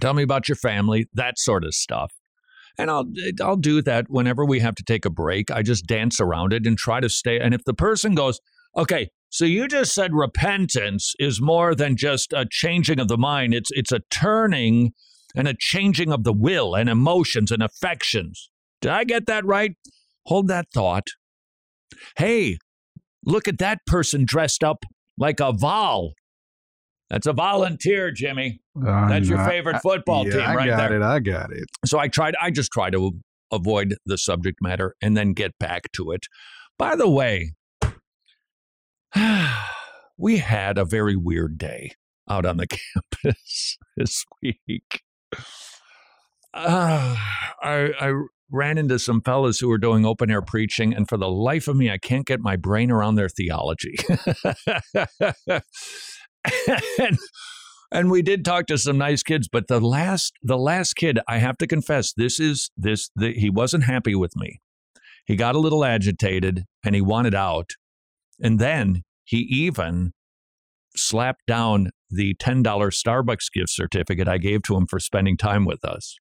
Tell 0.00 0.14
me 0.14 0.22
about 0.22 0.48
your 0.48 0.56
family, 0.56 1.06
that 1.14 1.38
sort 1.38 1.64
of 1.64 1.74
stuff. 1.74 2.12
And 2.78 2.90
I'll 2.90 3.06
I'll 3.40 3.56
do 3.56 3.82
that 3.82 4.06
whenever 4.08 4.44
we 4.44 4.60
have 4.60 4.74
to 4.76 4.82
take 4.82 5.04
a 5.04 5.10
break. 5.10 5.50
I 5.50 5.62
just 5.62 5.86
dance 5.86 6.20
around 6.20 6.52
it 6.52 6.66
and 6.66 6.76
try 6.76 7.00
to 7.00 7.08
stay. 7.08 7.38
And 7.38 7.54
if 7.54 7.64
the 7.64 7.74
person 7.74 8.14
goes, 8.14 8.40
okay, 8.76 9.10
so 9.30 9.44
you 9.44 9.68
just 9.68 9.94
said 9.94 10.12
repentance 10.12 11.14
is 11.18 11.40
more 11.40 11.74
than 11.74 11.96
just 11.96 12.32
a 12.32 12.46
changing 12.50 12.98
of 12.98 13.08
the 13.08 13.18
mind. 13.18 13.54
It's 13.54 13.70
it's 13.72 13.92
a 13.92 14.00
turning 14.10 14.92
and 15.34 15.48
a 15.48 15.54
changing 15.58 16.12
of 16.12 16.24
the 16.24 16.32
will 16.32 16.74
and 16.74 16.88
emotions 16.88 17.50
and 17.50 17.62
affections. 17.62 18.50
Did 18.80 18.92
I 18.92 19.04
get 19.04 19.26
that 19.26 19.44
right? 19.44 19.72
Hold 20.26 20.48
that 20.48 20.66
thought. 20.72 21.08
Hey, 22.16 22.58
look 23.24 23.48
at 23.48 23.58
that 23.58 23.78
person 23.86 24.24
dressed 24.24 24.64
up 24.64 24.84
like 25.18 25.40
a 25.40 25.52
Vol. 25.52 26.12
That's 27.14 27.28
a 27.28 27.32
volunteer, 27.32 28.10
Jimmy. 28.10 28.60
I'm 28.76 29.08
That's 29.08 29.28
your 29.28 29.38
not- 29.38 29.48
favorite 29.48 29.76
I- 29.76 29.78
football 29.78 30.26
yeah, 30.26 30.32
team, 30.32 30.56
right 30.56 30.66
there. 30.66 30.74
I 30.74 30.78
got 30.80 30.88
there. 30.88 30.96
it. 31.00 31.02
I 31.04 31.18
got 31.20 31.52
it. 31.52 31.68
So 31.86 31.96
I 32.00 32.08
tried. 32.08 32.34
I 32.42 32.50
just 32.50 32.72
try 32.72 32.90
to 32.90 33.12
avoid 33.52 33.94
the 34.04 34.18
subject 34.18 34.58
matter 34.60 34.96
and 35.00 35.16
then 35.16 35.32
get 35.32 35.56
back 35.60 35.92
to 35.92 36.10
it. 36.10 36.22
By 36.76 36.96
the 36.96 37.08
way, 37.08 37.52
we 40.18 40.38
had 40.38 40.76
a 40.76 40.84
very 40.84 41.14
weird 41.14 41.56
day 41.56 41.92
out 42.28 42.44
on 42.44 42.56
the 42.56 42.66
campus 43.22 43.78
this 43.96 44.24
week. 44.42 45.02
Uh, 46.52 47.14
I, 47.62 47.92
I 48.00 48.12
ran 48.50 48.76
into 48.76 48.98
some 48.98 49.20
fellas 49.22 49.60
who 49.60 49.68
were 49.68 49.78
doing 49.78 50.04
open 50.04 50.32
air 50.32 50.42
preaching, 50.42 50.92
and 50.92 51.08
for 51.08 51.16
the 51.16 51.28
life 51.30 51.68
of 51.68 51.76
me, 51.76 51.92
I 51.92 51.98
can't 51.98 52.26
get 52.26 52.40
my 52.40 52.56
brain 52.56 52.90
around 52.90 53.14
their 53.14 53.28
theology. 53.28 53.94
and, 56.98 57.18
and 57.90 58.10
we 58.10 58.22
did 58.22 58.44
talk 58.44 58.66
to 58.66 58.78
some 58.78 58.98
nice 58.98 59.22
kids, 59.22 59.48
but 59.50 59.68
the 59.68 59.80
last 59.80 60.34
the 60.42 60.58
last 60.58 60.94
kid, 60.94 61.18
I 61.28 61.38
have 61.38 61.58
to 61.58 61.66
confess, 61.66 62.12
this 62.12 62.40
is 62.40 62.70
this 62.76 63.10
the, 63.16 63.32
he 63.32 63.50
wasn't 63.50 63.84
happy 63.84 64.14
with 64.14 64.36
me. 64.36 64.60
He 65.26 65.36
got 65.36 65.54
a 65.54 65.60
little 65.60 65.84
agitated 65.84 66.64
and 66.84 66.94
he 66.94 67.00
wanted 67.00 67.34
out. 67.34 67.70
And 68.42 68.58
then 68.58 69.02
he 69.24 69.38
even 69.38 70.12
slapped 70.96 71.46
down 71.46 71.90
the 72.10 72.34
$10 72.34 72.62
Starbucks 72.62 73.52
gift 73.52 73.70
certificate 73.70 74.28
I 74.28 74.38
gave 74.38 74.62
to 74.64 74.76
him 74.76 74.86
for 74.86 75.00
spending 75.00 75.36
time 75.36 75.64
with 75.64 75.84
us. 75.84 76.16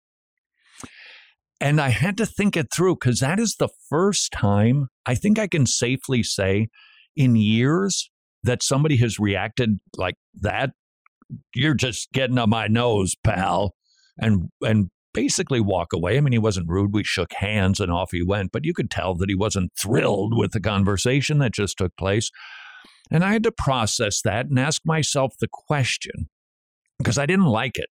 And 1.60 1.80
I 1.80 1.90
had 1.90 2.18
to 2.18 2.26
think 2.26 2.58
it 2.58 2.68
through 2.74 2.96
because 2.96 3.20
that 3.20 3.40
is 3.40 3.56
the 3.56 3.70
first 3.90 4.32
time 4.32 4.88
I 5.06 5.16
think 5.16 5.40
I 5.40 5.48
can 5.48 5.66
safely 5.66 6.24
say 6.24 6.68
in 7.16 7.36
years 7.36 8.10
that 8.44 8.64
somebody 8.64 8.98
has 8.98 9.20
reacted 9.20 9.80
like 9.98 10.16
that. 10.42 10.72
You're 11.56 11.74
just 11.74 12.12
getting 12.12 12.38
on 12.38 12.50
my 12.50 12.68
nose, 12.68 13.16
pal. 13.24 13.74
And 14.18 14.50
and 14.62 14.90
basically 15.14 15.62
walk 15.62 15.94
away. 15.94 16.18
I 16.18 16.22
mean, 16.22 16.34
he 16.34 16.40
wasn't 16.40 16.70
rude. 16.70 16.94
We 16.94 17.04
shook 17.04 17.34
hands 17.34 17.80
and 17.80 17.92
off 17.92 18.12
he 18.12 18.24
went, 18.24 18.52
but 18.52 18.66
you 18.66 18.74
could 18.74 18.90
tell 18.90 19.16
that 19.16 19.30
he 19.30 19.36
wasn't 19.36 19.72
thrilled 19.80 20.38
with 20.38 20.52
the 20.52 20.60
conversation 20.60 21.38
that 21.40 21.54
just 21.54 21.78
took 21.78 21.96
place. 21.98 22.30
And 23.12 23.24
I 23.24 23.34
had 23.34 23.44
to 23.44 23.52
process 23.52 24.22
that 24.24 24.48
and 24.48 24.60
ask 24.60 24.82
myself 24.86 25.36
the 25.40 25.48
question 25.52 26.30
because 26.98 27.18
I 27.18 27.26
didn't 27.26 27.46
like 27.46 27.78
it. 27.78 27.90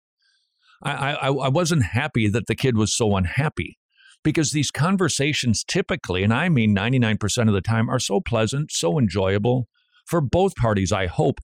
I, 0.84 1.14
I, 1.14 1.28
I 1.28 1.50
wasn't 1.50 1.84
happy 1.84 2.28
that 2.28 2.48
the 2.48 2.56
kid 2.56 2.76
was 2.76 2.96
so 2.96 3.16
unhappy 3.16 3.78
because 4.24 4.52
these 4.52 4.72
conversations 4.72 5.64
typically, 5.64 6.24
and 6.24 6.34
I 6.34 6.50
mean 6.50 6.76
99% 6.76 7.48
of 7.48 7.54
the 7.54 7.62
time, 7.62 7.90
are 7.90 8.00
so 8.00 8.20
pleasant, 8.20 8.72
so 8.72 8.98
enjoyable 8.98 9.68
for 10.12 10.22
both 10.22 10.56
parties, 10.56 10.92
I 10.92 11.08
hope. 11.08 11.40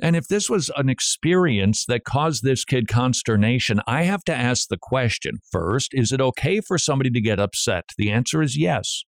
And 0.00 0.16
if 0.16 0.28
this 0.28 0.48
was 0.48 0.70
an 0.76 0.88
experience 0.88 1.84
that 1.86 2.04
caused 2.04 2.42
this 2.42 2.64
kid 2.64 2.88
consternation, 2.88 3.80
I 3.86 4.02
have 4.02 4.24
to 4.24 4.34
ask 4.34 4.68
the 4.68 4.78
question 4.80 5.38
first 5.50 5.90
is 5.92 6.12
it 6.12 6.20
okay 6.20 6.60
for 6.60 6.78
somebody 6.78 7.10
to 7.10 7.20
get 7.20 7.40
upset? 7.40 7.84
The 7.96 8.10
answer 8.10 8.42
is 8.42 8.56
yes. 8.56 9.02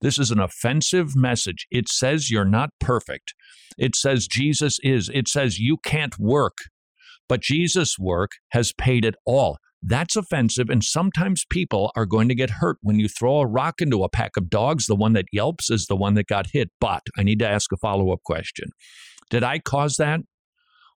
This 0.00 0.18
is 0.18 0.30
an 0.30 0.40
offensive 0.40 1.16
message. 1.16 1.66
It 1.70 1.88
says 1.88 2.30
you're 2.30 2.44
not 2.44 2.70
perfect. 2.80 3.34
It 3.78 3.96
says 3.96 4.26
Jesus 4.26 4.78
is. 4.82 5.10
It 5.12 5.28
says 5.28 5.58
you 5.58 5.78
can't 5.78 6.18
work, 6.18 6.58
but 7.28 7.40
Jesus' 7.40 7.98
work 7.98 8.32
has 8.50 8.72
paid 8.72 9.04
it 9.04 9.14
all. 9.24 9.58
That's 9.86 10.16
offensive, 10.16 10.70
and 10.70 10.82
sometimes 10.82 11.44
people 11.44 11.92
are 11.94 12.06
going 12.06 12.28
to 12.28 12.34
get 12.34 12.48
hurt 12.48 12.78
when 12.80 12.98
you 12.98 13.06
throw 13.06 13.40
a 13.40 13.46
rock 13.46 13.82
into 13.82 14.02
a 14.02 14.08
pack 14.08 14.38
of 14.38 14.48
dogs. 14.48 14.86
The 14.86 14.96
one 14.96 15.12
that 15.12 15.26
yelps 15.30 15.68
is 15.68 15.86
the 15.86 15.96
one 15.96 16.14
that 16.14 16.26
got 16.26 16.46
hit. 16.52 16.70
But 16.80 17.02
I 17.18 17.22
need 17.22 17.38
to 17.40 17.46
ask 17.46 17.70
a 17.70 17.76
follow 17.76 18.10
up 18.10 18.22
question 18.24 18.70
Did 19.28 19.44
I 19.44 19.58
cause 19.58 19.96
that? 19.96 20.20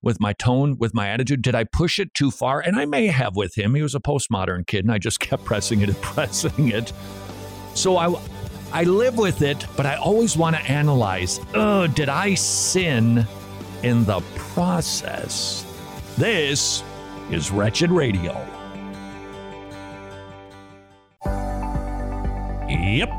With 0.01 0.19
my 0.19 0.33
tone, 0.33 0.77
with 0.79 0.95
my 0.95 1.09
attitude, 1.09 1.43
did 1.43 1.53
I 1.53 1.65
push 1.65 1.99
it 1.99 2.13
too 2.15 2.31
far? 2.31 2.61
And 2.61 2.79
I 2.79 2.85
may 2.85 3.07
have 3.07 3.35
with 3.35 3.55
him. 3.55 3.75
He 3.75 3.83
was 3.83 3.93
a 3.93 3.99
postmodern 3.99 4.65
kid, 4.65 4.85
and 4.85 4.91
I 4.91 4.97
just 4.97 5.19
kept 5.19 5.45
pressing 5.45 5.81
it 5.81 5.89
and 5.89 6.01
pressing 6.01 6.69
it. 6.69 6.91
So 7.75 7.97
I, 7.97 8.19
I 8.73 8.85
live 8.85 9.17
with 9.17 9.43
it, 9.43 9.67
but 9.77 9.85
I 9.85 9.97
always 9.97 10.35
want 10.35 10.55
to 10.55 10.61
analyze 10.63 11.39
oh, 11.53 11.85
did 11.85 12.09
I 12.09 12.33
sin 12.33 13.27
in 13.83 14.03
the 14.05 14.21
process? 14.35 15.63
This 16.17 16.83
is 17.29 17.51
Wretched 17.51 17.91
Radio. 17.91 18.58
Yep, 22.69 23.09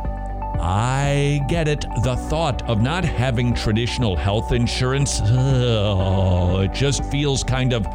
I 0.60 1.44
get 1.48 1.68
it. 1.68 1.84
The 2.02 2.16
thought 2.28 2.68
of 2.68 2.80
not 2.80 3.04
having 3.04 3.52
traditional 3.52 4.16
health 4.16 4.52
insurance, 4.52 5.20
oh, 5.24 6.60
it 6.60 6.72
just 6.72 7.04
feels 7.06 7.42
kind 7.42 7.72
of 7.72 7.86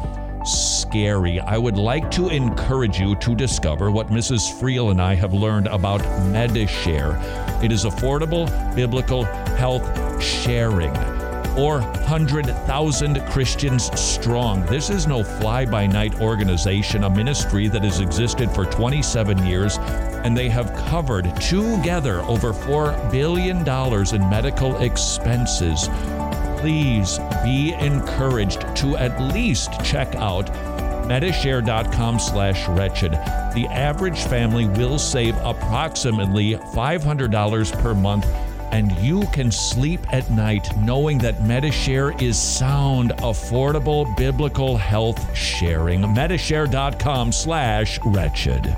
scary. 0.46 1.40
I 1.40 1.58
would 1.58 1.76
like 1.76 2.10
to 2.12 2.28
encourage 2.28 3.00
you 3.00 3.16
to 3.16 3.34
discover 3.34 3.90
what 3.90 4.08
Mrs. 4.08 4.52
Friel 4.60 4.90
and 4.90 5.00
I 5.00 5.14
have 5.14 5.32
learned 5.32 5.66
about 5.66 6.02
Medishare. 6.30 7.20
It 7.64 7.72
is 7.72 7.84
affordable 7.84 8.46
biblical 8.76 9.24
health 9.24 10.22
sharing. 10.22 10.94
Or 11.56 11.80
100,000 11.80 13.20
Christians 13.26 13.90
strong. 13.98 14.64
This 14.66 14.90
is 14.90 15.06
no 15.06 15.24
fly 15.24 15.64
by 15.64 15.86
night 15.86 16.20
organization, 16.20 17.04
a 17.04 17.10
ministry 17.10 17.68
that 17.68 17.82
has 17.82 18.00
existed 18.00 18.50
for 18.50 18.66
27 18.66 19.46
years, 19.46 19.78
and 19.78 20.36
they 20.36 20.48
have 20.48 20.74
covered 20.88 21.34
together 21.40 22.20
over 22.22 22.52
$4 22.52 23.10
billion 23.10 23.58
in 23.58 24.30
medical 24.30 24.76
expenses 24.78 25.88
please 26.58 27.18
be 27.44 27.74
encouraged 27.74 28.60
to 28.74 28.96
at 28.96 29.20
least 29.32 29.70
check 29.84 30.14
out 30.16 30.46
medishare.com 31.06 32.18
slash 32.18 32.66
wretched. 32.68 33.12
The 33.12 33.68
average 33.70 34.18
family 34.24 34.66
will 34.66 34.98
save 34.98 35.36
approximately 35.38 36.54
$500 36.54 37.82
per 37.82 37.94
month 37.94 38.26
and 38.72 38.92
you 38.98 39.26
can 39.32 39.50
sleep 39.50 40.00
at 40.12 40.30
night 40.30 40.68
knowing 40.78 41.18
that 41.18 41.36
Medishare 41.36 42.20
is 42.20 42.38
sound, 42.38 43.10
affordable, 43.18 44.16
biblical 44.16 44.76
health 44.76 45.36
sharing. 45.36 46.02
Medishare.com 46.02 47.32
slash 47.32 47.98
wretched. 48.04 48.76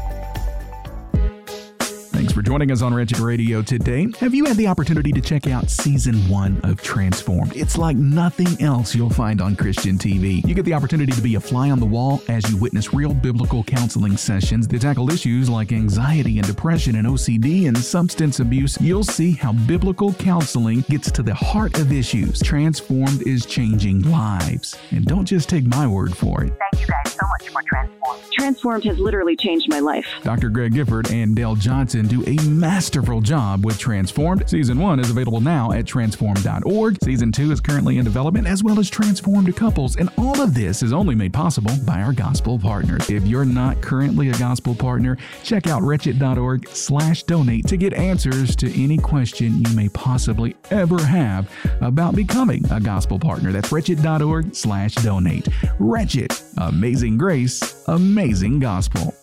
Thanks 2.29 2.37
for 2.37 2.43
joining 2.43 2.71
us 2.71 2.83
on 2.83 2.93
Wretched 2.93 3.21
Radio 3.21 3.63
today. 3.63 4.07
Have 4.21 4.35
you 4.35 4.45
had 4.45 4.59
the 4.59 4.67
opportunity 4.67 5.13
to 5.13 5.21
check 5.23 5.47
out 5.47 5.71
season 5.71 6.15
one 6.29 6.61
of 6.63 6.83
Transformed? 6.83 7.57
It's 7.57 7.79
like 7.79 7.97
nothing 7.97 8.63
else 8.63 8.95
you'll 8.95 9.09
find 9.09 9.41
on 9.41 9.57
Christian 9.57 9.97
TV. 9.97 10.47
You 10.47 10.55
get 10.55 10.67
the 10.67 10.75
opportunity 10.75 11.11
to 11.13 11.23
be 11.23 11.37
a 11.37 11.41
fly 11.41 11.71
on 11.71 11.81
the 11.81 11.87
wall 11.87 12.21
as 12.29 12.47
you 12.51 12.59
witness 12.59 12.93
real 12.93 13.15
biblical 13.15 13.65
counseling 13.65 14.19
sessions 14.19 14.69
that 14.69 14.83
tackle 14.83 15.11
issues 15.11 15.49
like 15.49 15.73
anxiety 15.73 16.39
and 16.39 16.47
depression 16.47 16.97
and 16.97 17.09
OCD 17.09 17.67
and 17.67 17.79
substance 17.79 18.41
abuse. 18.41 18.79
You'll 18.79 19.05
see 19.05 19.33
how 19.33 19.55
biblical 19.55 20.13
counseling 20.13 20.83
gets 20.91 21.11
to 21.13 21.23
the 21.23 21.35
heart 21.35 21.79
of 21.79 21.93
issues. 21.93 22.43
Transformed 22.43 23.27
is 23.27 23.47
changing 23.47 24.03
lives. 24.03 24.77
And 24.91 25.07
don't 25.07 25.25
just 25.25 25.49
take 25.49 25.65
my 25.65 25.87
word 25.87 26.15
for 26.15 26.45
it. 26.45 26.53
Thank 26.73 26.87
you 26.87 26.93
guys 26.93 27.11
so 27.11 27.27
much 27.27 27.49
for 27.49 27.63
Transformed. 27.63 28.23
Transformed 28.33 28.85
has 28.85 28.99
literally 28.99 29.35
changed 29.35 29.69
my 29.71 29.81
life. 29.81 30.07
Dr. 30.23 30.51
Greg 30.51 30.75
Gifford 30.75 31.11
and 31.11 31.35
Dale 31.35 31.55
Johnson 31.55 32.07
do 32.07 32.18
a 32.27 32.37
masterful 32.49 33.21
job 33.21 33.65
with 33.65 33.79
Transformed. 33.79 34.49
Season 34.49 34.79
1 34.79 35.01
is 35.01 35.11
available 35.11 35.41
now 35.41 35.73
at 35.73 35.87
transformed.org. 35.87 36.97
Season 37.03 37.31
2 37.31 37.53
is 37.53 37.61
currently 37.61 37.99
in 37.99 38.05
development 38.05 38.47
as 38.47 38.65
well 38.65 38.79
as 38.79 38.89
Transformed 38.89 39.55
Couples. 39.57 39.97
And 39.97 40.11
all 40.17 40.41
of 40.41 40.55
this 40.55 40.83
is 40.83 40.93
only 40.93 41.15
made 41.15 41.33
possible 41.33 41.73
by 41.87 42.03
our 42.03 42.13
gospel 42.13 42.59
partners. 42.59 43.11
If 43.11 43.27
you're 43.27 43.45
not 43.45 43.81
currently 43.83 44.31
a 44.31 44.39
gospel 44.39 44.75
partner, 44.75 45.17
check 45.43 45.67
out 45.67 45.83
wretched.org 45.83 46.69
slash 46.69 47.25
donate 47.25 47.67
to 47.67 47.77
get 47.77 47.93
answers 47.93 48.57
to 48.57 48.83
any 48.83 48.99
question 48.99 49.65
you 49.65 49.75
may 49.75 49.89
possibly 49.91 50.57
ever 50.71 51.03
have 51.03 51.51
about 51.81 52.15
becoming 52.17 52.65
a 52.71 52.81
gospel 52.81 53.19
partner. 53.19 53.53
That's 53.53 53.71
wretched.org 53.71 54.55
slash 54.55 54.95
donate. 54.97 55.49
Wretched. 55.79 56.33
Amazing 56.57 57.19
grace. 57.19 57.85
Amazing 57.89 58.61
gospel. 58.61 59.15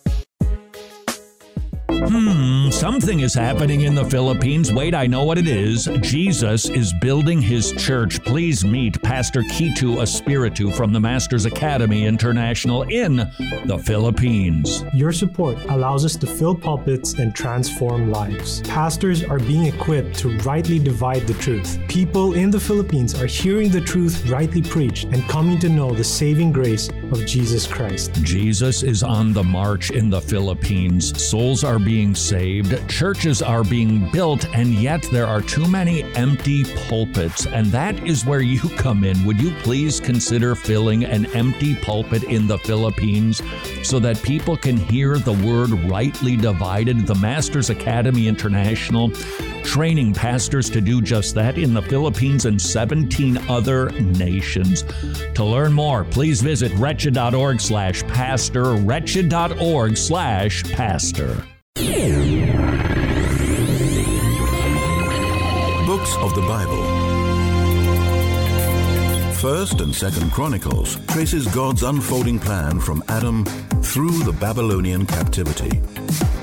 Hmm, 2.04 2.70
something 2.70 3.20
is 3.20 3.32
happening 3.32 3.82
in 3.82 3.94
the 3.94 4.04
Philippines. 4.04 4.72
Wait, 4.72 4.94
I 4.94 5.06
know 5.06 5.24
what 5.24 5.38
it 5.38 5.48
is. 5.48 5.88
Jesus 6.02 6.68
is 6.68 6.92
building 7.00 7.40
his 7.40 7.72
church. 7.72 8.22
Please 8.22 8.64
meet 8.64 9.00
Pastor 9.02 9.40
Kitu 9.42 10.02
Espiritu 10.02 10.70
from 10.70 10.92
the 10.92 11.00
Masters 11.00 11.46
Academy 11.46 12.04
International 12.04 12.82
in 12.82 13.16
the 13.64 13.78
Philippines. 13.84 14.84
Your 14.92 15.10
support 15.10 15.56
allows 15.70 16.04
us 16.04 16.16
to 16.16 16.26
fill 16.26 16.54
pulpits 16.54 17.14
and 17.14 17.34
transform 17.34 18.10
lives. 18.10 18.60
Pastors 18.62 19.24
are 19.24 19.38
being 19.38 19.64
equipped 19.64 20.18
to 20.18 20.36
rightly 20.40 20.78
divide 20.78 21.26
the 21.26 21.34
truth. 21.34 21.78
People 21.88 22.34
in 22.34 22.50
the 22.50 22.60
Philippines 22.60 23.14
are 23.20 23.26
hearing 23.26 23.70
the 23.70 23.80
truth 23.80 24.28
rightly 24.28 24.62
preached 24.62 25.04
and 25.06 25.22
coming 25.28 25.58
to 25.60 25.68
know 25.70 25.92
the 25.92 26.04
saving 26.04 26.52
grace 26.52 26.90
of 27.12 27.24
Jesus 27.26 27.66
Christ. 27.66 28.12
Jesus 28.22 28.82
is 28.82 29.02
on 29.02 29.32
the 29.32 29.42
march 29.42 29.90
in 29.90 30.10
the 30.10 30.20
Philippines. 30.20 31.20
Souls 31.22 31.64
are 31.64 31.78
being 31.78 32.14
saved, 32.14 32.88
churches 32.88 33.42
are 33.42 33.64
being 33.64 34.10
built, 34.10 34.46
and 34.54 34.74
yet 34.74 35.02
there 35.12 35.26
are 35.26 35.40
too 35.40 35.68
many 35.68 36.02
empty 36.14 36.64
pulpits. 36.88 37.46
And 37.46 37.66
that 37.66 38.06
is 38.06 38.24
where 38.24 38.40
you 38.40 38.60
come 38.76 39.04
in. 39.04 39.24
Would 39.24 39.40
you 39.40 39.52
please 39.62 40.00
consider 40.00 40.54
filling 40.54 41.04
an 41.04 41.26
empty 41.34 41.74
pulpit 41.76 42.24
in 42.24 42.46
the 42.46 42.58
Philippines 42.58 43.42
so 43.82 43.98
that 44.00 44.22
people 44.22 44.56
can 44.56 44.76
hear 44.76 45.18
the 45.18 45.32
word 45.32 45.70
rightly 45.90 46.36
divided? 46.36 47.06
The 47.06 47.14
Masters 47.14 47.70
Academy 47.70 48.28
International 48.28 49.10
training 49.66 50.14
pastors 50.14 50.70
to 50.70 50.80
do 50.80 51.02
just 51.02 51.34
that 51.34 51.58
in 51.58 51.74
the 51.74 51.82
Philippines 51.82 52.46
and 52.46 52.60
17 52.60 53.36
other 53.48 53.90
nations. 53.90 54.84
To 55.34 55.44
learn 55.44 55.72
more, 55.72 56.04
please 56.04 56.40
visit 56.40 56.72
wretched.org 56.96 57.60
slash 57.60 58.02
pastor, 58.04 58.74
wretched.org 58.76 59.98
slash 59.98 60.62
pastor. 60.72 61.44
Books 65.84 66.16
of 66.16 66.34
the 66.34 66.40
Bible. 66.48 66.82
First 69.34 69.82
and 69.82 69.94
Second 69.94 70.32
Chronicles 70.32 70.96
traces 71.08 71.46
God's 71.48 71.82
unfolding 71.82 72.38
plan 72.38 72.80
from 72.80 73.04
Adam 73.08 73.44
through 73.82 74.22
the 74.22 74.32
Babylonian 74.32 75.04
captivity. 75.04 75.76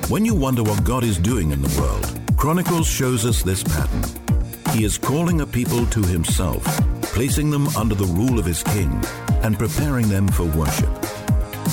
When 0.08 0.24
you 0.24 0.36
wonder 0.36 0.62
what 0.62 0.84
God 0.84 1.04
is 1.04 1.18
doing 1.18 1.50
in 1.50 1.64
the 1.64 1.82
world, 1.82 2.38
Chronicles 2.38 2.86
shows 2.86 3.26
us 3.26 3.42
this 3.42 3.64
pattern. 3.64 4.33
He 4.74 4.86
is 4.86 4.98
calling 4.98 5.42
a 5.42 5.46
people 5.46 5.86
to 5.86 6.02
himself, 6.02 6.64
placing 7.04 7.52
them 7.52 7.68
under 7.78 7.94
the 7.94 8.06
rule 8.06 8.40
of 8.40 8.46
his 8.46 8.64
king, 8.64 8.92
and 9.44 9.56
preparing 9.56 10.10
them 10.10 10.28
for 10.28 10.46
worship. 10.46 10.90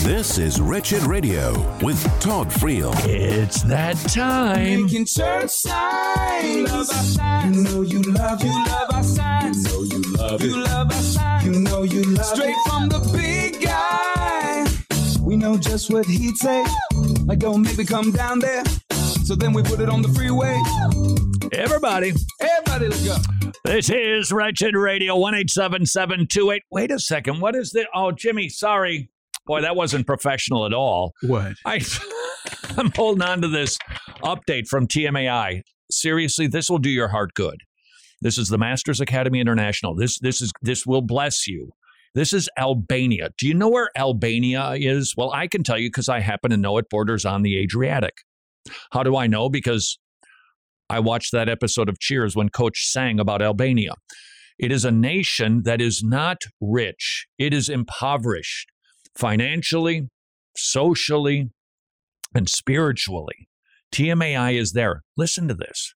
This 0.05 0.37
is 0.37 0.61
Wretched 0.61 1.03
Radio 1.05 1.53
with 1.83 1.99
Todd 2.21 2.49
Friel. 2.49 2.93
It's 3.07 3.63
that 3.63 3.97
time. 4.13 4.83
Making 4.83 5.07
church 5.07 5.49
signs. 5.49 6.45
You 6.45 6.67
love 6.67 6.91
our 6.91 7.03
signs. 7.03 7.57
You 7.57 7.63
know 7.63 7.81
you 7.81 8.03
love, 8.03 8.45
you 8.45 8.53
love 8.67 8.91
our 8.93 9.03
signs. 9.03 9.65
You 9.65 9.73
know 9.73 9.83
you 9.83 10.17
love 10.19 10.43
You 10.43 10.57
love 10.59 10.93
our 10.93 11.03
signs. 11.03 11.47
You 11.47 11.53
know 11.53 11.83
you 11.85 12.03
love 12.03 12.27
Straight 12.27 12.57
from 12.67 12.91
the 12.91 13.01
big 13.15 13.63
guy. 13.63 14.67
We 15.23 15.37
know 15.37 15.57
just 15.57 15.91
what 15.91 16.05
he'd 16.05 16.37
say. 16.37 16.67
Like, 17.25 17.39
don't 17.39 17.63
make 17.63 17.79
me 17.79 17.87
come 17.87 18.13
down 18.13 18.41
there. 18.41 18.63
So 19.25 19.35
then 19.35 19.55
we 19.55 19.63
put 19.63 19.81
it 19.81 19.89
on 19.89 20.03
the 20.03 20.09
freeway. 20.11 20.61
Everybody. 21.53 22.13
Everybody, 22.41 22.89
let's 22.89 23.05
go. 23.05 23.17
This 23.65 23.91
is 23.91 24.31
Wretched 24.31 24.77
Radio, 24.77 25.17
187728. 25.17 26.63
Wait 26.71 26.91
a 26.91 26.99
second. 26.99 27.41
What 27.41 27.57
is 27.57 27.71
the. 27.71 27.87
Oh, 27.95 28.13
Jimmy, 28.13 28.49
sorry. 28.49 29.11
Boy, 29.47 29.63
that 29.63 29.75
wasn't 29.75 30.07
professional 30.07 30.65
at 30.65 30.73
all. 30.73 31.13
What? 31.23 31.55
I, 31.65 31.81
I'm 32.77 32.93
holding 32.95 33.23
on 33.23 33.43
to 33.43 33.49
this 33.49 33.79
update 34.23 34.69
from 34.69 34.87
TMAI. 34.87 35.63
Seriously, 35.91 36.47
this 36.47 36.71
will 36.71 36.79
do 36.79 36.91
your 36.91 37.09
heart 37.09 37.35
good. 37.35 37.57
This 38.21 38.39
is 38.39 38.49
the 38.49 38.59
Masters 38.59 39.01
Academy 39.01 39.41
International. 39.41 39.97
This 39.97 40.19
this 40.21 40.41
is 40.41 40.53
this 40.63 40.87
will 40.87 41.03
bless 41.03 41.49
you. 41.49 41.71
This 42.15 42.33
is 42.33 42.49
Albania. 42.59 43.31
Do 43.39 43.49
you 43.49 43.55
know 43.55 43.69
where 43.69 43.91
Albania 43.97 44.73
is? 44.73 45.15
Well, 45.17 45.33
I 45.33 45.49
can 45.49 45.65
tell 45.65 45.79
you 45.79 45.89
because 45.89 46.09
I 46.09 46.21
happen 46.21 46.51
to 46.51 46.57
know 46.57 46.79
it 46.79 46.91
borders 46.91 47.25
on 47.25 47.43
the 47.43 47.59
Adriatic. 47.59 48.15
How 48.93 49.03
do 49.03 49.17
I 49.17 49.27
know? 49.27 49.49
Because 49.49 49.99
I 50.91 50.99
watched 50.99 51.31
that 51.31 51.49
episode 51.49 51.89
of 51.89 52.01
Cheers 52.01 52.35
when 52.35 52.49
Coach 52.49 52.85
sang 52.85 53.21
about 53.21 53.41
Albania. 53.41 53.93
It 54.59 54.73
is 54.73 54.85
a 54.85 54.91
nation 54.91 55.63
that 55.63 55.81
is 55.81 56.03
not 56.03 56.39
rich, 56.61 57.29
it 57.39 57.55
is 57.55 57.69
impoverished 57.69 58.69
financially, 59.17 60.09
socially, 60.57 61.51
and 62.35 62.49
spiritually. 62.49 63.49
TMAI 63.93 64.61
is 64.61 64.73
there. 64.73 65.03
Listen 65.17 65.47
to 65.47 65.55
this. 65.55 65.95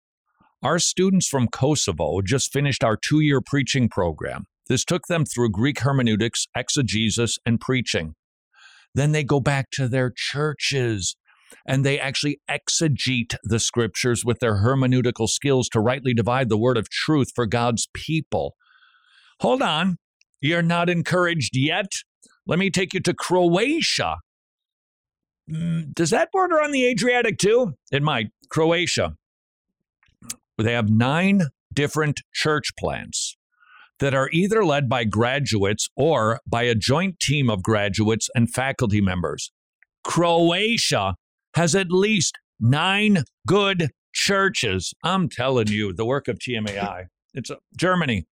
Our 0.62 0.78
students 0.78 1.26
from 1.26 1.48
Kosovo 1.48 2.20
just 2.22 2.52
finished 2.52 2.84
our 2.84 2.96
two 2.96 3.18
year 3.18 3.40
preaching 3.44 3.88
program. 3.88 4.44
This 4.68 4.84
took 4.84 5.08
them 5.08 5.24
through 5.24 5.50
Greek 5.50 5.80
hermeneutics, 5.80 6.46
exegesis, 6.56 7.36
and 7.44 7.60
preaching. 7.60 8.14
Then 8.94 9.10
they 9.10 9.24
go 9.24 9.40
back 9.40 9.70
to 9.72 9.88
their 9.88 10.12
churches 10.16 11.16
and 11.66 11.84
they 11.84 11.98
actually 11.98 12.40
exegete 12.50 13.36
the 13.44 13.58
scriptures 13.60 14.24
with 14.24 14.40
their 14.40 14.56
hermeneutical 14.56 15.28
skills 15.28 15.68
to 15.70 15.80
rightly 15.80 16.14
divide 16.14 16.48
the 16.48 16.58
word 16.58 16.76
of 16.76 16.90
truth 16.90 17.30
for 17.34 17.46
God's 17.46 17.88
people. 17.94 18.54
Hold 19.40 19.62
on. 19.62 19.98
You're 20.40 20.62
not 20.62 20.90
encouraged 20.90 21.56
yet? 21.56 21.86
Let 22.46 22.58
me 22.58 22.70
take 22.70 22.94
you 22.94 23.00
to 23.00 23.14
Croatia. 23.14 24.16
Mm, 25.50 25.94
Does 25.94 26.10
that 26.10 26.30
border 26.32 26.60
on 26.60 26.72
the 26.72 26.86
Adriatic 26.86 27.38
too? 27.38 27.74
It 27.90 28.02
might. 28.02 28.28
Croatia. 28.50 29.16
They 30.58 30.72
have 30.72 30.88
nine 30.90 31.48
different 31.72 32.20
church 32.32 32.70
plants 32.78 33.36
that 33.98 34.14
are 34.14 34.28
either 34.32 34.64
led 34.64 34.88
by 34.88 35.04
graduates 35.04 35.88
or 35.96 36.40
by 36.46 36.62
a 36.62 36.74
joint 36.74 37.20
team 37.20 37.50
of 37.50 37.62
graduates 37.62 38.28
and 38.34 38.52
faculty 38.52 39.00
members. 39.00 39.50
Croatia 40.04 41.14
has 41.54 41.74
at 41.74 41.90
least 41.90 42.38
nine 42.60 43.24
good 43.46 43.90
churches. 44.12 44.94
I'm 45.02 45.28
telling 45.28 45.68
you, 45.68 45.92
the 45.92 46.04
work 46.04 46.28
of 46.28 46.38
TMAI. 46.38 47.06
It's 47.34 47.50
uh, 47.50 47.56
Germany. 47.76 48.26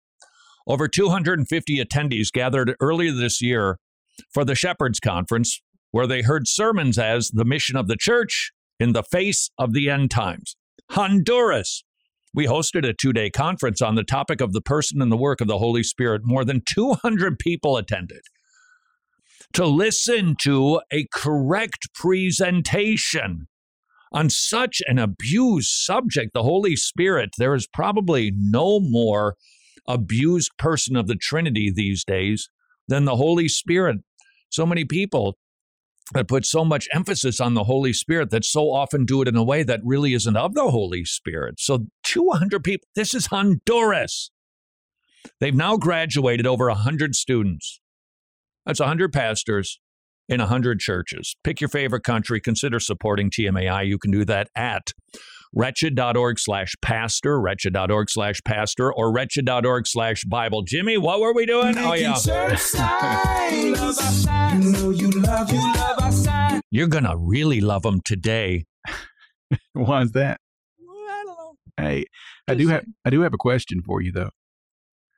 Over 0.66 0.86
250 0.86 1.84
attendees 1.84 2.30
gathered 2.32 2.76
earlier 2.80 3.12
this 3.12 3.42
year 3.42 3.78
for 4.32 4.44
the 4.44 4.54
Shepherds 4.54 5.00
Conference, 5.00 5.60
where 5.90 6.06
they 6.06 6.22
heard 6.22 6.46
sermons 6.46 6.98
as 6.98 7.30
the 7.30 7.44
mission 7.44 7.76
of 7.76 7.88
the 7.88 7.96
church 7.96 8.52
in 8.78 8.92
the 8.92 9.02
face 9.02 9.50
of 9.58 9.72
the 9.72 9.90
end 9.90 10.10
times. 10.10 10.56
Honduras. 10.90 11.84
We 12.34 12.46
hosted 12.46 12.88
a 12.88 12.94
two 12.94 13.12
day 13.12 13.28
conference 13.28 13.82
on 13.82 13.94
the 13.94 14.04
topic 14.04 14.40
of 14.40 14.52
the 14.52 14.62
person 14.62 15.02
and 15.02 15.12
the 15.12 15.16
work 15.16 15.40
of 15.40 15.48
the 15.48 15.58
Holy 15.58 15.82
Spirit. 15.82 16.22
More 16.24 16.44
than 16.44 16.62
200 16.66 17.38
people 17.38 17.76
attended 17.76 18.22
to 19.54 19.66
listen 19.66 20.36
to 20.42 20.80
a 20.92 21.06
correct 21.12 21.88
presentation 21.94 23.48
on 24.12 24.28
such 24.30 24.82
an 24.86 24.98
abused 24.98 25.70
subject, 25.70 26.32
the 26.34 26.42
Holy 26.42 26.76
Spirit. 26.76 27.30
There 27.38 27.54
is 27.54 27.66
probably 27.66 28.32
no 28.36 28.80
more 28.80 29.36
abused 29.88 30.52
person 30.58 30.96
of 30.96 31.06
the 31.06 31.16
Trinity 31.16 31.72
these 31.74 32.04
days 32.04 32.48
than 32.88 33.04
the 33.04 33.16
Holy 33.16 33.48
Spirit. 33.48 33.98
So 34.50 34.66
many 34.66 34.84
people 34.84 35.38
that 36.12 36.28
put 36.28 36.44
so 36.44 36.64
much 36.64 36.88
emphasis 36.92 37.40
on 37.40 37.54
the 37.54 37.64
Holy 37.64 37.92
Spirit 37.92 38.30
that 38.30 38.44
so 38.44 38.70
often 38.70 39.04
do 39.04 39.22
it 39.22 39.28
in 39.28 39.36
a 39.36 39.44
way 39.44 39.62
that 39.62 39.80
really 39.82 40.14
isn't 40.14 40.36
of 40.36 40.54
the 40.54 40.70
Holy 40.70 41.04
Spirit. 41.04 41.58
So 41.58 41.86
200 42.04 42.62
people, 42.62 42.86
this 42.94 43.14
is 43.14 43.26
Honduras. 43.26 44.30
They've 45.40 45.54
now 45.54 45.76
graduated 45.76 46.46
over 46.46 46.66
100 46.66 47.14
students. 47.14 47.80
That's 48.66 48.80
100 48.80 49.12
pastors 49.12 49.78
in 50.28 50.40
100 50.40 50.78
churches. 50.80 51.36
Pick 51.44 51.60
your 51.60 51.68
favorite 51.68 52.04
country, 52.04 52.40
consider 52.40 52.80
supporting 52.80 53.30
TMAI. 53.30 53.86
You 53.86 53.98
can 53.98 54.10
do 54.10 54.24
that 54.24 54.48
at 54.56 54.92
wretched.org 55.54 56.38
slash 56.38 56.74
pastor, 56.80 57.40
wretched.org 57.40 58.10
slash 58.10 58.40
pastor, 58.44 58.92
or 58.92 59.12
wretched.org 59.12 59.86
slash 59.86 60.24
Bible. 60.24 60.62
Jimmy, 60.62 60.96
what 60.96 61.20
were 61.20 61.34
we 61.34 61.46
doing? 61.46 61.76
Oh, 61.76 61.92
yeah. 61.92 62.16
you 63.50 63.70
know 64.72 64.90
you 64.90 65.10
love, 65.10 65.52
you 65.52 65.74
love 65.74 66.62
You're 66.70 66.86
going 66.86 67.04
to 67.04 67.16
really 67.16 67.60
love 67.60 67.82
them 67.82 68.00
today. 68.04 68.64
Why 69.72 70.02
is 70.02 70.12
that? 70.12 70.38
Hey, 71.78 72.04
I 72.46 72.54
do 72.54 72.68
have 72.68 72.84
I 73.04 73.10
do 73.10 73.22
have 73.22 73.32
a 73.32 73.38
question 73.38 73.82
for 73.82 74.02
you 74.02 74.12
though. 74.12 74.28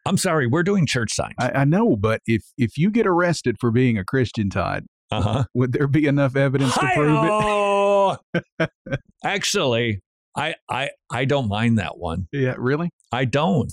I'm 0.06 0.16
sorry, 0.18 0.46
we're 0.46 0.62
doing 0.62 0.86
church 0.86 1.12
signs. 1.12 1.34
I, 1.38 1.50
I 1.50 1.64
know, 1.64 1.96
but 1.96 2.20
if 2.26 2.42
if 2.58 2.76
you 2.76 2.90
get 2.90 3.06
arrested 3.06 3.56
for 3.60 3.70
being 3.70 3.96
a 3.98 4.04
Christian, 4.04 4.50
Todd, 4.50 4.84
Uh-huh. 5.10 5.44
would 5.54 5.72
there 5.72 5.86
be 5.88 6.06
enough 6.06 6.36
evidence 6.36 6.74
to 6.74 6.90
prove 6.94 8.18
it? 8.60 8.70
Actually, 9.24 10.00
I 10.36 10.54
I 10.70 10.90
I 11.10 11.24
don't 11.24 11.48
mind 11.48 11.78
that 11.78 11.96
one. 11.98 12.28
Yeah, 12.32 12.54
really? 12.58 12.90
I 13.12 13.24
don't. 13.24 13.72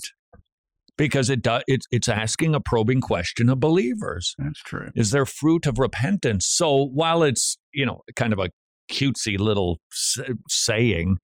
Because 0.98 1.30
it 1.30 1.42
does 1.42 1.62
it's 1.66 1.86
it's 1.90 2.08
asking 2.08 2.54
a 2.54 2.60
probing 2.60 3.00
question 3.00 3.48
of 3.48 3.58
believers. 3.60 4.34
That's 4.38 4.60
true. 4.60 4.90
Is 4.94 5.10
there 5.10 5.26
fruit 5.26 5.66
of 5.66 5.78
repentance? 5.78 6.46
So 6.46 6.84
while 6.92 7.22
it's, 7.22 7.56
you 7.72 7.84
know, 7.86 8.02
kind 8.14 8.32
of 8.32 8.38
a 8.38 8.50
cutesy 8.90 9.38
little 9.38 9.78
s- 9.92 10.18
saying, 10.48 11.16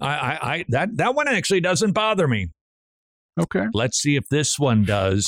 I, 0.00 0.08
I, 0.08 0.38
I 0.54 0.64
that 0.68 0.96
that 0.96 1.14
one 1.14 1.28
actually 1.28 1.60
doesn't 1.60 1.92
bother 1.92 2.26
me. 2.28 2.48
Okay. 3.40 3.66
Let's 3.72 3.98
see 3.98 4.16
if 4.16 4.28
this 4.28 4.58
one 4.58 4.84
does. 4.84 5.26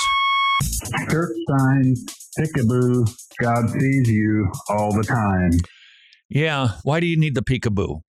Church 1.11 1.37
sign, 1.49 1.95
peekaboo, 2.39 3.11
God 3.43 3.69
sees 3.71 4.09
you 4.09 4.51
all 4.69 4.93
the 4.93 5.03
time. 5.03 5.51
Yeah, 6.29 6.69
why 6.83 7.01
do 7.01 7.07
you 7.07 7.19
need 7.19 7.35
the 7.35 7.43
peekaboo? 7.43 8.01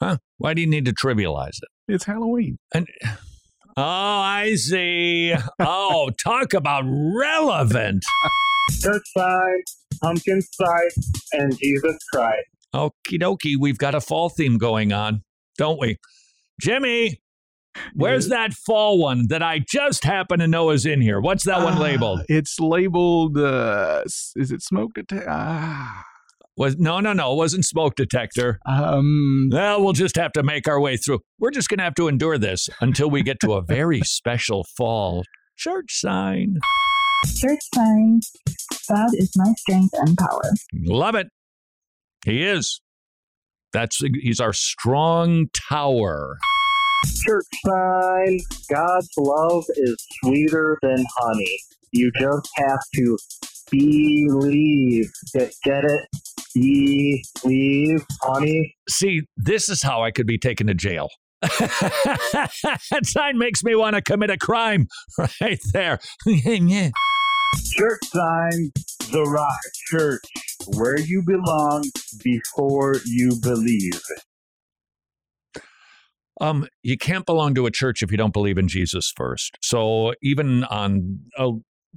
Huh? 0.00 0.18
Why 0.38 0.54
do 0.54 0.60
you 0.60 0.66
need 0.66 0.84
to 0.86 0.92
trivialize 0.92 1.58
it? 1.62 1.68
It's 1.88 2.04
Halloween. 2.04 2.58
And 2.74 2.86
oh, 3.76 3.82
I 3.82 4.54
see. 4.56 5.34
Oh, 5.58 6.10
talk 6.24 6.54
about 6.54 6.84
relevant. 6.86 8.02
Church 8.80 9.02
sign, 9.16 9.62
pumpkin 10.00 10.42
spice, 10.42 11.12
and 11.32 11.56
Jesus 11.58 11.96
Christ. 12.12 12.46
Okie 12.74 13.20
dokie, 13.20 13.56
we've 13.58 13.78
got 13.78 13.94
a 13.94 14.00
fall 14.00 14.28
theme 14.28 14.58
going 14.58 14.92
on, 14.92 15.22
don't 15.58 15.80
we? 15.80 15.98
Jimmy, 16.60 17.20
where's 17.94 18.28
that 18.28 18.52
fall 18.52 18.98
one 18.98 19.26
that 19.28 19.42
I 19.42 19.60
just 19.60 20.04
happen 20.04 20.38
to 20.40 20.46
know 20.46 20.70
is 20.70 20.86
in 20.86 21.00
here? 21.00 21.20
What's 21.20 21.44
that 21.44 21.62
one 21.62 21.74
Ah, 21.74 21.80
labeled? 21.80 22.22
It's 22.28 22.58
labeled. 22.60 23.38
Uh, 23.38 24.02
is 24.06 24.50
it 24.50 24.62
smoke 24.62 24.94
detector? 24.94 25.28
Ah, 25.28 26.02
Was 26.56 26.76
no, 26.78 27.00
no, 27.00 27.12
no, 27.12 27.32
it 27.32 27.36
wasn't 27.36 27.64
smoke 27.64 27.94
detector. 27.96 28.58
um, 28.66 29.48
Well, 29.52 29.82
we'll 29.82 29.92
just 29.92 30.16
have 30.16 30.32
to 30.32 30.42
make 30.42 30.66
our 30.68 30.80
way 30.80 30.96
through. 30.96 31.20
We're 31.38 31.50
just 31.52 31.68
going 31.68 31.78
to 31.78 31.84
have 31.84 31.94
to 31.96 32.08
endure 32.08 32.38
this 32.38 32.68
until 32.80 33.08
we 33.10 33.22
get 33.22 33.38
to 33.40 33.54
a 33.54 33.62
very 33.62 34.00
special 34.04 34.64
fall 34.76 35.24
church 35.56 35.92
sign. 36.00 36.56
Church 37.38 37.60
sign. 37.74 38.20
God 38.88 39.10
is 39.14 39.30
my 39.36 39.52
strength 39.58 39.92
and 39.94 40.16
power. 40.16 40.42
Love 40.74 41.14
it. 41.14 41.28
He 42.24 42.42
is. 42.44 42.80
That's 43.72 43.98
he's 44.20 44.40
our 44.40 44.52
strong 44.52 45.46
tower. 45.68 46.38
Church 47.04 47.46
sign, 47.64 48.40
God's 48.68 49.08
love 49.18 49.64
is 49.76 49.96
sweeter 50.22 50.78
than 50.82 51.04
honey. 51.18 51.58
You 51.92 52.10
just 52.18 52.48
have 52.56 52.80
to 52.94 53.18
believe. 53.70 55.10
Get, 55.32 55.54
get 55.64 55.84
it? 55.84 56.08
Believe, 56.54 58.04
honey. 58.22 58.74
See, 58.88 59.22
this 59.36 59.68
is 59.68 59.82
how 59.82 60.02
I 60.02 60.10
could 60.10 60.26
be 60.26 60.38
taken 60.38 60.66
to 60.66 60.74
jail. 60.74 61.08
that 61.42 63.00
sign 63.04 63.38
makes 63.38 63.62
me 63.64 63.74
want 63.74 63.96
to 63.96 64.02
commit 64.02 64.30
a 64.30 64.36
crime 64.36 64.86
right 65.40 65.60
there. 65.72 65.98
Church 66.26 68.00
sign, 68.04 68.70
the 69.10 69.24
rock 69.26 69.60
church, 69.88 70.22
where 70.76 70.98
you 70.98 71.22
belong 71.26 71.84
before 72.22 72.96
you 73.06 73.32
believe. 73.42 74.00
Um, 76.40 76.66
you 76.82 76.96
can't 76.96 77.26
belong 77.26 77.54
to 77.54 77.66
a 77.66 77.70
church 77.70 78.02
if 78.02 78.10
you 78.10 78.16
don't 78.16 78.32
believe 78.32 78.58
in 78.58 78.68
Jesus 78.68 79.12
first. 79.14 79.58
So 79.60 80.14
even 80.22 80.64
on 80.64 81.20
a 81.38 81.50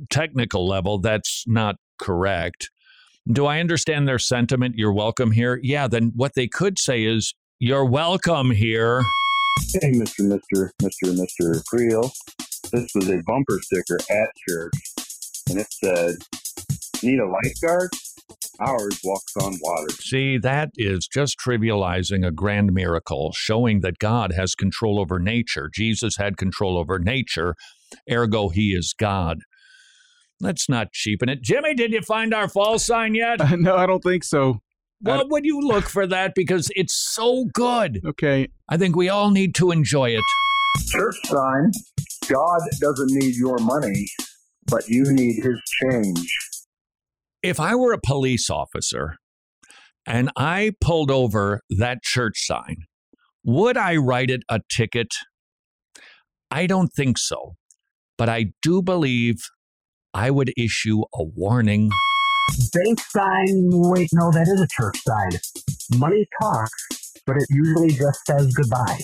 technical 0.09 0.67
level, 0.67 0.99
that's 0.99 1.45
not 1.47 1.75
correct. 1.99 2.69
Do 3.31 3.45
I 3.45 3.59
understand 3.59 4.07
their 4.07 4.19
sentiment? 4.19 4.75
You're 4.77 4.93
welcome 4.93 5.31
here. 5.31 5.59
Yeah. 5.63 5.87
Then 5.87 6.11
what 6.15 6.33
they 6.35 6.47
could 6.47 6.77
say 6.77 7.05
is, 7.05 7.33
"You're 7.59 7.85
welcome 7.85 8.51
here." 8.51 9.01
Hey, 9.81 9.91
Mr. 9.91 10.21
Mr. 10.27 10.71
Mr. 10.81 11.15
Mr. 11.15 11.63
Creel. 11.65 12.11
This 12.71 12.89
was 12.95 13.09
a 13.09 13.21
bumper 13.25 13.59
sticker 13.61 13.97
at 14.09 14.29
church, 14.49 14.73
and 15.49 15.59
it 15.59 15.67
said, 15.71 16.15
Need 17.03 17.19
a 17.19 17.27
lifeguard? 17.27 17.91
Ours 18.59 18.99
walks 19.03 19.35
on 19.37 19.57
water. 19.61 19.89
See, 19.99 20.37
that 20.39 20.69
is 20.75 21.07
just 21.07 21.37
trivializing 21.39 22.25
a 22.25 22.31
grand 22.31 22.73
miracle, 22.73 23.31
showing 23.35 23.81
that 23.81 23.99
God 23.99 24.33
has 24.33 24.55
control 24.55 24.99
over 24.99 25.19
nature. 25.19 25.69
Jesus 25.73 26.17
had 26.17 26.37
control 26.37 26.77
over 26.77 26.99
nature, 26.99 27.55
ergo, 28.11 28.49
he 28.49 28.69
is 28.69 28.93
God. 28.97 29.39
Let's 30.39 30.67
not 30.67 30.91
cheapen 30.91 31.29
it. 31.29 31.41
Jimmy, 31.41 31.73
did 31.73 31.91
you 31.91 32.01
find 32.01 32.33
our 32.33 32.49
fall 32.49 32.79
sign 32.79 33.15
yet? 33.15 33.39
no, 33.59 33.75
I 33.75 33.85
don't 33.85 34.03
think 34.03 34.23
so. 34.23 34.59
Well, 35.01 35.27
would 35.29 35.45
you 35.45 35.59
look 35.59 35.89
for 35.89 36.07
that? 36.07 36.33
Because 36.33 36.71
it's 36.75 36.95
so 36.95 37.45
good. 37.53 38.01
Okay. 38.05 38.47
I 38.69 38.77
think 38.77 38.95
we 38.95 39.09
all 39.09 39.31
need 39.31 39.53
to 39.55 39.71
enjoy 39.71 40.11
it. 40.11 40.23
Church 40.87 41.15
sign 41.25 41.71
God 42.27 42.61
doesn't 42.79 43.11
need 43.11 43.35
your 43.35 43.57
money, 43.57 44.07
but 44.67 44.87
you 44.87 45.03
need 45.11 45.43
his 45.43 45.61
change. 45.81 46.37
If 47.43 47.59
I 47.59 47.75
were 47.75 47.91
a 47.93 47.99
police 47.99 48.49
officer 48.49 49.17
and 50.05 50.31
I 50.37 50.71
pulled 50.81 51.11
over 51.11 51.61
that 51.69 52.01
church 52.01 52.37
sign, 52.45 52.77
would 53.43 53.75
I 53.77 53.97
write 53.97 54.29
it 54.29 54.43
a 54.49 54.61
ticket? 54.71 55.09
I 56.49 56.67
don't 56.67 56.89
think 56.93 57.17
so. 57.17 57.55
But 58.17 58.29
I 58.29 58.53
do 58.61 58.81
believe 58.81 59.41
I 60.13 60.29
would 60.31 60.53
issue 60.55 61.01
a 61.15 61.23
warning. 61.23 61.89
Bank 62.73 62.99
sign. 63.01 63.69
Wait, 63.71 64.09
no, 64.13 64.31
that 64.31 64.47
is 64.47 64.61
a 64.61 64.67
church 64.81 64.97
sign. 65.03 65.99
Money 65.99 66.25
talks, 66.41 67.13
but 67.25 67.35
it 67.37 67.45
usually 67.49 67.89
just 67.89 68.19
says 68.25 68.53
goodbye. 68.53 68.99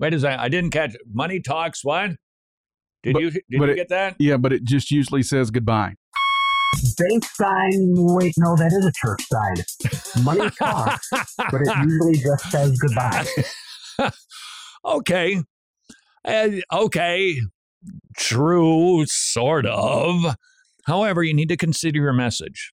Wait 0.00 0.14
a 0.14 0.18
second. 0.20 0.40
I 0.40 0.48
didn't 0.48 0.70
catch 0.70 0.94
it. 0.94 1.02
Money 1.12 1.40
talks 1.40 1.84
what? 1.84 2.12
Did 3.02 3.12
But- 3.12 3.22
you 3.22 3.30
did 3.30 3.42
you 3.50 3.64
it- 3.64 3.74
get 3.76 3.88
that? 3.90 4.16
Yeah, 4.18 4.38
but 4.38 4.52
it 4.52 4.64
just 4.64 4.90
usually 4.90 5.22
says 5.22 5.50
goodbye. 5.50 5.94
Bank 6.96 7.24
sign. 7.24 7.94
Wait, 7.96 8.34
no, 8.38 8.56
that 8.56 8.72
is 8.72 8.86
a 8.86 8.92
church 8.94 9.22
sign. 9.28 10.24
Money 10.24 10.50
talks, 10.58 11.08
but 11.10 11.60
it 11.60 11.76
usually 11.84 12.18
just 12.18 12.50
says 12.50 12.78
goodbye. 12.78 13.26
okay. 14.84 15.42
Okay. 16.72 17.40
True, 18.16 19.04
sort 19.06 19.66
of. 19.66 20.36
However, 20.86 21.22
you 21.22 21.34
need 21.34 21.48
to 21.48 21.56
consider 21.56 22.00
your 22.00 22.12
message. 22.12 22.72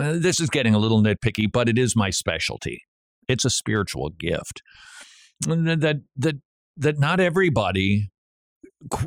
Uh, 0.00 0.14
this 0.16 0.40
is 0.40 0.50
getting 0.50 0.74
a 0.74 0.78
little 0.78 1.02
nitpicky, 1.02 1.50
but 1.50 1.68
it 1.68 1.78
is 1.78 1.96
my 1.96 2.10
specialty. 2.10 2.82
It's 3.28 3.44
a 3.44 3.50
spiritual 3.50 4.10
gift. 4.10 4.62
That 5.40 6.00
that 6.16 6.36
that, 6.76 6.98
not 6.98 7.20
everybody 7.20 8.10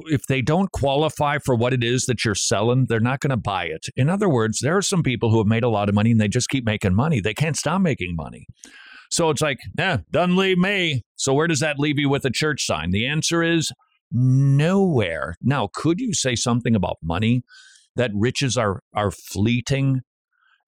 if 0.06 0.26
they 0.28 0.42
don't 0.42 0.72
qualify 0.72 1.38
for 1.40 1.56
what 1.56 1.74
it 1.74 1.84
is 1.84 2.06
that 2.06 2.26
you're 2.26 2.36
selling, 2.36 2.86
they're 2.88 3.00
not 3.00 3.20
going 3.20 3.30
to 3.32 3.38
buy 3.38 3.66
it. 3.66 3.86
In 3.96 4.10
other 4.10 4.30
words, 4.30 4.60
there 4.60 4.78
are 4.78 4.82
some 4.82 5.04
people 5.04 5.30
who 5.30 5.38
have 5.38 5.48
made 5.48 5.64
a 5.64 5.70
lot 5.70 5.90
of 5.90 5.96
money 5.96 6.12
and 6.12 6.22
they 6.22 6.28
just 6.28 6.50
keep 6.50 6.66
making 6.66 6.96
money. 6.96 7.20
They 7.20 7.34
can't 7.34 7.58
stop 7.58 7.82
making 7.82 8.16
money. 8.16 8.46
So 9.12 9.30
it's 9.30 9.42
like, 9.42 9.58
eh, 9.78 9.98
doesn't 10.12 10.36
leave 10.36 10.58
me. 10.58 11.04
So 11.16 11.34
where 11.34 11.48
does 11.48 11.60
that 11.62 11.80
leave 11.80 11.98
you 11.98 12.10
with 12.10 12.26
a 12.26 12.32
church 12.32 12.66
sign? 12.66 12.92
The 12.92 13.08
answer 13.08 13.42
is 13.42 13.72
nowhere. 14.12 15.36
Now, 15.42 15.70
could 15.74 16.00
you 16.00 16.14
say 16.14 16.36
something 16.36 16.76
about 16.76 16.98
money 17.02 17.44
that 17.96 18.12
riches 18.14 18.58
are 18.58 18.82
are 18.94 19.12
fleeting? 19.12 20.02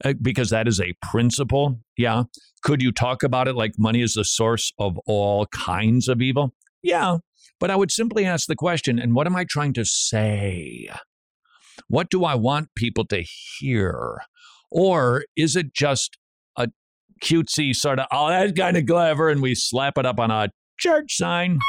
Uh, 0.04 0.14
because 0.20 0.50
that 0.50 0.68
is 0.68 0.82
a 0.82 0.94
principle. 1.12 1.80
Yeah. 1.98 2.24
Could 2.64 2.82
you 2.82 2.92
talk 2.92 3.22
about 3.22 3.48
it 3.48 3.56
like 3.56 3.74
money 3.78 4.02
is 4.02 4.16
the 4.16 4.26
source 4.26 4.72
of 4.80 4.98
all 5.06 5.46
kinds 5.48 6.08
of 6.08 6.22
evil? 6.22 6.56
Yeah. 6.82 7.18
But 7.62 7.72
I 7.72 7.78
would 7.78 7.92
simply 7.92 8.26
ask 8.26 8.48
the 8.48 8.56
question, 8.56 9.00
and 9.00 9.16
what 9.16 9.28
am 9.28 9.36
I 9.36 9.46
trying 9.46 9.72
to 9.74 9.86
say? 9.86 10.90
What 11.88 12.10
do 12.10 12.26
I 12.26 12.36
want 12.36 12.70
people 12.76 13.06
to 13.06 13.24
hear? 13.60 14.20
Or 14.72 15.26
is 15.38 15.56
it 15.56 15.74
just 15.74 16.18
a 16.58 16.70
cutesy 17.24 17.76
sort 17.76 18.00
of, 18.00 18.08
oh, 18.12 18.30
that's 18.30 18.52
kind 18.54 18.78
of 18.78 18.88
clever, 18.88 19.30
and 19.30 19.44
we 19.44 19.54
slap 19.54 19.98
it 20.00 20.08
up 20.08 20.20
on 20.20 20.32
a 20.32 20.50
church 20.80 21.16
sign? 21.16 21.60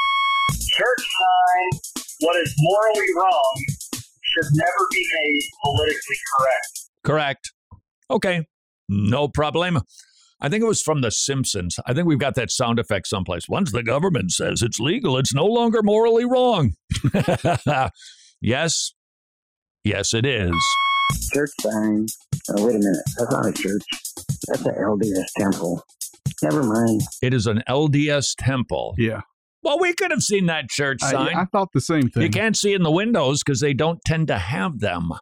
Church 0.50 1.06
sign, 1.20 1.80
what 2.20 2.36
is 2.36 2.54
morally 2.58 3.06
wrong 3.14 3.64
should 3.92 4.50
never 4.54 4.86
be 4.90 5.06
made 5.12 5.42
politically 5.62 6.16
correct. 6.38 6.80
Correct. 7.04 7.52
Okay. 8.10 8.46
No 8.88 9.28
problem. 9.28 9.80
I 10.44 10.48
think 10.48 10.60
it 10.60 10.66
was 10.66 10.82
from 10.82 11.02
The 11.02 11.12
Simpsons. 11.12 11.78
I 11.86 11.94
think 11.94 12.08
we've 12.08 12.18
got 12.18 12.34
that 12.34 12.50
sound 12.50 12.80
effect 12.80 13.06
someplace. 13.06 13.48
Once 13.48 13.70
the 13.70 13.84
government 13.84 14.32
says 14.32 14.60
it's 14.60 14.80
legal, 14.80 15.16
it's 15.16 15.32
no 15.32 15.46
longer 15.46 15.84
morally 15.84 16.24
wrong. 16.24 16.72
yes. 18.42 18.92
Yes, 19.84 20.12
it 20.12 20.26
is. 20.26 20.52
Church 21.32 21.50
sign. 21.60 22.06
Oh, 22.50 22.66
wait 22.66 22.74
a 22.74 22.78
minute. 22.78 23.02
That's 23.16 23.30
not 23.30 23.46
a 23.46 23.52
church. 23.52 23.82
That's 24.48 24.66
an 24.66 24.74
LDS 24.74 25.26
temple. 25.38 25.84
Never 26.42 26.64
mind. 26.64 27.02
It 27.22 27.32
is 27.32 27.46
an 27.46 27.62
LDS 27.68 28.34
temple. 28.36 28.96
Yeah. 28.98 29.20
Well, 29.62 29.78
we 29.78 29.94
could 29.94 30.10
have 30.10 30.22
seen 30.22 30.46
that 30.46 30.68
church 30.70 30.98
I, 31.04 31.10
sign. 31.12 31.36
I 31.36 31.44
thought 31.44 31.68
the 31.72 31.80
same 31.80 32.08
thing. 32.08 32.24
You 32.24 32.30
can't 32.30 32.56
see 32.56 32.74
in 32.74 32.82
the 32.82 32.90
windows 32.90 33.44
because 33.44 33.60
they 33.60 33.74
don't 33.74 34.00
tend 34.04 34.26
to 34.26 34.38
have 34.38 34.80
them. 34.80 35.12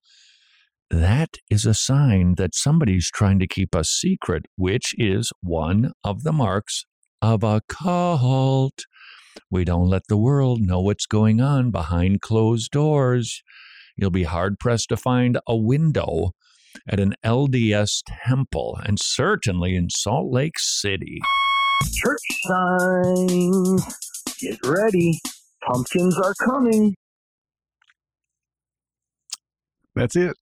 That 0.91 1.36
is 1.49 1.66
a 1.66 1.74
sign 1.74 2.34
that 2.34 2.55
somebody's 2.55 3.11
trying 3.11 3.38
to 3.38 3.47
keep 3.47 3.76
a 3.76 3.84
secret, 3.84 4.47
which 4.57 4.93
is 4.99 5.32
one 5.41 5.93
of 6.03 6.24
the 6.24 6.32
marks 6.32 6.84
of 7.22 7.45
a 7.45 7.61
cult. 7.68 8.84
We 9.49 9.64
don't 9.64 9.88
let 9.88 10.03
the 10.09 10.16
world 10.16 10.61
know 10.61 10.80
what's 10.80 11.07
going 11.07 11.41
on 11.41 11.70
behind 11.70 12.22
closed 12.22 12.72
doors. 12.72 13.41
You'll 13.97 14.11
be 14.11 14.24
hard 14.24 14.59
pressed 14.59 14.88
to 14.88 14.97
find 14.97 15.38
a 15.47 15.57
window 15.57 16.32
at 16.88 16.99
an 16.99 17.14
LDS 17.24 18.03
temple, 18.26 18.80
and 18.84 18.99
certainly 18.99 19.76
in 19.76 19.91
Salt 19.91 20.32
Lake 20.32 20.59
City. 20.59 21.20
Church 21.93 22.20
signs. 22.49 23.97
Get 24.41 24.59
ready. 24.64 25.20
Pumpkins 25.62 26.18
are 26.18 26.34
coming. 26.45 26.97
That's 29.95 30.16
it. 30.16 30.36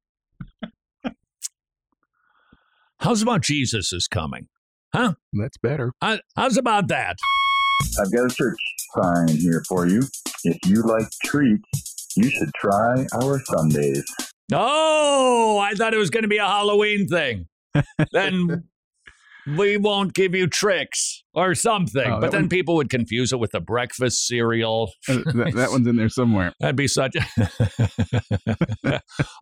How's 3.00 3.22
about 3.22 3.42
Jesus 3.42 3.92
is 3.92 4.08
coming? 4.08 4.48
Huh? 4.94 5.14
That's 5.32 5.56
better. 5.58 5.92
How- 6.02 6.18
How's 6.36 6.56
about 6.56 6.88
that? 6.88 7.16
I've 8.00 8.12
got 8.12 8.30
a 8.30 8.34
church 8.34 8.58
sign 9.00 9.28
here 9.28 9.62
for 9.68 9.86
you. 9.86 10.02
If 10.44 10.58
you 10.66 10.82
like 10.82 11.06
treats, 11.24 12.12
you 12.16 12.28
should 12.28 12.50
try 12.60 13.06
our 13.22 13.40
Sundays. 13.44 14.04
Oh, 14.52 15.58
I 15.58 15.74
thought 15.74 15.94
it 15.94 15.98
was 15.98 16.10
going 16.10 16.22
to 16.22 16.28
be 16.28 16.38
a 16.38 16.46
Halloween 16.46 17.06
thing. 17.06 17.46
then 18.12 18.64
we 19.56 19.76
won't 19.76 20.12
give 20.14 20.34
you 20.34 20.46
tricks 20.46 21.22
or 21.34 21.54
something. 21.54 22.10
Oh, 22.10 22.20
but 22.20 22.30
then 22.32 22.42
one- 22.42 22.48
people 22.48 22.74
would 22.76 22.90
confuse 22.90 23.32
it 23.32 23.38
with 23.38 23.52
the 23.52 23.60
breakfast 23.60 24.26
cereal. 24.26 24.92
Uh, 25.08 25.18
that, 25.34 25.52
that 25.54 25.70
one's 25.72 25.86
in 25.86 25.96
there 25.96 26.08
somewhere. 26.08 26.52
That'd 26.60 26.76
be 26.76 26.88
such. 26.88 27.16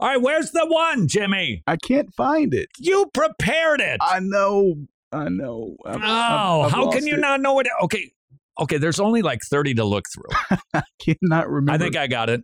All 0.00 0.09
right, 0.09 0.20
where's 0.20 0.50
the 0.52 0.66
one, 0.66 1.09
Jimmy? 1.09 1.62
I 1.66 1.76
can't 1.76 2.12
find 2.14 2.52
it. 2.54 2.68
You 2.78 3.11
prepared 3.14 3.80
it. 3.80 3.98
I 4.00 4.20
know. 4.20 4.74
I 5.12 5.28
know. 5.28 5.76
I've- 5.84 5.96
I've- 6.02 6.04
oh, 6.07 6.61
I've 6.62 6.72
how 6.72 6.90
can 6.90 7.07
you 7.07 7.14
it. 7.14 7.20
not 7.20 7.40
know 7.40 7.59
it? 7.61 7.66
Okay, 7.84 8.11
okay. 8.61 8.78
There's 8.78 9.00
only 9.00 9.22
like 9.22 9.40
thirty 9.50 9.74
to 9.74 9.84
look 9.84 10.04
through. 10.12 10.59
I 10.74 10.82
cannot 11.00 11.48
remember. 11.48 11.72
I 11.72 11.78
think 11.78 11.96
I 11.96 12.07
got 12.07 12.28
it. 12.30 12.42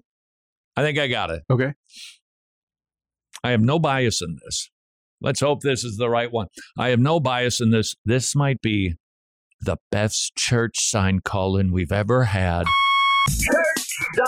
I 0.76 0.82
think 0.82 0.98
I 0.98 1.06
got 1.08 1.30
it. 1.30 1.42
Okay. 1.50 1.74
I 3.44 3.50
have 3.50 3.60
no 3.60 3.78
bias 3.78 4.22
in 4.22 4.38
this. 4.44 4.70
Let's 5.22 5.40
hope 5.40 5.60
this 5.60 5.84
is 5.84 5.96
the 5.98 6.10
right 6.10 6.32
one. 6.32 6.48
I 6.76 6.88
have 6.88 6.98
no 6.98 7.20
bias 7.20 7.60
in 7.60 7.70
this. 7.70 7.94
This 8.04 8.34
might 8.34 8.60
be 8.60 8.94
the 9.60 9.76
best 9.92 10.34
church 10.36 10.74
sign 10.80 11.20
call-in 11.20 11.70
we've 11.70 11.92
ever 11.92 12.24
had. 12.24 12.64
Church 13.28 13.86
sign. 14.16 14.26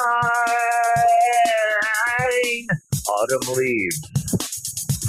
Autumn 3.09 3.55
leaves. 3.57 4.01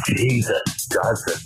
Jesus 0.08 0.88
doesn't. 0.88 1.44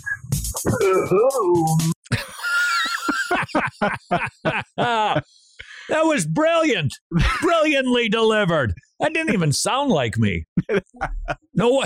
That 5.90 6.06
was 6.06 6.24
brilliant. 6.24 6.94
Brilliantly 7.42 8.08
delivered. 8.08 8.74
That 9.00 9.12
didn't 9.12 9.34
even 9.34 9.52
sound 9.52 9.90
like 9.90 10.16
me. 10.16 10.44
No 11.52 11.82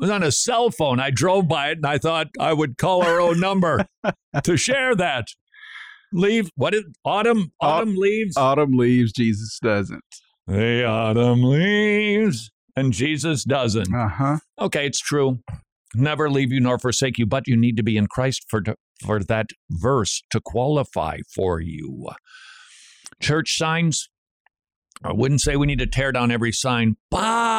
was 0.00 0.10
on 0.10 0.22
a 0.22 0.32
cell 0.32 0.70
phone. 0.70 0.98
I 0.98 1.10
drove 1.10 1.46
by 1.46 1.70
it 1.70 1.78
and 1.78 1.86
I 1.86 1.98
thought 1.98 2.28
I 2.38 2.52
would 2.52 2.78
call 2.78 3.02
our 3.02 3.20
own 3.20 3.38
number 3.38 3.86
to 4.44 4.56
share 4.56 4.96
that. 4.96 5.28
Leave 6.12 6.50
what 6.56 6.74
is 6.74 6.84
autumn? 7.04 7.52
Autumn 7.60 7.94
leaves. 7.96 8.36
Autumn 8.36 8.72
leaves. 8.72 9.12
Jesus 9.12 9.58
doesn't. 9.62 10.02
The 10.46 10.84
autumn 10.84 11.44
leaves 11.44 12.50
and 12.74 12.92
Jesus 12.92 13.44
doesn't. 13.44 13.94
Uh 13.94 14.08
huh. 14.08 14.38
Okay, 14.58 14.86
it's 14.86 15.00
true. 15.00 15.38
Never 15.94 16.30
leave 16.30 16.52
you 16.52 16.60
nor 16.60 16.78
forsake 16.78 17.18
you, 17.18 17.26
but 17.26 17.46
you 17.46 17.56
need 17.56 17.76
to 17.76 17.82
be 17.82 17.96
in 17.96 18.06
Christ 18.06 18.44
for 18.48 18.62
for 19.04 19.22
that 19.24 19.46
verse 19.70 20.22
to 20.30 20.40
qualify 20.40 21.18
for 21.34 21.60
you. 21.60 22.08
Church 23.20 23.56
signs. 23.56 24.08
I 25.02 25.12
wouldn't 25.12 25.40
say 25.40 25.56
we 25.56 25.66
need 25.66 25.78
to 25.78 25.86
tear 25.86 26.12
down 26.12 26.30
every 26.30 26.52
sign, 26.52 26.96
but 27.10 27.49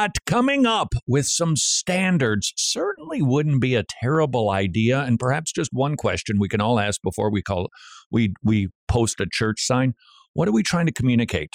But 0.00 0.12
coming 0.26 0.64
up 0.64 0.94
with 1.08 1.26
some 1.26 1.56
standards 1.56 2.52
certainly 2.56 3.20
wouldn't 3.20 3.60
be 3.60 3.74
a 3.74 3.82
terrible 4.00 4.48
idea. 4.48 5.00
And 5.00 5.18
perhaps 5.18 5.50
just 5.50 5.70
one 5.72 5.96
question 5.96 6.38
we 6.38 6.48
can 6.48 6.60
all 6.60 6.78
ask 6.78 7.00
before 7.02 7.32
we 7.32 7.42
call 7.42 7.68
we 8.08 8.32
we 8.44 8.68
post 8.86 9.18
a 9.18 9.26
church 9.28 9.60
sign. 9.60 9.94
What 10.34 10.46
are 10.46 10.52
we 10.52 10.62
trying 10.62 10.86
to 10.86 10.92
communicate? 10.92 11.50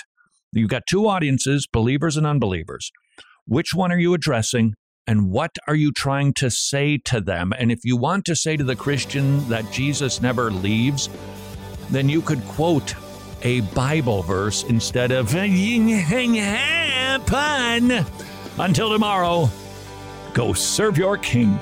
You've 0.52 0.70
got 0.70 0.84
two 0.90 1.08
audiences, 1.08 1.70
believers 1.72 2.18
and 2.18 2.28
unbelievers. 2.28 2.92
Which 3.46 3.70
one 3.74 3.94
are 3.94 3.98
you 3.98 4.14
addressing? 4.14 4.74
And 5.08 5.32
what 5.32 5.52
are 5.66 5.76
you 5.76 5.94
trying 5.94 6.34
to 6.34 6.52
say 6.52 6.98
to 7.06 7.22
them? 7.22 7.54
And 7.58 7.72
if 7.72 7.80
you 7.86 7.96
want 7.96 8.26
to 8.26 8.36
say 8.36 8.58
to 8.58 8.64
the 8.66 8.76
Christian 8.76 9.48
that 9.48 9.72
Jesus 9.72 10.22
never 10.22 10.52
leaves, 10.52 11.08
then 11.92 12.10
you 12.10 12.22
could 12.22 12.44
quote 12.44 12.94
a 13.44 13.62
Bible 13.72 14.22
verse 14.22 14.64
instead 14.64 15.12
of 15.12 15.34
pun. 17.26 18.33
Until 18.60 18.92
tomorrow, 18.92 19.50
go 20.34 20.54
serve 20.54 20.98
your 20.98 21.18
king. 21.18 21.60